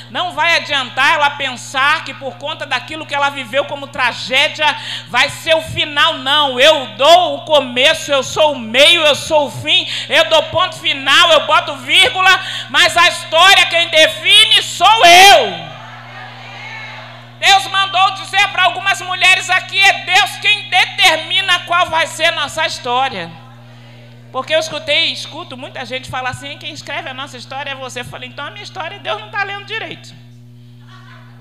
Não 0.10 0.34
vai 0.34 0.58
adiantar 0.58 1.14
ela 1.14 1.30
pensar 1.32 2.04
que 2.04 2.14
por 2.14 2.36
conta 2.36 2.66
daquilo 2.66 3.06
que 3.06 3.16
ela 3.16 3.30
viveu 3.30 3.66
como 3.66 3.88
tragédia 3.88 4.66
vai 5.08 5.30
ser 5.30 5.56
o 5.56 5.62
final, 5.62 6.20
não. 6.20 6.60
Eu 6.60 6.88
dou 6.98 7.36
o 7.36 7.42
começo, 7.42 8.12
eu 8.12 8.24
sou 8.24 8.54
o 8.54 8.60
meio, 8.60 9.02
eu 9.02 9.16
sou 9.16 9.48
o 9.48 9.52
fim, 9.52 9.88
eu 10.10 10.30
dou 10.30 10.44
ponto 10.44 10.76
final, 10.80 11.32
eu 11.32 11.46
boto 11.46 11.78
vírgula, 11.78 12.40
mas 12.70 12.96
a 12.96 13.08
história 13.08 13.66
quem 13.68 13.88
define 13.90 14.62
sou 14.64 15.06
eu. 15.06 15.76
Deus 17.40 17.68
mandou 17.68 18.12
dizer 18.12 18.48
para 18.50 18.64
algumas 18.64 19.02
mulheres 19.02 19.50
aqui: 19.50 19.78
é 19.80 19.94
Deus 20.06 20.32
quem 20.42 20.70
determina 20.70 21.60
qual 21.60 21.90
vai 21.90 22.08
ser 22.08 22.32
nossa 22.32 22.66
história. 22.66 23.45
Porque 24.36 24.54
eu 24.54 24.60
escutei, 24.60 25.14
escuto 25.14 25.56
muita 25.56 25.86
gente 25.86 26.10
falar 26.10 26.32
assim: 26.32 26.58
quem 26.58 26.74
escreve 26.74 27.08
a 27.08 27.14
nossa 27.14 27.38
história 27.38 27.70
é 27.70 27.76
você. 27.76 28.02
Eu 28.02 28.06
falei, 28.06 28.28
então 28.28 28.46
a 28.46 28.52
minha 28.52 28.64
história 28.64 29.00
Deus 29.00 29.18
não 29.18 29.28
está 29.28 29.46
lendo 29.46 29.64
direito. 29.64 30.14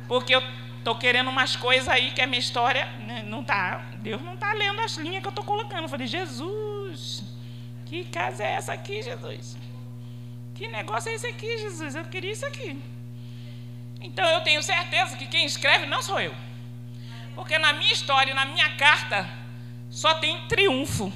Porque 0.07 0.33
eu 0.33 0.41
estou 0.79 0.95
querendo 0.95 1.29
umas 1.29 1.57
coisas 1.57 1.89
aí 1.89 2.13
que 2.13 2.21
a 2.21 2.27
minha 2.29 2.39
história 2.39 2.87
né, 3.05 3.25
não 3.27 3.41
está. 3.41 3.85
Deus 3.97 4.23
não 4.23 4.35
está 4.35 4.53
lendo 4.53 4.81
as 4.81 4.97
linhas 4.97 5.23
que 5.23 5.27
eu 5.27 5.31
estou 5.31 5.45
colocando. 5.45 5.83
Eu 5.83 5.89
falei, 5.89 6.07
Jesus, 6.07 7.25
que 7.85 8.05
casa 8.05 8.45
é 8.45 8.53
essa 8.53 8.73
aqui, 8.73 9.03
Jesus? 9.03 9.57
Que 10.55 10.69
negócio 10.69 11.11
é 11.11 11.15
esse 11.15 11.27
aqui, 11.27 11.59
Jesus? 11.59 11.97
Eu 11.97 12.05
queria 12.05 12.31
isso 12.31 12.47
aqui. 12.47 12.81
Então 14.01 14.25
eu 14.25 14.41
tenho 14.43 14.63
certeza 14.63 15.17
que 15.17 15.27
quem 15.27 15.45
escreve 15.45 15.87
não 15.87 16.01
sou 16.01 16.21
eu. 16.21 16.33
Porque 17.35 17.59
na 17.59 17.73
minha 17.73 17.93
história, 17.93 18.33
na 18.33 18.45
minha 18.45 18.77
carta, 18.77 19.29
só 19.91 20.15
tem 20.15 20.47
triunfo 20.47 21.13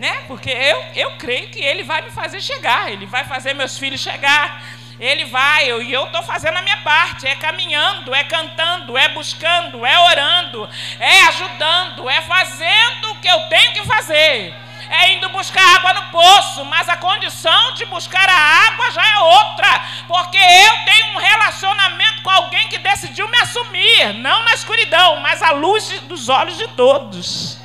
né? 0.00 0.22
Porque 0.26 0.50
eu, 0.50 0.82
eu 0.94 1.10
creio 1.16 1.48
que 1.48 1.60
Ele 1.60 1.84
vai 1.84 2.00
me 2.00 2.10
fazer 2.10 2.40
chegar, 2.40 2.90
Ele 2.90 3.04
vai 3.04 3.22
fazer 3.24 3.52
meus 3.52 3.78
filhos 3.78 4.00
chegar, 4.00 4.62
Ele 4.98 5.26
vai, 5.26 5.70
eu, 5.70 5.82
e 5.82 5.92
eu 5.92 6.06
estou 6.06 6.22
fazendo 6.22 6.56
a 6.56 6.62
minha 6.62 6.78
parte, 6.78 7.26
é 7.26 7.34
caminhando, 7.34 8.14
é 8.14 8.24
cantando, 8.24 8.96
é 8.96 9.08
buscando, 9.10 9.84
é 9.84 9.98
orando, 9.98 10.68
é 10.98 11.22
ajudando, 11.28 12.08
é 12.08 12.22
fazendo 12.22 13.10
o 13.10 13.16
que 13.16 13.28
eu 13.28 13.40
tenho 13.40 13.72
que 13.74 13.84
fazer. 13.84 14.54
É 14.88 15.12
indo 15.12 15.28
buscar 15.28 15.62
água 15.76 15.92
no 15.92 16.02
poço, 16.04 16.64
mas 16.64 16.88
a 16.88 16.96
condição 16.96 17.74
de 17.74 17.84
buscar 17.84 18.28
a 18.28 18.68
água 18.68 18.90
já 18.90 19.06
é 19.06 19.18
outra, 19.18 19.84
porque 20.08 20.38
eu 20.38 20.84
tenho 20.84 21.14
um 21.14 21.18
relacionamento 21.18 22.22
com 22.22 22.30
alguém 22.30 22.66
que 22.68 22.78
decidiu 22.78 23.28
me 23.28 23.38
assumir, 23.38 24.14
não 24.14 24.44
na 24.44 24.54
escuridão, 24.54 25.20
mas 25.20 25.42
à 25.42 25.50
luz 25.52 25.90
dos 26.00 26.30
olhos 26.30 26.56
de 26.56 26.66
todos. 26.68 27.60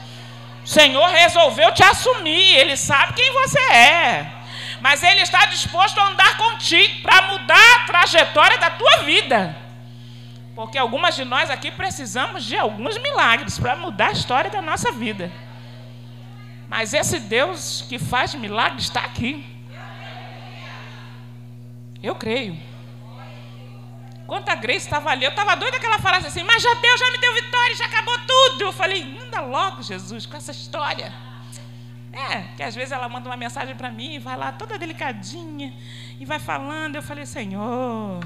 O 0.66 0.68
Senhor 0.68 1.08
resolveu 1.12 1.72
te 1.72 1.84
assumir, 1.84 2.58
Ele 2.58 2.76
sabe 2.76 3.14
quem 3.14 3.32
você 3.34 3.60
é. 3.72 4.32
Mas 4.82 5.04
Ele 5.04 5.22
está 5.22 5.46
disposto 5.46 6.00
a 6.00 6.08
andar 6.08 6.38
contigo 6.38 7.04
para 7.04 7.22
mudar 7.28 7.76
a 7.76 7.86
trajetória 7.86 8.58
da 8.58 8.72
tua 8.72 9.04
vida. 9.04 9.56
Porque 10.56 10.78
algumas 10.78 11.16
de 11.16 11.24
nós 11.24 11.52
aqui 11.52 11.70
precisamos 11.70 12.44
de 12.44 12.58
alguns 12.58 12.98
milagres 12.98 13.60
para 13.60 13.76
mudar 13.76 14.08
a 14.08 14.14
história 14.14 14.50
da 14.50 14.62
nossa 14.62 14.92
vida. 14.92 15.32
Mas 16.68 16.96
esse 16.96 17.20
Deus 17.20 17.86
que 17.88 18.00
faz 18.00 18.34
milagres 18.34 18.86
está 18.86 19.02
aqui. 19.02 19.46
Eu 22.02 22.16
creio. 22.16 22.58
Quando 24.28 24.50
a 24.50 24.56
Grace 24.56 24.86
estava 24.86 25.12
ali, 25.12 25.24
eu 25.24 25.30
estava 25.30 25.56
doida 25.56 25.80
que 25.80 25.86
ela 25.86 26.00
falasse 26.00 26.28
assim, 26.28 26.44
mas 26.44 26.62
já 26.62 26.74
Deus 26.74 27.00
já 27.00 27.12
me 27.12 27.18
deu 27.20 27.34
vitória, 27.34 27.76
já 27.76 27.86
acabou 27.86 28.18
tudo. 28.20 28.64
Eu 28.64 28.74
falei, 28.74 29.18
anda 29.22 29.42
logo, 29.42 29.84
Jesus, 29.84 30.26
com 30.26 30.36
essa 30.36 30.52
história. 30.52 31.14
É, 32.12 32.44
que 32.56 32.64
às 32.64 32.74
vezes 32.74 32.92
ela 32.92 33.08
manda 33.10 33.30
uma 33.30 33.38
mensagem 33.38 33.76
para 33.76 33.92
mim, 33.92 34.20
vai 34.20 34.38
lá 34.38 34.52
toda 34.52 34.80
delicadinha, 34.80 35.74
e 36.20 36.26
vai 36.26 36.40
falando. 36.40 36.96
Eu 36.96 37.04
falei, 37.04 37.26
Senhor, 37.26 38.24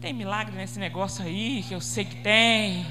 tem 0.00 0.12
milagre 0.12 0.54
nesse 0.54 0.78
negócio 0.78 1.24
aí, 1.24 1.64
que 1.66 1.74
eu 1.74 1.80
sei 1.80 2.04
que 2.04 2.16
tem. 2.16 2.86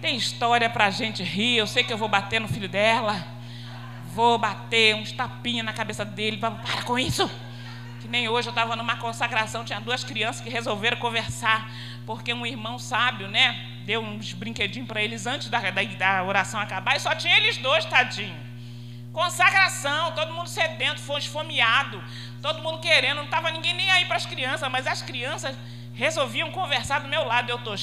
Tem 0.00 0.16
história 0.16 0.68
para 0.68 0.86
a 0.86 0.90
gente 0.90 1.22
rir, 1.22 1.56
eu 1.56 1.66
sei 1.66 1.82
que 1.82 1.92
eu 1.92 1.98
vou 1.98 2.08
bater 2.08 2.40
no 2.40 2.48
filho 2.48 2.68
dela. 2.68 3.24
Vou 4.12 4.36
bater 4.36 4.96
uns 4.96 5.12
tapinhas 5.12 5.64
na 5.64 5.72
cabeça 5.72 6.04
dele, 6.04 6.36
para 6.36 6.82
com 6.84 6.98
isso. 6.98 7.30
Que 8.08 8.12
nem 8.12 8.26
hoje 8.26 8.48
eu 8.48 8.52
estava 8.52 8.74
numa 8.74 8.96
consagração, 8.96 9.66
tinha 9.66 9.78
duas 9.82 10.02
crianças 10.02 10.40
que 10.40 10.48
resolveram 10.48 10.96
conversar, 10.96 11.70
porque 12.06 12.32
um 12.32 12.46
irmão 12.46 12.78
sábio, 12.78 13.28
né, 13.28 13.68
deu 13.84 14.00
uns 14.00 14.32
brinquedinhos 14.32 14.88
para 14.88 15.02
eles 15.02 15.26
antes 15.26 15.50
da, 15.50 15.70
da, 15.70 15.82
da, 15.82 16.24
oração 16.24 16.58
acabar 16.58 16.96
e 16.96 17.00
só 17.00 17.14
tinha 17.14 17.36
eles 17.36 17.58
dois, 17.58 17.84
tadinho. 17.84 18.34
Consagração, 19.12 20.12
todo 20.12 20.32
mundo 20.32 20.48
sedento, 20.48 21.02
foi 21.02 21.18
esfomeado, 21.18 22.02
todo 22.40 22.62
mundo 22.62 22.78
querendo, 22.78 23.18
não 23.18 23.24
estava 23.24 23.50
ninguém 23.50 23.74
nem 23.74 23.90
aí 23.90 24.06
para 24.06 24.16
as 24.16 24.24
crianças, 24.24 24.70
mas 24.70 24.86
as 24.86 25.02
crianças 25.02 25.54
resolviam 25.92 26.50
conversar 26.50 27.00
do 27.00 27.08
meu 27.08 27.24
lado. 27.24 27.50
Eu 27.50 27.56
estou. 27.56 27.74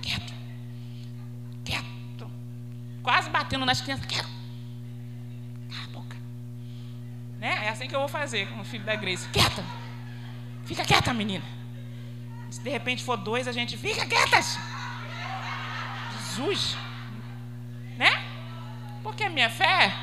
Quieto. 0.00 0.32
Quieto. 1.62 2.30
Quase 3.02 3.28
batendo 3.28 3.66
nas 3.66 3.82
crianças. 3.82 4.06
Quieto. 4.06 4.30
Cala 5.68 5.84
a 5.84 5.88
boca. 5.88 6.07
Né? 7.40 7.66
É 7.66 7.68
assim 7.68 7.86
que 7.86 7.94
eu 7.94 8.00
vou 8.00 8.08
fazer 8.08 8.48
com 8.48 8.60
o 8.60 8.64
filho 8.64 8.84
da 8.84 8.96
Grace. 8.96 9.28
Quieta. 9.28 9.64
Fica 10.64 10.84
quieta, 10.84 11.14
menina. 11.14 11.44
Se 12.50 12.60
de 12.60 12.70
repente 12.70 13.04
for 13.04 13.16
dois, 13.16 13.46
a 13.46 13.52
gente 13.52 13.76
fica 13.76 14.06
quietas. 14.06 14.58
Jesus. 16.18 16.76
Né? 17.96 18.24
Porque 19.02 19.24
a 19.24 19.30
minha 19.30 19.50
fé 19.50 19.94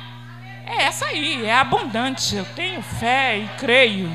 é 0.64 0.82
essa 0.82 1.06
aí, 1.06 1.44
é 1.44 1.54
abundante. 1.54 2.36
Eu 2.36 2.44
tenho 2.44 2.82
fé 2.82 3.38
e 3.38 3.48
creio 3.58 4.10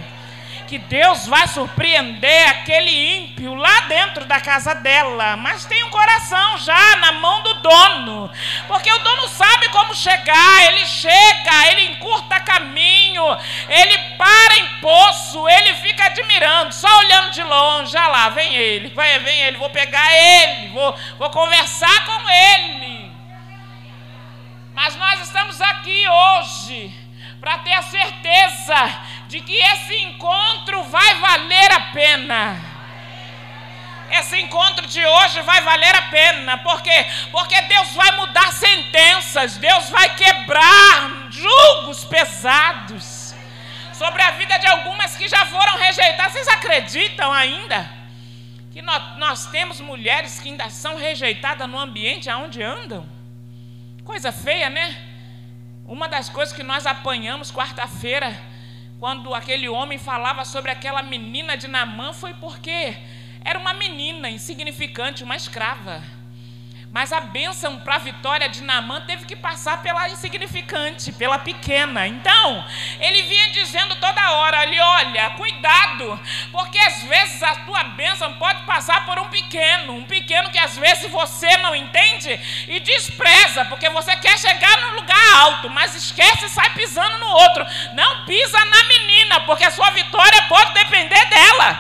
que 0.72 0.78
Deus 0.78 1.28
vai 1.28 1.50
surpreender 1.50 2.48
aquele 2.48 3.18
ímpio 3.18 3.56
lá 3.56 3.82
dentro 3.90 4.24
da 4.24 4.40
casa 4.40 4.74
dela, 4.74 5.36
mas 5.36 5.66
tem 5.66 5.84
um 5.84 5.90
coração 5.90 6.58
já 6.60 6.96
na 6.96 7.12
mão 7.12 7.44
do 7.44 7.56
dono, 7.56 8.32
porque 8.70 8.90
o 8.90 9.00
dono 9.00 9.28
sabe 9.28 9.68
como 9.68 9.94
chegar, 9.94 10.68
ele 10.68 10.86
chega, 10.86 11.68
ele 11.72 11.92
encurta 11.92 12.40
caminho, 12.40 13.22
ele 13.68 13.98
para 14.18 14.60
em 14.60 14.68
poço, 14.80 15.46
ele 15.50 15.74
fica 15.74 16.06
admirando, 16.06 16.74
só 16.74 16.88
olhando 17.00 17.32
de 17.32 17.44
longe, 17.44 17.92
já 17.92 18.08
lá, 18.08 18.30
vem 18.30 18.56
ele, 18.56 18.92
vai, 18.92 19.20
vem 19.20 19.42
ele, 19.42 19.58
vou 19.58 19.70
pegar 19.72 20.10
ele, 20.16 20.70
vou, 20.70 20.96
vou 21.20 21.30
conversar 21.32 22.06
com 22.06 22.30
ele. 22.30 23.12
Mas 24.74 24.96
nós 24.96 25.20
estamos 25.20 25.60
aqui 25.60 26.08
hoje 26.08 27.01
para 27.42 27.58
ter 27.58 27.74
a 27.74 27.82
certeza 27.82 29.00
de 29.28 29.42
que 29.42 29.58
esse 29.58 29.96
encontro 30.04 30.84
vai 30.84 31.16
valer 31.16 31.72
a 31.72 31.82
pena. 31.92 32.62
Esse 34.12 34.40
encontro 34.40 34.86
de 34.86 35.04
hoje 35.04 35.42
vai 35.42 35.62
valer 35.62 35.96
a 35.96 36.02
pena, 36.04 36.60
porque 36.60 36.92
porque 37.32 37.60
Deus 37.64 37.94
vai 37.94 38.12
mudar 38.18 38.52
sentenças, 38.52 39.58
Deus 39.58 39.90
vai 39.90 40.16
quebrar 40.16 41.30
julgos 41.32 42.04
pesados 42.04 43.34
sobre 43.92 44.22
a 44.22 44.32
vida 44.32 44.60
de 44.60 44.68
algumas 44.68 45.16
que 45.16 45.28
já 45.28 45.44
foram 45.48 45.78
rejeitadas. 45.78 46.34
Vocês 46.34 46.48
acreditam 46.48 47.32
ainda 47.34 47.90
que 48.72 48.84
nós, 48.84 49.18
nós 49.18 49.46
temos 49.48 49.80
mulheres 49.82 50.40
que 50.40 50.50
ainda 50.50 50.70
são 50.70 50.96
rejeitadas 50.96 51.68
no 51.68 51.80
ambiente 51.80 52.30
aonde 52.30 52.62
andam? 52.62 53.10
Coisa 54.04 54.32
feia, 54.32 54.70
né? 54.70 55.11
Uma 55.92 56.08
das 56.08 56.30
coisas 56.30 56.56
que 56.56 56.64
nós 56.64 56.86
apanhamos 56.86 57.52
quarta-feira 57.52 58.34
quando 58.98 59.34
aquele 59.34 59.68
homem 59.68 59.98
falava 59.98 60.46
sobre 60.46 60.72
aquela 60.72 61.04
menina 61.04 61.58
de 61.58 61.68
Namã, 61.68 62.14
foi 62.14 62.34
porque 62.36 62.96
era 63.44 63.60
uma 63.60 63.74
menina 63.74 64.30
insignificante, 64.30 65.22
uma 65.22 65.36
escrava. 65.36 66.02
Mas 66.92 67.14
a 67.14 67.22
bênção 67.22 67.80
para 67.80 67.96
a 67.96 68.00
vitória 68.00 68.50
de 68.50 68.62
Namã 68.64 69.00
teve 69.00 69.24
que 69.26 69.34
passar 69.34 69.82
pela 69.82 70.10
insignificante, 70.10 71.14
pela 71.14 71.40
pequena. 71.40 72.06
Então, 72.06 72.66
ele 73.00 73.22
vinha 73.22 73.50
dizendo 73.52 73.96
toda 73.96 74.32
hora 74.34 74.60
ali: 74.60 74.78
olha, 74.78 75.30
cuidado, 75.32 76.20
porque 76.52 76.78
às 76.78 77.04
vezes 77.04 77.42
a 77.44 77.56
tua 77.56 77.82
bênção 77.86 78.34
pode 78.34 78.64
passar 78.64 79.06
por 79.06 79.18
um 79.20 79.30
pequeno, 79.30 79.94
um 79.94 80.04
pequeno 80.04 80.50
que 80.50 80.60
às 80.60 80.78
vezes 80.78 81.10
você 81.10 81.56
não 81.58 81.74
entende 81.74 82.38
e 82.68 82.82
despreza, 82.82 83.64
porque 83.66 83.90
você 83.90 84.14
quer 84.18 84.38
chegar 84.38 84.82
no 84.82 84.96
lugar 84.96 85.36
alto, 85.38 85.70
mas 85.70 85.96
esquece 85.96 86.46
e 86.46 86.50
sai 86.50 86.72
pisando 86.72 87.20
no 87.20 87.28
outro. 87.28 87.66
Não 87.94 88.26
pisa 88.26 88.66
na 88.66 88.84
menina, 88.84 89.40
porque 89.42 89.64
a 89.64 89.72
sua 89.72 89.92
vitória 89.92 90.42
pode 90.50 90.74
depender 90.74 91.26
dela. 91.28 91.80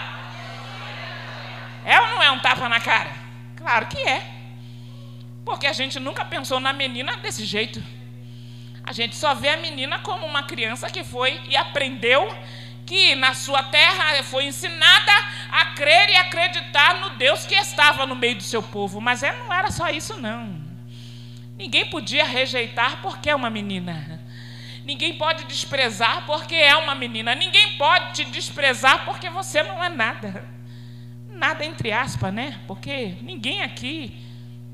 É 1.83 1.99
ou 1.99 2.07
não 2.07 2.23
é 2.23 2.31
um 2.31 2.39
tapa 2.39 2.69
na 2.69 2.79
cara? 2.79 3.11
Claro 3.57 3.87
que 3.87 3.99
é. 4.07 4.30
Porque 5.45 5.67
a 5.67 5.73
gente 5.73 5.99
nunca 5.99 6.23
pensou 6.25 6.59
na 6.59 6.73
menina 6.73 7.17
desse 7.17 7.45
jeito. 7.45 7.83
A 8.83 8.93
gente 8.93 9.15
só 9.15 9.33
vê 9.33 9.49
a 9.49 9.57
menina 9.57 9.99
como 9.99 10.25
uma 10.25 10.43
criança 10.43 10.89
que 10.89 11.03
foi 11.03 11.39
e 11.47 11.55
aprendeu 11.55 12.27
que 12.85 13.15
na 13.15 13.33
sua 13.33 13.63
terra 13.63 14.21
foi 14.23 14.45
ensinada 14.45 15.11
a 15.51 15.65
crer 15.67 16.09
e 16.09 16.15
acreditar 16.15 16.99
no 16.99 17.11
Deus 17.11 17.45
que 17.45 17.55
estava 17.55 18.05
no 18.05 18.15
meio 18.15 18.35
do 18.35 18.43
seu 18.43 18.61
povo. 18.61 18.99
Mas 18.99 19.23
ela 19.23 19.37
não 19.45 19.53
era 19.53 19.71
só 19.71 19.89
isso, 19.89 20.19
não. 20.19 20.59
Ninguém 21.57 21.85
podia 21.89 22.25
rejeitar 22.25 23.01
porque 23.01 23.29
é 23.29 23.35
uma 23.35 23.49
menina. 23.49 24.19
Ninguém 24.83 25.13
pode 25.13 25.43
desprezar 25.45 26.25
porque 26.25 26.55
é 26.55 26.75
uma 26.75 26.95
menina. 26.95 27.35
Ninguém 27.35 27.77
pode 27.77 28.13
te 28.13 28.25
desprezar 28.25 29.05
porque 29.05 29.29
você 29.29 29.61
não 29.63 29.83
é 29.83 29.89
nada. 29.89 30.43
Nada 31.29 31.63
entre 31.63 31.91
aspas, 31.91 32.33
né? 32.33 32.59
Porque 32.67 33.15
ninguém 33.21 33.61
aqui 33.61 34.13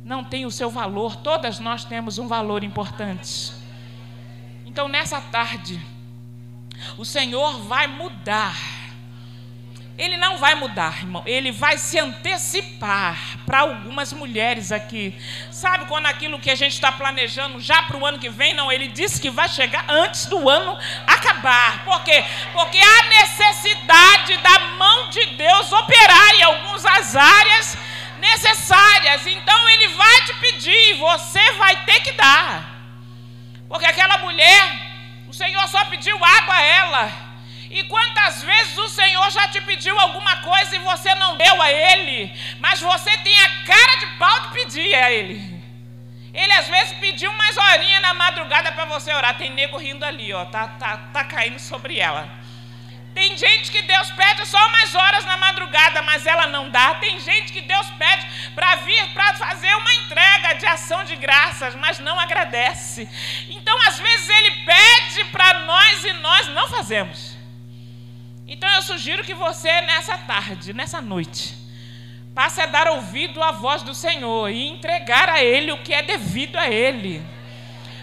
não 0.07 0.23
tem 0.23 0.45
o 0.45 0.51
seu 0.51 0.69
valor, 0.69 1.17
todas 1.17 1.59
nós 1.59 1.83
temos 1.83 2.17
um 2.17 2.29
valor 2.29 2.63
importante. 2.63 3.51
Então, 4.65 4.87
nessa 4.87 5.19
tarde, 5.19 5.85
o 6.97 7.03
Senhor 7.03 7.59
vai 7.63 7.87
mudar. 7.87 8.55
Ele 9.97 10.15
não 10.15 10.37
vai 10.37 10.55
mudar, 10.55 10.99
irmão. 10.99 11.23
Ele 11.25 11.51
vai 11.51 11.77
se 11.77 11.99
antecipar 11.99 13.39
para 13.45 13.59
algumas 13.59 14.13
mulheres 14.13 14.71
aqui. 14.71 15.13
Sabe 15.51 15.83
quando 15.87 16.05
aquilo 16.05 16.39
que 16.39 16.51
a 16.51 16.55
gente 16.55 16.73
está 16.73 16.89
planejando 16.89 17.59
já 17.59 17.83
para 17.83 17.97
o 17.97 18.05
ano 18.05 18.17
que 18.17 18.29
vem? 18.29 18.53
Não, 18.53 18.71
ele 18.71 18.87
disse 18.87 19.19
que 19.19 19.29
vai 19.29 19.49
chegar 19.49 19.83
antes 19.89 20.27
do 20.27 20.47
ano 20.47 20.77
acabar. 21.05 21.83
Por 21.83 22.01
quê? 22.05 22.23
Porque 22.53 22.77
há 22.77 23.09
necessidade 23.09 24.37
da 24.37 24.59
mão 24.77 25.09
de 25.09 25.25
Deus 25.25 25.69
operar 25.73 26.35
em 26.35 26.43
algumas 26.43 27.13
áreas 27.13 27.77
necessárias. 28.19 29.25
Então 29.27 29.69
ele 29.69 29.89
vai 29.89 30.21
te 30.25 30.33
pedir, 30.35 30.93
você 30.95 31.51
vai 31.53 31.75
ter 31.85 31.99
que 32.01 32.11
dar. 32.13 32.77
Porque 33.67 33.85
aquela 33.85 34.17
mulher, 34.19 34.63
o 35.27 35.33
Senhor 35.33 35.67
só 35.67 35.83
pediu 35.85 36.15
água 36.23 36.55
a 36.55 36.61
ela. 36.61 37.27
E 37.69 37.83
quantas 37.83 38.43
vezes 38.43 38.77
o 38.77 38.87
Senhor 38.87 39.29
já 39.29 39.47
te 39.49 39.59
pediu 39.61 39.99
alguma 39.99 40.37
coisa 40.37 40.75
e 40.75 40.79
você 40.79 41.13
não 41.15 41.35
deu 41.35 41.61
a 41.61 41.69
Ele, 41.69 42.33
mas 42.59 42.79
você 42.79 43.17
tem 43.17 43.37
a 43.41 43.63
cara 43.65 43.95
de 43.97 44.05
pau 44.17 44.39
de 44.41 44.47
pedir 44.49 44.95
a 44.95 45.11
Ele. 45.11 45.57
Ele 46.33 46.53
às 46.53 46.67
vezes 46.67 46.93
pediu 46.99 47.29
umas 47.31 47.57
horinhas 47.57 48.01
na 48.01 48.13
madrugada 48.13 48.71
para 48.71 48.85
você 48.85 49.11
orar. 49.11 49.37
Tem 49.37 49.49
nego 49.49 49.77
rindo 49.77 50.05
ali, 50.05 50.31
ó, 50.33 50.45
tá, 50.45 50.67
tá, 50.67 50.97
tá 51.11 51.23
caindo 51.25 51.59
sobre 51.59 51.99
ela. 51.99 52.29
Tem 53.17 53.35
gente 53.35 53.71
que 53.71 53.81
Deus 53.81 54.11
pede 54.11 54.45
só 54.45 54.63
umas 54.67 54.93
horas 54.93 55.25
na 55.25 55.37
madrugada, 55.37 56.03
mas 56.03 56.27
ela 56.27 56.45
não 56.45 56.69
dá. 56.69 56.93
Tem 56.93 57.19
gente 57.19 57.51
que 57.51 57.61
Deus 57.61 57.89
pede 57.97 58.27
para 58.53 58.75
vir 58.75 59.03
para 59.11 59.33
fazer 59.33 59.73
uma 59.73 59.91
entrega 59.95 60.53
de 60.53 60.67
ação 60.67 61.03
de 61.03 61.15
graças, 61.15 61.73
mas 61.73 61.97
não 61.97 62.19
agradece. 62.19 63.09
Então, 63.49 63.75
às 63.87 63.97
vezes, 63.97 64.29
Ele 64.29 64.51
pede 64.63 65.23
para 65.31 65.61
nós 65.61 66.03
e 66.03 66.13
nós 66.13 66.47
não 66.49 66.67
fazemos. 66.67 67.35
Então, 68.47 68.69
eu 68.69 68.83
sugiro 68.83 69.23
que 69.23 69.33
você, 69.33 69.81
nessa 69.81 70.15
tarde, 70.19 70.71
nessa 70.71 71.01
noite, 71.01 71.57
passe 72.35 72.61
a 72.61 72.67
dar 72.67 72.87
ouvido 72.87 73.41
à 73.41 73.51
voz 73.51 73.81
do 73.81 73.95
Senhor 73.95 74.47
e 74.51 74.67
entregar 74.67 75.27
a 75.27 75.43
Ele 75.43 75.71
o 75.71 75.81
que 75.81 75.91
é 75.91 76.03
devido 76.03 76.55
a 76.55 76.67
Ele. 76.67 77.25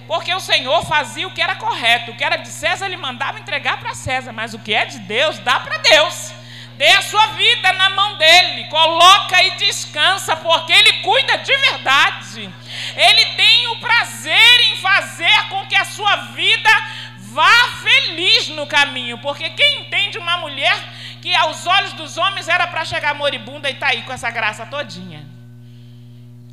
Porque 0.06 0.34
o 0.34 0.40
Senhor 0.40 0.84
fazia 0.84 1.26
o 1.26 1.30
que 1.30 1.40
era 1.40 1.56
correto. 1.56 2.10
O 2.10 2.16
que 2.16 2.24
era 2.24 2.36
de 2.36 2.48
César, 2.48 2.86
ele 2.86 2.96
mandava 2.96 3.38
entregar 3.38 3.78
para 3.78 3.94
César. 3.94 4.32
Mas 4.32 4.52
o 4.52 4.58
que 4.58 4.74
é 4.74 4.84
de 4.84 4.98
Deus, 5.00 5.38
dá 5.38 5.60
para 5.60 5.78
Deus. 5.78 6.32
Dê 6.76 6.88
a 6.88 7.02
sua 7.02 7.26
vida 7.28 7.72
na 7.72 7.90
mão 7.90 8.16
dele. 8.16 8.64
Coloca 8.64 9.42
e 9.42 9.52
descansa, 9.52 10.36
porque 10.36 10.72
ele 10.72 10.92
cuida 10.94 11.38
de 11.38 11.56
verdade. 11.56 12.52
Ele 12.96 13.26
tem 13.36 13.68
o 13.68 13.76
prazer 13.76 14.60
em 14.72 14.76
fazer 14.76 15.48
com 15.48 15.66
que 15.66 15.76
a 15.76 15.84
sua 15.84 16.16
vida 16.32 16.70
vá 17.18 17.68
feliz 17.82 18.48
no 18.48 18.66
caminho. 18.66 19.18
Porque 19.18 19.48
quem 19.50 19.80
entende 19.80 20.18
uma 20.18 20.36
mulher 20.38 20.76
que 21.22 21.34
aos 21.34 21.66
olhos 21.66 21.94
dos 21.94 22.18
homens 22.18 22.48
era 22.48 22.66
para 22.66 22.84
chegar 22.84 23.14
moribunda 23.14 23.70
e 23.70 23.72
está 23.72 23.88
aí 23.88 24.02
com 24.02 24.12
essa 24.12 24.30
graça 24.30 24.66
todinha? 24.66 25.24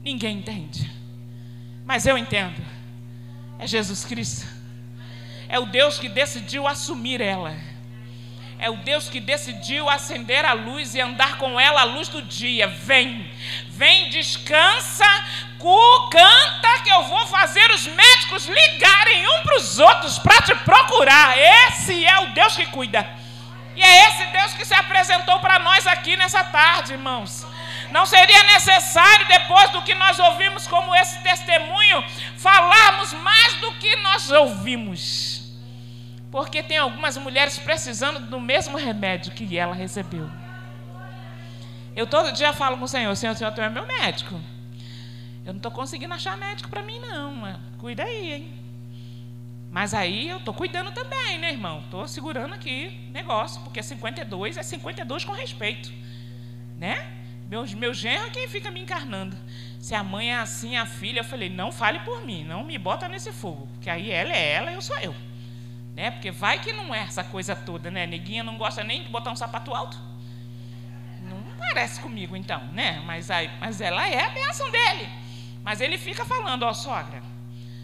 Ninguém 0.01 0.37
entende. 0.37 0.89
Mas 1.85 2.05
eu 2.05 2.17
entendo 2.17 2.70
é 3.61 3.67
Jesus 3.67 4.03
Cristo. 4.03 4.47
É 5.47 5.59
o 5.59 5.67
Deus 5.67 5.99
que 5.99 6.09
decidiu 6.09 6.67
assumir 6.67 7.21
ela. 7.21 7.55
É 8.57 8.69
o 8.71 8.77
Deus 8.77 9.07
que 9.07 9.19
decidiu 9.19 9.87
acender 9.87 10.43
a 10.45 10.53
luz 10.53 10.95
e 10.95 11.01
andar 11.01 11.37
com 11.37 11.59
ela 11.59 11.81
a 11.81 11.83
luz 11.83 12.07
do 12.07 12.23
dia. 12.23 12.67
Vem, 12.67 13.29
vem, 13.69 14.09
descansa, 14.09 15.05
cu, 15.59 16.09
canta, 16.09 16.83
que 16.83 16.89
eu 16.89 17.03
vou 17.03 17.27
fazer 17.27 17.69
os 17.71 17.85
médicos 17.85 18.47
ligarem 18.47 19.27
um 19.27 19.43
para 19.43 19.57
os 19.57 19.77
outros 19.77 20.17
para 20.17 20.41
te 20.41 20.55
procurar. 20.55 21.37
Esse 21.37 22.03
é 22.03 22.19
o 22.21 22.33
Deus 22.33 22.55
que 22.55 22.65
cuida. 22.67 23.07
E 23.75 23.83
é 23.83 24.09
esse 24.09 24.25
Deus 24.27 24.53
que 24.53 24.65
se 24.65 24.73
apresentou 24.73 25.39
para 25.39 25.59
nós 25.59 25.85
aqui 25.85 26.17
nessa 26.17 26.43
tarde, 26.43 26.93
irmãos. 26.93 27.45
Não 27.91 28.05
seria 28.05 28.43
necessário, 28.43 29.27
depois 29.27 29.69
do 29.71 29.81
que 29.81 29.93
nós 29.93 30.17
ouvimos, 30.17 30.67
como 30.67 30.95
esse 30.95 31.19
testemunho, 31.19 32.03
falarmos 32.37 33.13
mais 33.13 33.55
do 33.55 33.73
que 33.73 33.95
nós 33.97 34.31
ouvimos. 34.31 35.51
Porque 36.31 36.63
tem 36.63 36.77
algumas 36.77 37.17
mulheres 37.17 37.59
precisando 37.59 38.19
do 38.19 38.39
mesmo 38.39 38.77
remédio 38.77 39.33
que 39.33 39.57
ela 39.57 39.75
recebeu. 39.75 40.29
Eu 41.93 42.07
todo 42.07 42.31
dia 42.31 42.53
falo 42.53 42.77
com 42.77 42.85
o 42.85 42.87
Senhor: 42.87 43.13
Senhor, 43.15 43.35
Senhor 43.35 43.53
é 43.59 43.69
meu 43.69 43.85
médico. 43.85 44.39
Eu 45.45 45.53
não 45.53 45.57
estou 45.57 45.71
conseguindo 45.71 46.13
achar 46.13 46.37
médico 46.37 46.69
para 46.69 46.81
mim, 46.81 46.99
não. 46.99 47.59
Cuida 47.77 48.03
aí, 48.03 48.33
hein? 48.33 48.53
Mas 49.69 49.93
aí 49.93 50.29
eu 50.29 50.37
estou 50.37 50.53
cuidando 50.53 50.91
também, 50.91 51.39
né, 51.39 51.51
irmão? 51.51 51.79
Estou 51.79 52.07
segurando 52.07 52.53
aqui 52.53 53.09
negócio, 53.11 53.61
porque 53.61 53.81
52 53.81 54.57
é 54.57 54.63
52 54.63 55.25
com 55.25 55.31
respeito. 55.31 55.91
Né? 56.77 57.20
Meu, 57.51 57.65
meu 57.75 57.93
genro 57.93 58.27
é 58.27 58.29
quem 58.29 58.47
fica 58.47 58.71
me 58.71 58.79
encarnando. 58.79 59.35
Se 59.77 59.93
a 59.93 60.01
mãe 60.01 60.31
é 60.31 60.37
assim, 60.37 60.77
a 60.77 60.85
filha, 60.85 61.19
eu 61.19 61.23
falei, 61.25 61.49
não 61.49 61.69
fale 61.69 61.99
por 61.99 62.25
mim, 62.25 62.45
não 62.45 62.63
me 62.63 62.77
bota 62.77 63.09
nesse 63.09 63.33
fogo. 63.33 63.67
Porque 63.73 63.89
aí 63.89 64.09
ela 64.09 64.31
é 64.31 64.53
ela 64.53 64.71
eu 64.71 64.81
sou 64.81 64.97
eu. 64.99 65.13
Né? 65.93 66.11
Porque 66.11 66.31
vai 66.31 66.59
que 66.59 66.71
não 66.71 66.95
é 66.95 66.99
essa 66.99 67.25
coisa 67.25 67.53
toda, 67.53 67.91
né? 67.91 68.07
Neguinha 68.07 68.41
não 68.41 68.57
gosta 68.57 68.85
nem 68.85 69.03
de 69.03 69.09
botar 69.09 69.31
um 69.31 69.35
sapato 69.35 69.73
alto. 69.73 69.97
Não 71.23 71.43
parece 71.57 71.99
comigo, 71.99 72.37
então, 72.37 72.63
né? 72.67 73.03
Mas, 73.05 73.29
aí, 73.29 73.51
mas 73.59 73.81
ela 73.81 74.07
é 74.07 74.23
a 74.23 74.29
bênção 74.29 74.71
dele. 74.71 75.09
Mas 75.61 75.81
ele 75.81 75.97
fica 75.97 76.23
falando, 76.23 76.63
ó, 76.63 76.71
sogra, 76.71 77.21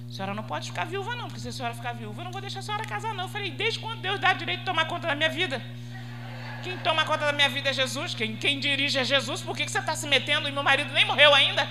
a 0.08 0.12
senhora 0.14 0.34
não 0.34 0.44
pode 0.44 0.70
ficar 0.70 0.86
viúva, 0.86 1.14
não, 1.18 1.26
porque 1.26 1.42
se 1.42 1.50
a 1.50 1.52
senhora 1.52 1.76
ficar 1.76 1.92
viúva, 1.92 2.22
eu 2.22 2.24
não 2.24 2.32
vou 2.32 2.40
deixar 2.40 2.60
a 2.60 2.64
senhora 2.64 2.86
casar, 2.86 3.14
não. 3.14 3.26
Eu 3.26 3.30
falei, 3.30 3.52
desde 3.52 3.80
quando 3.80 4.00
Deus 4.00 4.18
dá 4.18 4.32
direito 4.32 4.60
de 4.60 4.66
tomar 4.66 4.86
conta 4.86 5.08
da 5.08 5.14
minha 5.14 5.30
vida? 5.30 5.62
Quem 6.68 6.78
toma 6.80 7.06
conta 7.06 7.26
da 7.28 7.32
minha 7.32 7.48
vida 7.48 7.70
é 7.70 7.74
Jesus, 7.74 8.14
quem, 8.14 8.36
quem 8.36 8.60
dirige 8.60 9.00
é 9.00 9.06
Jesus, 9.06 9.42
por 9.42 9.56
que, 9.56 9.64
que 9.64 9.72
você 9.72 9.80
está 9.80 9.96
se 9.96 10.06
metendo 10.06 10.50
e 10.50 10.52
meu 10.52 10.64
marido 10.64 10.92
nem 10.92 11.06
morreu 11.06 11.34
ainda? 11.34 11.66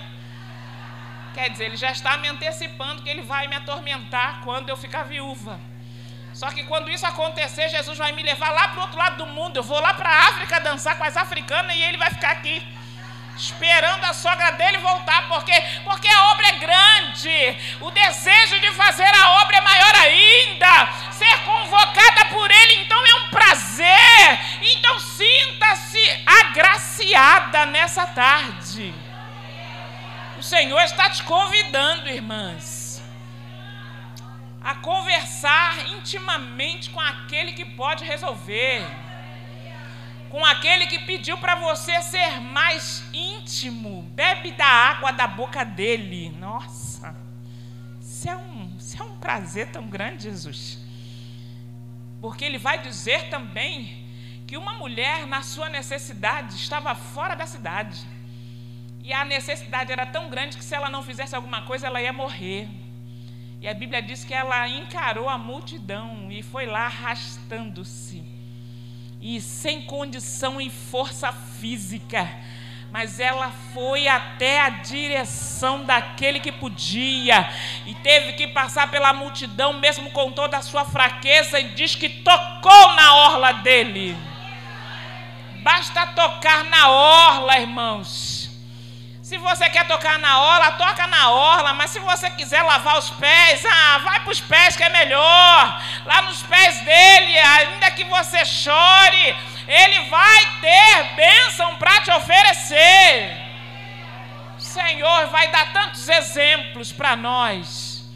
Quer 1.35 1.51
dizer, 1.51 1.65
ele 1.65 1.77
já 1.77 1.91
está 1.91 2.17
me 2.17 2.27
antecipando 2.27 3.03
que 3.03 3.09
ele 3.09 3.21
vai 3.21 3.47
me 3.47 3.55
atormentar 3.55 4.41
quando 4.43 4.69
eu 4.69 4.75
ficar 4.75 5.03
viúva. 5.03 5.59
Só 6.33 6.49
que 6.49 6.63
quando 6.63 6.89
isso 6.89 7.05
acontecer, 7.05 7.69
Jesus 7.69 7.95
vai 7.95 8.11
me 8.11 8.23
levar 8.23 8.49
lá 8.49 8.69
para 8.69 8.79
o 8.79 8.81
outro 8.81 8.97
lado 8.97 9.17
do 9.17 9.27
mundo. 9.27 9.57
Eu 9.57 9.63
vou 9.63 9.79
lá 9.79 9.93
para 9.93 10.09
a 10.09 10.29
África 10.29 10.59
dançar 10.61 10.97
com 10.97 11.03
as 11.03 11.15
africanas 11.15 11.75
e 11.75 11.81
ele 11.83 11.97
vai 11.97 12.09
ficar 12.09 12.31
aqui 12.31 12.65
esperando 13.37 14.03
a 14.03 14.13
sogra 14.13 14.51
dele 14.51 14.79
voltar, 14.79 15.27
porque 15.27 15.53
porque 15.83 16.07
a 16.07 16.31
obra 16.31 16.47
é 16.47 16.51
grande. 16.53 17.57
O 17.81 17.91
desejo 17.91 18.59
de 18.59 18.71
fazer 18.71 19.15
a 19.15 19.41
obra 19.41 19.57
é 19.57 19.61
maior 19.61 19.95
ainda. 19.95 20.89
Ser 21.11 21.37
convocada 21.43 22.25
por 22.25 22.49
ele 22.49 22.81
então 22.81 23.05
é 23.05 23.16
prazer. 23.29 24.39
Então 24.61 24.99
sinta-se 24.99 25.99
agraciada 26.25 27.65
nessa 27.65 28.05
tarde. 28.07 28.93
O 30.37 30.43
Senhor 30.43 30.81
está 30.81 31.09
te 31.09 31.23
convidando, 31.23 32.09
irmãs, 32.09 33.01
a 34.61 34.75
conversar 34.75 35.87
intimamente 35.89 36.89
com 36.89 36.99
aquele 36.99 37.53
que 37.53 37.65
pode 37.65 38.03
resolver 38.03 38.85
com 40.29 40.43
aquele 40.45 40.87
que 40.87 40.99
pediu 40.99 41.37
para 41.37 41.55
você 41.55 42.01
ser 42.01 42.39
mais 42.41 43.03
íntimo. 43.13 44.03
Bebe 44.13 44.51
da 44.51 44.65
água 44.65 45.11
da 45.11 45.27
boca 45.27 45.63
dele. 45.63 46.29
Nossa, 46.37 47.15
isso 47.99 48.29
é 48.29 48.35
um, 48.35 48.75
isso 48.77 49.01
é 49.01 49.05
um 49.05 49.17
prazer 49.17 49.71
tão 49.71 49.87
grande, 49.87 50.23
Jesus. 50.23 50.79
Porque 52.21 52.45
ele 52.45 52.57
vai 52.57 52.81
dizer 52.81 53.29
também 53.29 54.05
que 54.45 54.57
uma 54.57 54.73
mulher, 54.73 55.27
na 55.27 55.41
sua 55.41 55.69
necessidade, 55.69 56.55
estava 56.55 56.95
fora 56.95 57.35
da 57.35 57.45
cidade. 57.45 57.99
E 59.03 59.13
a 59.13 59.23
necessidade 59.23 59.91
era 59.91 60.05
tão 60.05 60.29
grande 60.29 60.57
que 60.57 60.63
se 60.63 60.75
ela 60.75 60.89
não 60.89 61.03
fizesse 61.03 61.35
alguma 61.35 61.61
coisa, 61.63 61.87
ela 61.87 62.01
ia 62.01 62.13
morrer. 62.13 62.67
E 63.61 63.67
a 63.67 63.73
Bíblia 63.73 64.01
diz 64.01 64.23
que 64.23 64.33
ela 64.33 64.67
encarou 64.67 65.29
a 65.29 65.37
multidão 65.37 66.31
e 66.31 66.43
foi 66.43 66.65
lá 66.65 66.85
arrastando-se 66.85 68.37
e 69.21 69.41
sem 69.41 69.81
condição 69.81 70.61
e 70.61 70.69
força 70.69 71.31
física, 71.31 72.29
mas 72.91 73.19
ela 73.19 73.51
foi 73.73 74.07
até 74.07 74.61
a 74.61 74.69
direção 74.69 75.83
daquele 75.83 76.39
que 76.39 76.51
podia 76.51 77.49
e 77.85 77.93
teve 77.95 78.33
que 78.33 78.47
passar 78.47 78.89
pela 78.89 79.13
multidão, 79.13 79.73
mesmo 79.73 80.09
com 80.11 80.31
toda 80.31 80.57
a 80.57 80.61
sua 80.61 80.85
fraqueza, 80.85 81.59
e 81.59 81.69
diz 81.69 81.95
que 81.95 82.09
tocou 82.09 82.93
na 82.93 83.15
orla 83.15 83.51
dele. 83.53 84.17
Basta 85.63 86.07
tocar 86.07 86.63
na 86.65 86.89
orla, 86.89 87.59
irmãos. 87.59 88.36
Se 89.27 89.37
você 89.39 89.69
quer 89.69 89.85
tocar 89.85 90.17
na 90.19 90.39
orla, 90.39 90.71
toca 90.71 91.05
na 91.05 91.31
orla, 91.31 91.73
mas 91.73 91.91
se 91.91 91.99
você 91.99 92.29
quiser 92.29 92.61
lavar 92.61 92.97
os 92.97 93.09
pés, 93.09 93.61
ah, 93.65 93.97
vai 93.97 94.21
para 94.21 94.31
os 94.31 94.39
pés 94.39 94.77
que 94.77 94.83
é 94.85 94.87
melhor. 94.87 95.83
Lá 96.05 96.21
nos 96.21 96.43
pés 96.43 96.79
dele, 96.79 97.37
ainda 97.37 97.91
que 97.91 98.05
você 98.05 98.45
chore, 98.45 99.35
ele 99.67 100.07
vai 100.07 100.45
ter 100.61 101.15
bênção 101.17 101.75
para 101.75 101.99
te 102.03 102.11
oferecer. 102.11 103.37
O 104.57 104.61
Senhor 104.61 105.27
vai 105.27 105.49
dar 105.49 105.73
tantos 105.73 106.07
exemplos 106.07 106.93
para 106.93 107.17
nós, 107.17 108.09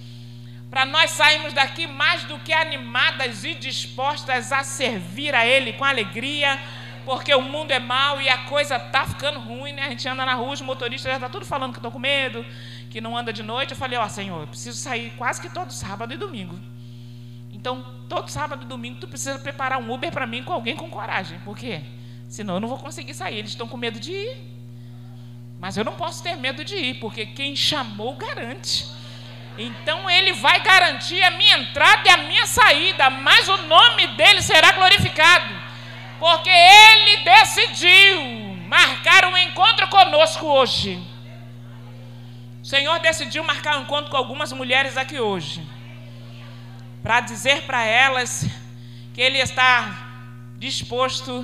para 0.70 0.86
nós 0.86 1.12
sairmos 1.12 1.52
daqui 1.52 1.88
mais 1.88 2.24
do 2.24 2.40
que 2.40 2.54
animadas 2.54 3.44
e 3.44 3.54
dispostas 3.54 4.54
a 4.54 4.64
servir 4.64 5.36
a 5.36 5.46
Ele 5.46 5.74
com 5.74 5.84
alegria 5.84 6.58
porque 7.06 7.34
o 7.34 7.42
mundo 7.42 7.72
é 7.72 7.80
mau 7.80 8.22
e 8.22 8.30
a 8.30 8.40
coisa 8.46 8.80
tá 8.80 9.06
ficando 9.06 9.40
ruim, 9.40 9.74
né? 9.74 9.84
A 9.84 9.90
gente 9.90 10.08
anda 10.08 10.26
na 10.26 10.34
rua, 10.36 10.54
os 10.54 10.62
motoristas 10.62 11.12
já 11.12 11.20
tá 11.20 11.30
tudo 11.30 11.46
falando 11.46 11.72
que 11.72 11.80
estou 11.80 11.92
com 11.92 12.00
medo, 12.00 12.46
que 12.90 13.02
não 13.02 13.18
anda 13.18 13.34
de 13.34 13.42
noite. 13.44 13.72
Eu 13.72 13.78
falei, 13.78 13.98
ó, 13.98 14.06
oh, 14.06 14.10
Senhor, 14.10 14.42
eu 14.42 14.48
preciso 14.48 14.78
sair 14.78 15.12
quase 15.18 15.42
que 15.42 15.50
todo 15.50 15.72
sábado 15.72 16.14
e 16.14 16.18
domingo. 16.18 16.60
Então, 17.52 17.84
todo 18.08 18.30
sábado 18.30 18.64
e 18.64 18.68
domingo 18.68 19.00
tu 19.00 19.08
precisa 19.08 19.40
preparar 19.40 19.80
um 19.80 19.92
Uber 19.92 20.12
para 20.12 20.28
mim 20.28 20.44
com 20.44 20.54
alguém 20.54 20.76
com 20.76 20.90
coragem. 20.90 21.40
Por 21.40 21.58
quê? 21.58 21.82
Senão 22.30 22.56
eu 22.56 22.60
não 22.60 22.68
vou 22.68 22.78
conseguir 22.78 23.14
sair. 23.14 23.38
Eles 23.38 23.52
estão 23.52 23.68
com 23.68 23.78
medo 23.78 24.00
de 24.00 24.12
ir. 24.12 24.38
Mas 25.60 25.78
eu 25.78 25.84
não 25.84 25.94
posso 25.94 26.24
ter 26.24 26.36
medo 26.36 26.64
de 26.64 26.76
ir, 26.76 26.94
porque 26.96 27.26
quem 27.26 27.56
chamou 27.56 28.16
garante. 28.16 28.88
Então 29.58 30.10
ele 30.10 30.34
vai 30.34 30.62
garantir 30.64 31.22
a 31.24 31.32
minha 31.32 31.58
entrada 31.58 32.08
e 32.08 32.10
a 32.10 32.18
minha 32.18 32.48
saída, 32.48 33.10
mas 33.10 33.48
o 33.48 33.58
nome 33.68 34.08
dele 34.16 34.42
será 34.42 34.72
glorificado 34.72 35.71
porque 36.22 36.52
Ele 36.52 37.24
decidiu 37.24 38.56
marcar 38.68 39.26
um 39.26 39.36
encontro 39.36 39.88
conosco 39.88 40.46
hoje. 40.46 41.04
O 42.62 42.66
Senhor 42.66 43.00
decidiu 43.00 43.44
marcar 43.44 43.80
um 43.80 43.82
encontro 43.82 44.12
com 44.12 44.18
algumas 44.18 44.54
mulheres 44.54 44.98
aqui 44.98 45.20
hoje, 45.20 45.68
para 47.02 47.22
dizer 47.22 47.64
para 47.64 47.84
elas 47.84 48.48
que 49.16 49.20
Ele 49.20 49.40
está 49.40 49.98
disposto 50.60 51.44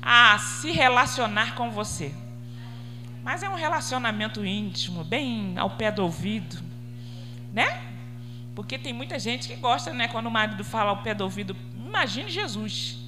a 0.00 0.38
se 0.38 0.70
relacionar 0.70 1.54
com 1.54 1.70
você. 1.70 2.14
Mas 3.22 3.42
é 3.42 3.50
um 3.50 3.54
relacionamento 3.54 4.42
íntimo, 4.42 5.04
bem 5.04 5.58
ao 5.58 5.68
pé 5.68 5.92
do 5.92 6.02
ouvido, 6.02 6.58
né? 7.52 7.82
Porque 8.54 8.78
tem 8.78 8.94
muita 8.94 9.18
gente 9.18 9.46
que 9.46 9.56
gosta, 9.56 9.92
né? 9.92 10.08
Quando 10.08 10.28
o 10.28 10.30
marido 10.30 10.64
fala 10.64 10.88
ao 10.88 11.02
pé 11.02 11.12
do 11.12 11.22
ouvido, 11.22 11.54
imagine 11.76 12.30
Jesus. 12.30 12.99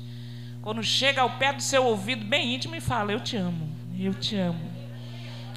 Quando 0.63 0.81
chega 0.81 1.23
ao 1.23 1.31
pé 1.31 1.53
do 1.53 1.61
seu 1.61 1.85
ouvido 1.85 2.25
bem 2.25 2.55
íntimo 2.55 2.77
e 2.77 2.81
fala: 2.81 3.11
Eu 3.11 3.19
te 3.19 3.37
amo, 3.37 3.69
eu 3.99 4.15
te 4.15 4.37
amo. 4.37 4.71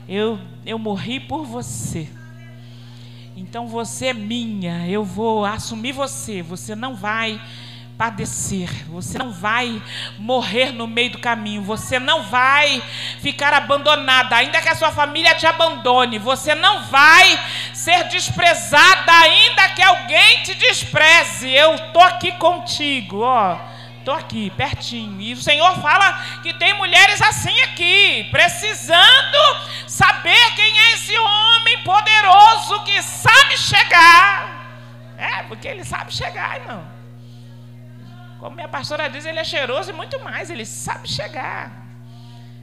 Eu, 0.09 0.39
eu 0.65 0.79
morri 0.79 1.19
por 1.19 1.45
você. 1.45 2.09
Então 3.37 3.67
você 3.67 4.07
é 4.07 4.13
minha, 4.13 4.87
eu 4.87 5.03
vou 5.03 5.45
assumir 5.45 5.91
você. 5.91 6.41
Você 6.41 6.75
não 6.75 6.95
vai 6.95 7.39
padecer, 7.95 8.69
você 8.89 9.17
não 9.17 9.31
vai 9.31 9.81
morrer 10.17 10.71
no 10.71 10.87
meio 10.87 11.11
do 11.11 11.19
caminho, 11.19 11.61
você 11.61 11.99
não 11.99 12.23
vai 12.23 12.81
ficar 13.19 13.53
abandonada, 13.53 14.35
ainda 14.35 14.59
que 14.59 14.67
a 14.67 14.75
sua 14.75 14.91
família 14.91 15.33
te 15.35 15.47
abandone, 15.47 16.19
você 16.19 16.53
não 16.55 16.83
vai 16.83 17.39
ser 17.73 18.03
desprezada, 18.09 19.13
ainda 19.13 19.69
que 19.69 19.81
alguém 19.81 20.43
te 20.43 20.55
despreze. 20.55 21.49
Eu 21.49 21.75
estou 21.75 22.01
aqui 22.01 22.31
contigo, 22.33 23.19
ó. 23.19 23.74
Estou 24.05 24.13
aqui, 24.13 24.51
pertinho. 24.51 25.19
E 25.19 25.33
o 25.33 25.41
Senhor 25.41 25.81
fala 25.81 26.13
que 26.43 26.53
tem 26.53 26.75
mulheres 26.75 27.19
assim 27.23 27.59
aqui, 27.61 28.27
precisando 28.29 29.37
saber 29.87 30.53
quem 30.55 30.79
é 30.79 30.91
esse 30.91 31.17
homem 31.17 31.81
poderoso 31.81 32.83
que 32.83 33.01
sabe 33.01 33.57
chegar. 33.57 34.69
É, 35.17 35.41
porque 35.47 35.67
ele 35.67 35.83
sabe 35.83 36.13
chegar, 36.13 36.61
irmão. 36.61 36.87
Como 38.39 38.55
minha 38.55 38.67
pastora 38.67 39.09
diz, 39.09 39.25
ele 39.25 39.39
é 39.39 39.43
cheiroso 39.43 39.89
e 39.89 39.93
muito 39.93 40.19
mais, 40.19 40.51
ele 40.51 40.67
sabe 40.67 41.09
chegar. 41.09 41.71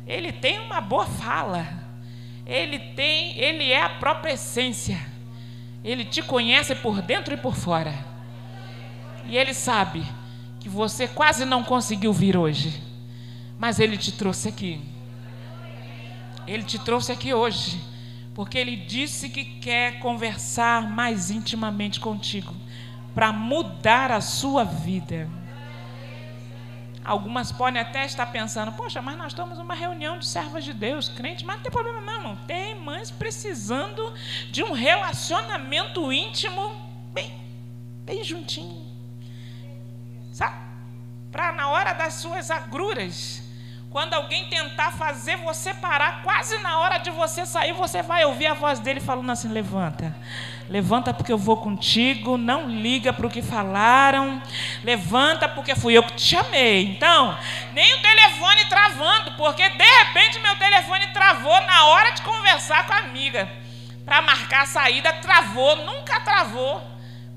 Ele 0.06 0.30
tem 0.30 0.60
uma 0.60 0.80
boa 0.80 1.06
fala. 1.06 1.66
Ele 2.46 2.78
tem, 2.78 3.36
ele 3.36 3.72
é 3.72 3.82
a 3.82 3.88
própria 3.88 4.34
essência. 4.34 4.96
Ele 5.82 6.04
te 6.04 6.22
conhece 6.22 6.76
por 6.76 7.02
dentro 7.02 7.34
e 7.34 7.36
por 7.36 7.56
fora. 7.56 7.92
E 9.24 9.36
ele 9.36 9.52
sabe 9.52 10.06
que 10.62 10.68
você 10.68 11.08
quase 11.08 11.44
não 11.44 11.64
conseguiu 11.64 12.12
vir 12.12 12.36
hoje, 12.36 12.80
mas 13.58 13.80
Ele 13.80 13.96
te 13.96 14.12
trouxe 14.12 14.48
aqui. 14.48 14.80
Ele 16.46 16.62
te 16.62 16.78
trouxe 16.78 17.10
aqui 17.10 17.34
hoje, 17.34 17.80
porque 18.34 18.58
ele 18.58 18.76
disse 18.76 19.28
que 19.28 19.44
quer 19.44 19.98
conversar 20.00 20.90
mais 20.90 21.30
intimamente 21.30 22.00
contigo, 22.00 22.54
para 23.14 23.32
mudar 23.32 24.10
a 24.10 24.20
sua 24.20 24.64
vida. 24.64 25.28
Algumas 27.04 27.50
podem 27.50 27.80
até 27.80 28.04
estar 28.04 28.26
pensando, 28.26 28.72
poxa, 28.72 29.02
mas 29.02 29.18
nós 29.18 29.28
estamos 29.28 29.58
numa 29.58 29.74
reunião 29.74 30.18
de 30.18 30.26
servas 30.26 30.64
de 30.64 30.72
Deus, 30.72 31.08
crentes, 31.08 31.44
mas 31.44 31.56
não 31.56 31.62
tem 31.62 31.72
problema 31.72 32.00
não, 32.00 32.22
não 32.22 32.36
tem 32.36 32.76
mães 32.76 33.10
precisando 33.10 34.12
de 34.50 34.62
um 34.62 34.72
relacionamento 34.72 36.12
íntimo 36.12 36.70
bem, 37.12 37.32
bem 38.04 38.22
juntinho. 38.22 38.91
Sabe? 40.32 40.56
Para 41.30 41.52
na 41.52 41.68
hora 41.68 41.92
das 41.92 42.14
suas 42.14 42.50
agruras, 42.50 43.42
quando 43.90 44.14
alguém 44.14 44.48
tentar 44.48 44.90
fazer 44.92 45.36
você 45.36 45.74
parar, 45.74 46.22
quase 46.22 46.56
na 46.58 46.78
hora 46.78 46.96
de 46.96 47.10
você 47.10 47.44
sair, 47.44 47.74
você 47.74 48.02
vai 48.02 48.24
ouvir 48.24 48.46
a 48.46 48.54
voz 48.54 48.78
dele 48.78 49.00
falando 49.00 49.30
assim: 49.30 49.48
levanta, 49.48 50.16
levanta 50.70 51.12
porque 51.12 51.30
eu 51.30 51.36
vou 51.36 51.58
contigo, 51.58 52.38
não 52.38 52.70
liga 52.70 53.12
para 53.12 53.26
o 53.26 53.30
que 53.30 53.42
falaram, 53.42 54.42
levanta 54.82 55.46
porque 55.46 55.74
fui 55.74 55.92
eu 55.92 56.02
que 56.02 56.14
te 56.14 56.22
chamei. 56.22 56.84
Então, 56.86 57.36
nem 57.72 57.94
o 57.94 58.00
telefone 58.00 58.64
travando, 58.64 59.32
porque 59.32 59.68
de 59.68 59.84
repente 59.84 60.40
meu 60.40 60.56
telefone 60.56 61.08
travou 61.08 61.60
na 61.60 61.84
hora 61.84 62.12
de 62.12 62.22
conversar 62.22 62.86
com 62.86 62.94
a 62.94 62.98
amiga. 62.98 63.46
Para 64.06 64.22
marcar 64.22 64.62
a 64.62 64.66
saída, 64.66 65.12
travou, 65.14 65.76
nunca 65.84 66.18
travou. 66.20 66.91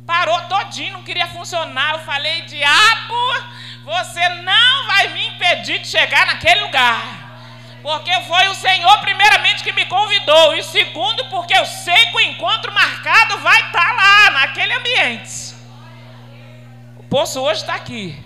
Parou 0.06 0.39
todinho, 0.41 0.93
não 0.93 1.03
queria 1.03 1.28
funcionar. 1.28 1.93
Eu 1.93 1.99
falei, 1.99 2.41
diabo, 2.41 3.43
você 3.84 4.30
não 4.30 4.88
vai 4.88 5.08
me 5.10 5.28
impedir 5.28 5.80
de 5.80 5.88
chegar 5.88 6.28
naquele 6.28 6.62
lugar. 6.62 7.26
Porque 7.82 8.12
foi 8.22 8.47
o 8.47 8.56
Senhor, 8.56 8.97
primeiramente, 8.99 9.64
que 9.64 9.72
me 9.72 9.86
convidou. 9.86 10.56
E 10.56 10.64
segundo, 10.64 11.26
porque 11.26 11.56
eu 11.56 11.66
sei 11.66 12.06
que 12.08 12.18
o 12.18 12.22
encontro 12.22 12.74
marcado 12.74 13.38
vai 13.39 13.62
estar 13.62 13.95
lá, 13.95 14.32
naquele 14.32 14.74
ambiente. 14.74 15.56
O 16.97 17.03
poço 17.03 17.39
hoje 17.41 17.62
está 17.62 17.76
aqui. 17.76 18.18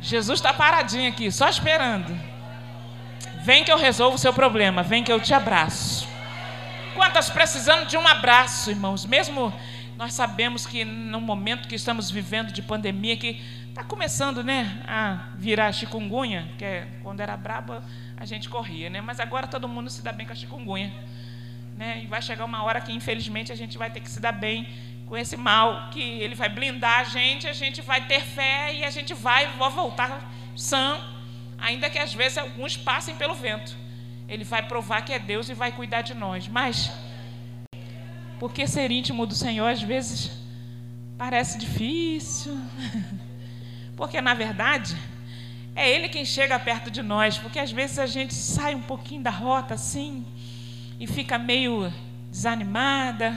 Jesus 0.00 0.38
está 0.38 0.54
paradinho 0.54 1.10
aqui, 1.10 1.30
só 1.30 1.48
esperando. 1.48 2.18
Vem 3.42 3.64
que 3.64 3.72
eu 3.72 3.76
resolvo 3.76 4.16
o 4.16 4.18
seu 4.18 4.32
problema. 4.32 4.82
Vem 4.82 5.04
que 5.04 5.12
eu 5.12 5.20
te 5.20 5.34
abraço. 5.34 6.08
Quantas 6.94 7.28
precisando 7.30 7.86
de 7.86 7.96
um 7.96 8.06
abraço, 8.06 8.70
irmãos? 8.70 9.04
Mesmo 9.04 9.52
nós 9.98 10.14
sabemos 10.14 10.64
que 10.64 10.82
no 10.82 11.20
momento 11.20 11.68
que 11.68 11.74
estamos 11.74 12.10
vivendo 12.10 12.52
de 12.52 12.62
pandemia, 12.62 13.18
que 13.18 13.38
Está 13.78 13.86
começando, 13.86 14.42
né, 14.42 14.82
a 14.88 15.28
virar 15.36 15.70
chikungunya, 15.70 16.50
que 16.58 16.64
é, 16.64 16.88
quando 17.00 17.20
era 17.20 17.36
braba 17.36 17.84
a 18.16 18.24
gente 18.24 18.48
corria, 18.48 18.90
né? 18.90 19.00
Mas 19.00 19.20
agora 19.20 19.46
todo 19.46 19.68
mundo 19.68 19.88
se 19.88 20.02
dá 20.02 20.10
bem 20.10 20.26
com 20.26 20.32
a 20.32 20.34
chikungunya, 20.34 20.92
né? 21.76 22.00
E 22.02 22.08
vai 22.08 22.20
chegar 22.20 22.44
uma 22.44 22.64
hora 22.64 22.80
que 22.80 22.90
infelizmente 22.90 23.52
a 23.52 23.54
gente 23.54 23.78
vai 23.78 23.88
ter 23.88 24.00
que 24.00 24.10
se 24.10 24.18
dar 24.18 24.32
bem 24.32 24.66
com 25.06 25.16
esse 25.16 25.36
mal, 25.36 25.90
que 25.90 26.02
ele 26.02 26.34
vai 26.34 26.48
blindar 26.48 27.02
a 27.02 27.04
gente, 27.04 27.46
a 27.46 27.52
gente 27.52 27.80
vai 27.80 28.04
ter 28.04 28.20
fé 28.20 28.74
e 28.74 28.84
a 28.84 28.90
gente 28.90 29.14
vai 29.14 29.46
voltar 29.56 30.28
sã, 30.56 30.98
ainda 31.56 31.88
que 31.88 32.00
às 32.00 32.12
vezes 32.12 32.36
alguns 32.36 32.76
passem 32.76 33.14
pelo 33.14 33.36
vento. 33.36 33.76
Ele 34.28 34.42
vai 34.42 34.66
provar 34.66 35.02
que 35.02 35.12
é 35.12 35.20
Deus 35.20 35.48
e 35.48 35.54
vai 35.54 35.70
cuidar 35.70 36.02
de 36.02 36.14
nós. 36.14 36.48
Mas 36.48 36.90
porque 38.38 38.66
ser 38.66 38.90
íntimo 38.90 39.26
do 39.26 39.34
Senhor 39.34 39.66
às 39.66 39.82
vezes 39.82 40.30
parece 41.16 41.58
difícil. 41.58 42.56
Porque, 43.96 44.20
na 44.20 44.32
verdade, 44.32 44.96
é 45.74 45.90
Ele 45.90 46.08
quem 46.08 46.24
chega 46.24 46.56
perto 46.58 46.88
de 46.88 47.02
nós. 47.02 47.36
Porque 47.36 47.58
às 47.58 47.72
vezes 47.72 47.98
a 47.98 48.06
gente 48.06 48.32
sai 48.32 48.76
um 48.76 48.82
pouquinho 48.82 49.22
da 49.22 49.30
rota 49.30 49.74
assim 49.74 50.24
e 51.00 51.06
fica 51.06 51.36
meio 51.36 51.92
desanimada, 52.30 53.34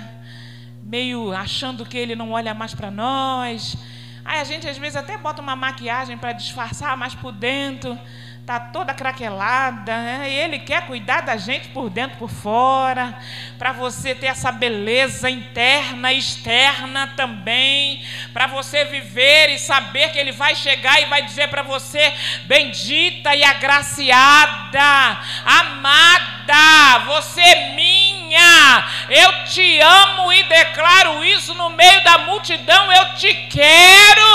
meio 0.84 1.32
achando 1.34 1.84
que 1.84 1.98
Ele 1.98 2.16
não 2.16 2.32
olha 2.32 2.54
mais 2.54 2.76
para 2.76 2.92
nós. 2.92 3.76
Aí 4.24 4.40
a 4.40 4.44
gente 4.44 4.68
às 4.68 4.78
vezes 4.78 4.96
até 4.96 5.18
bota 5.18 5.42
uma 5.42 5.56
maquiagem 5.56 6.16
para 6.16 6.34
disfarçar, 6.34 6.96
mas 6.96 7.16
por 7.16 7.32
dentro 7.32 7.98
está 8.42 8.60
toda 8.60 8.94
craquelada, 8.94 9.96
né? 9.96 10.28
e 10.28 10.34
Ele 10.34 10.58
quer 10.58 10.88
cuidar 10.88 11.22
da 11.22 11.38
gente 11.38 11.68
por 11.70 11.92
dentro, 11.92 12.18
por 12.18 12.30
fora, 12.30 13.16
para 13.58 13.72
você 13.72 14.16
ter 14.16 14.26
essa 14.26 14.52
beleza 14.52 15.30
interna 15.30 16.12
e 16.12 16.18
externa 16.18 17.14
também, 17.16 18.04
para 18.34 18.48
você 18.48 18.84
viver 18.86 19.52
e 19.52 19.60
saber 19.60 20.10
que 20.10 20.18
Ele 20.18 20.32
vai 20.32 20.56
chegar 20.56 21.00
e 21.02 21.06
vai 21.06 21.22
dizer 21.22 21.50
para 21.50 21.62
você: 21.62 22.14
bendita 22.46 23.36
e 23.36 23.44
agraciada, 23.44 25.20
amada, 25.46 27.00
você 27.06 27.42
é 27.42 27.74
minha, 27.76 28.86
eu 29.08 29.46
te 29.46 29.80
amo 29.80 30.34
e 30.34 30.44
declaro 30.44 31.24
isso 31.24 31.54
no 31.54 31.70
meio 31.70 32.04
da 32.04 32.18
multidão, 32.18 32.92
eu 32.92 33.14
te 33.14 33.34
quero, 33.34 34.32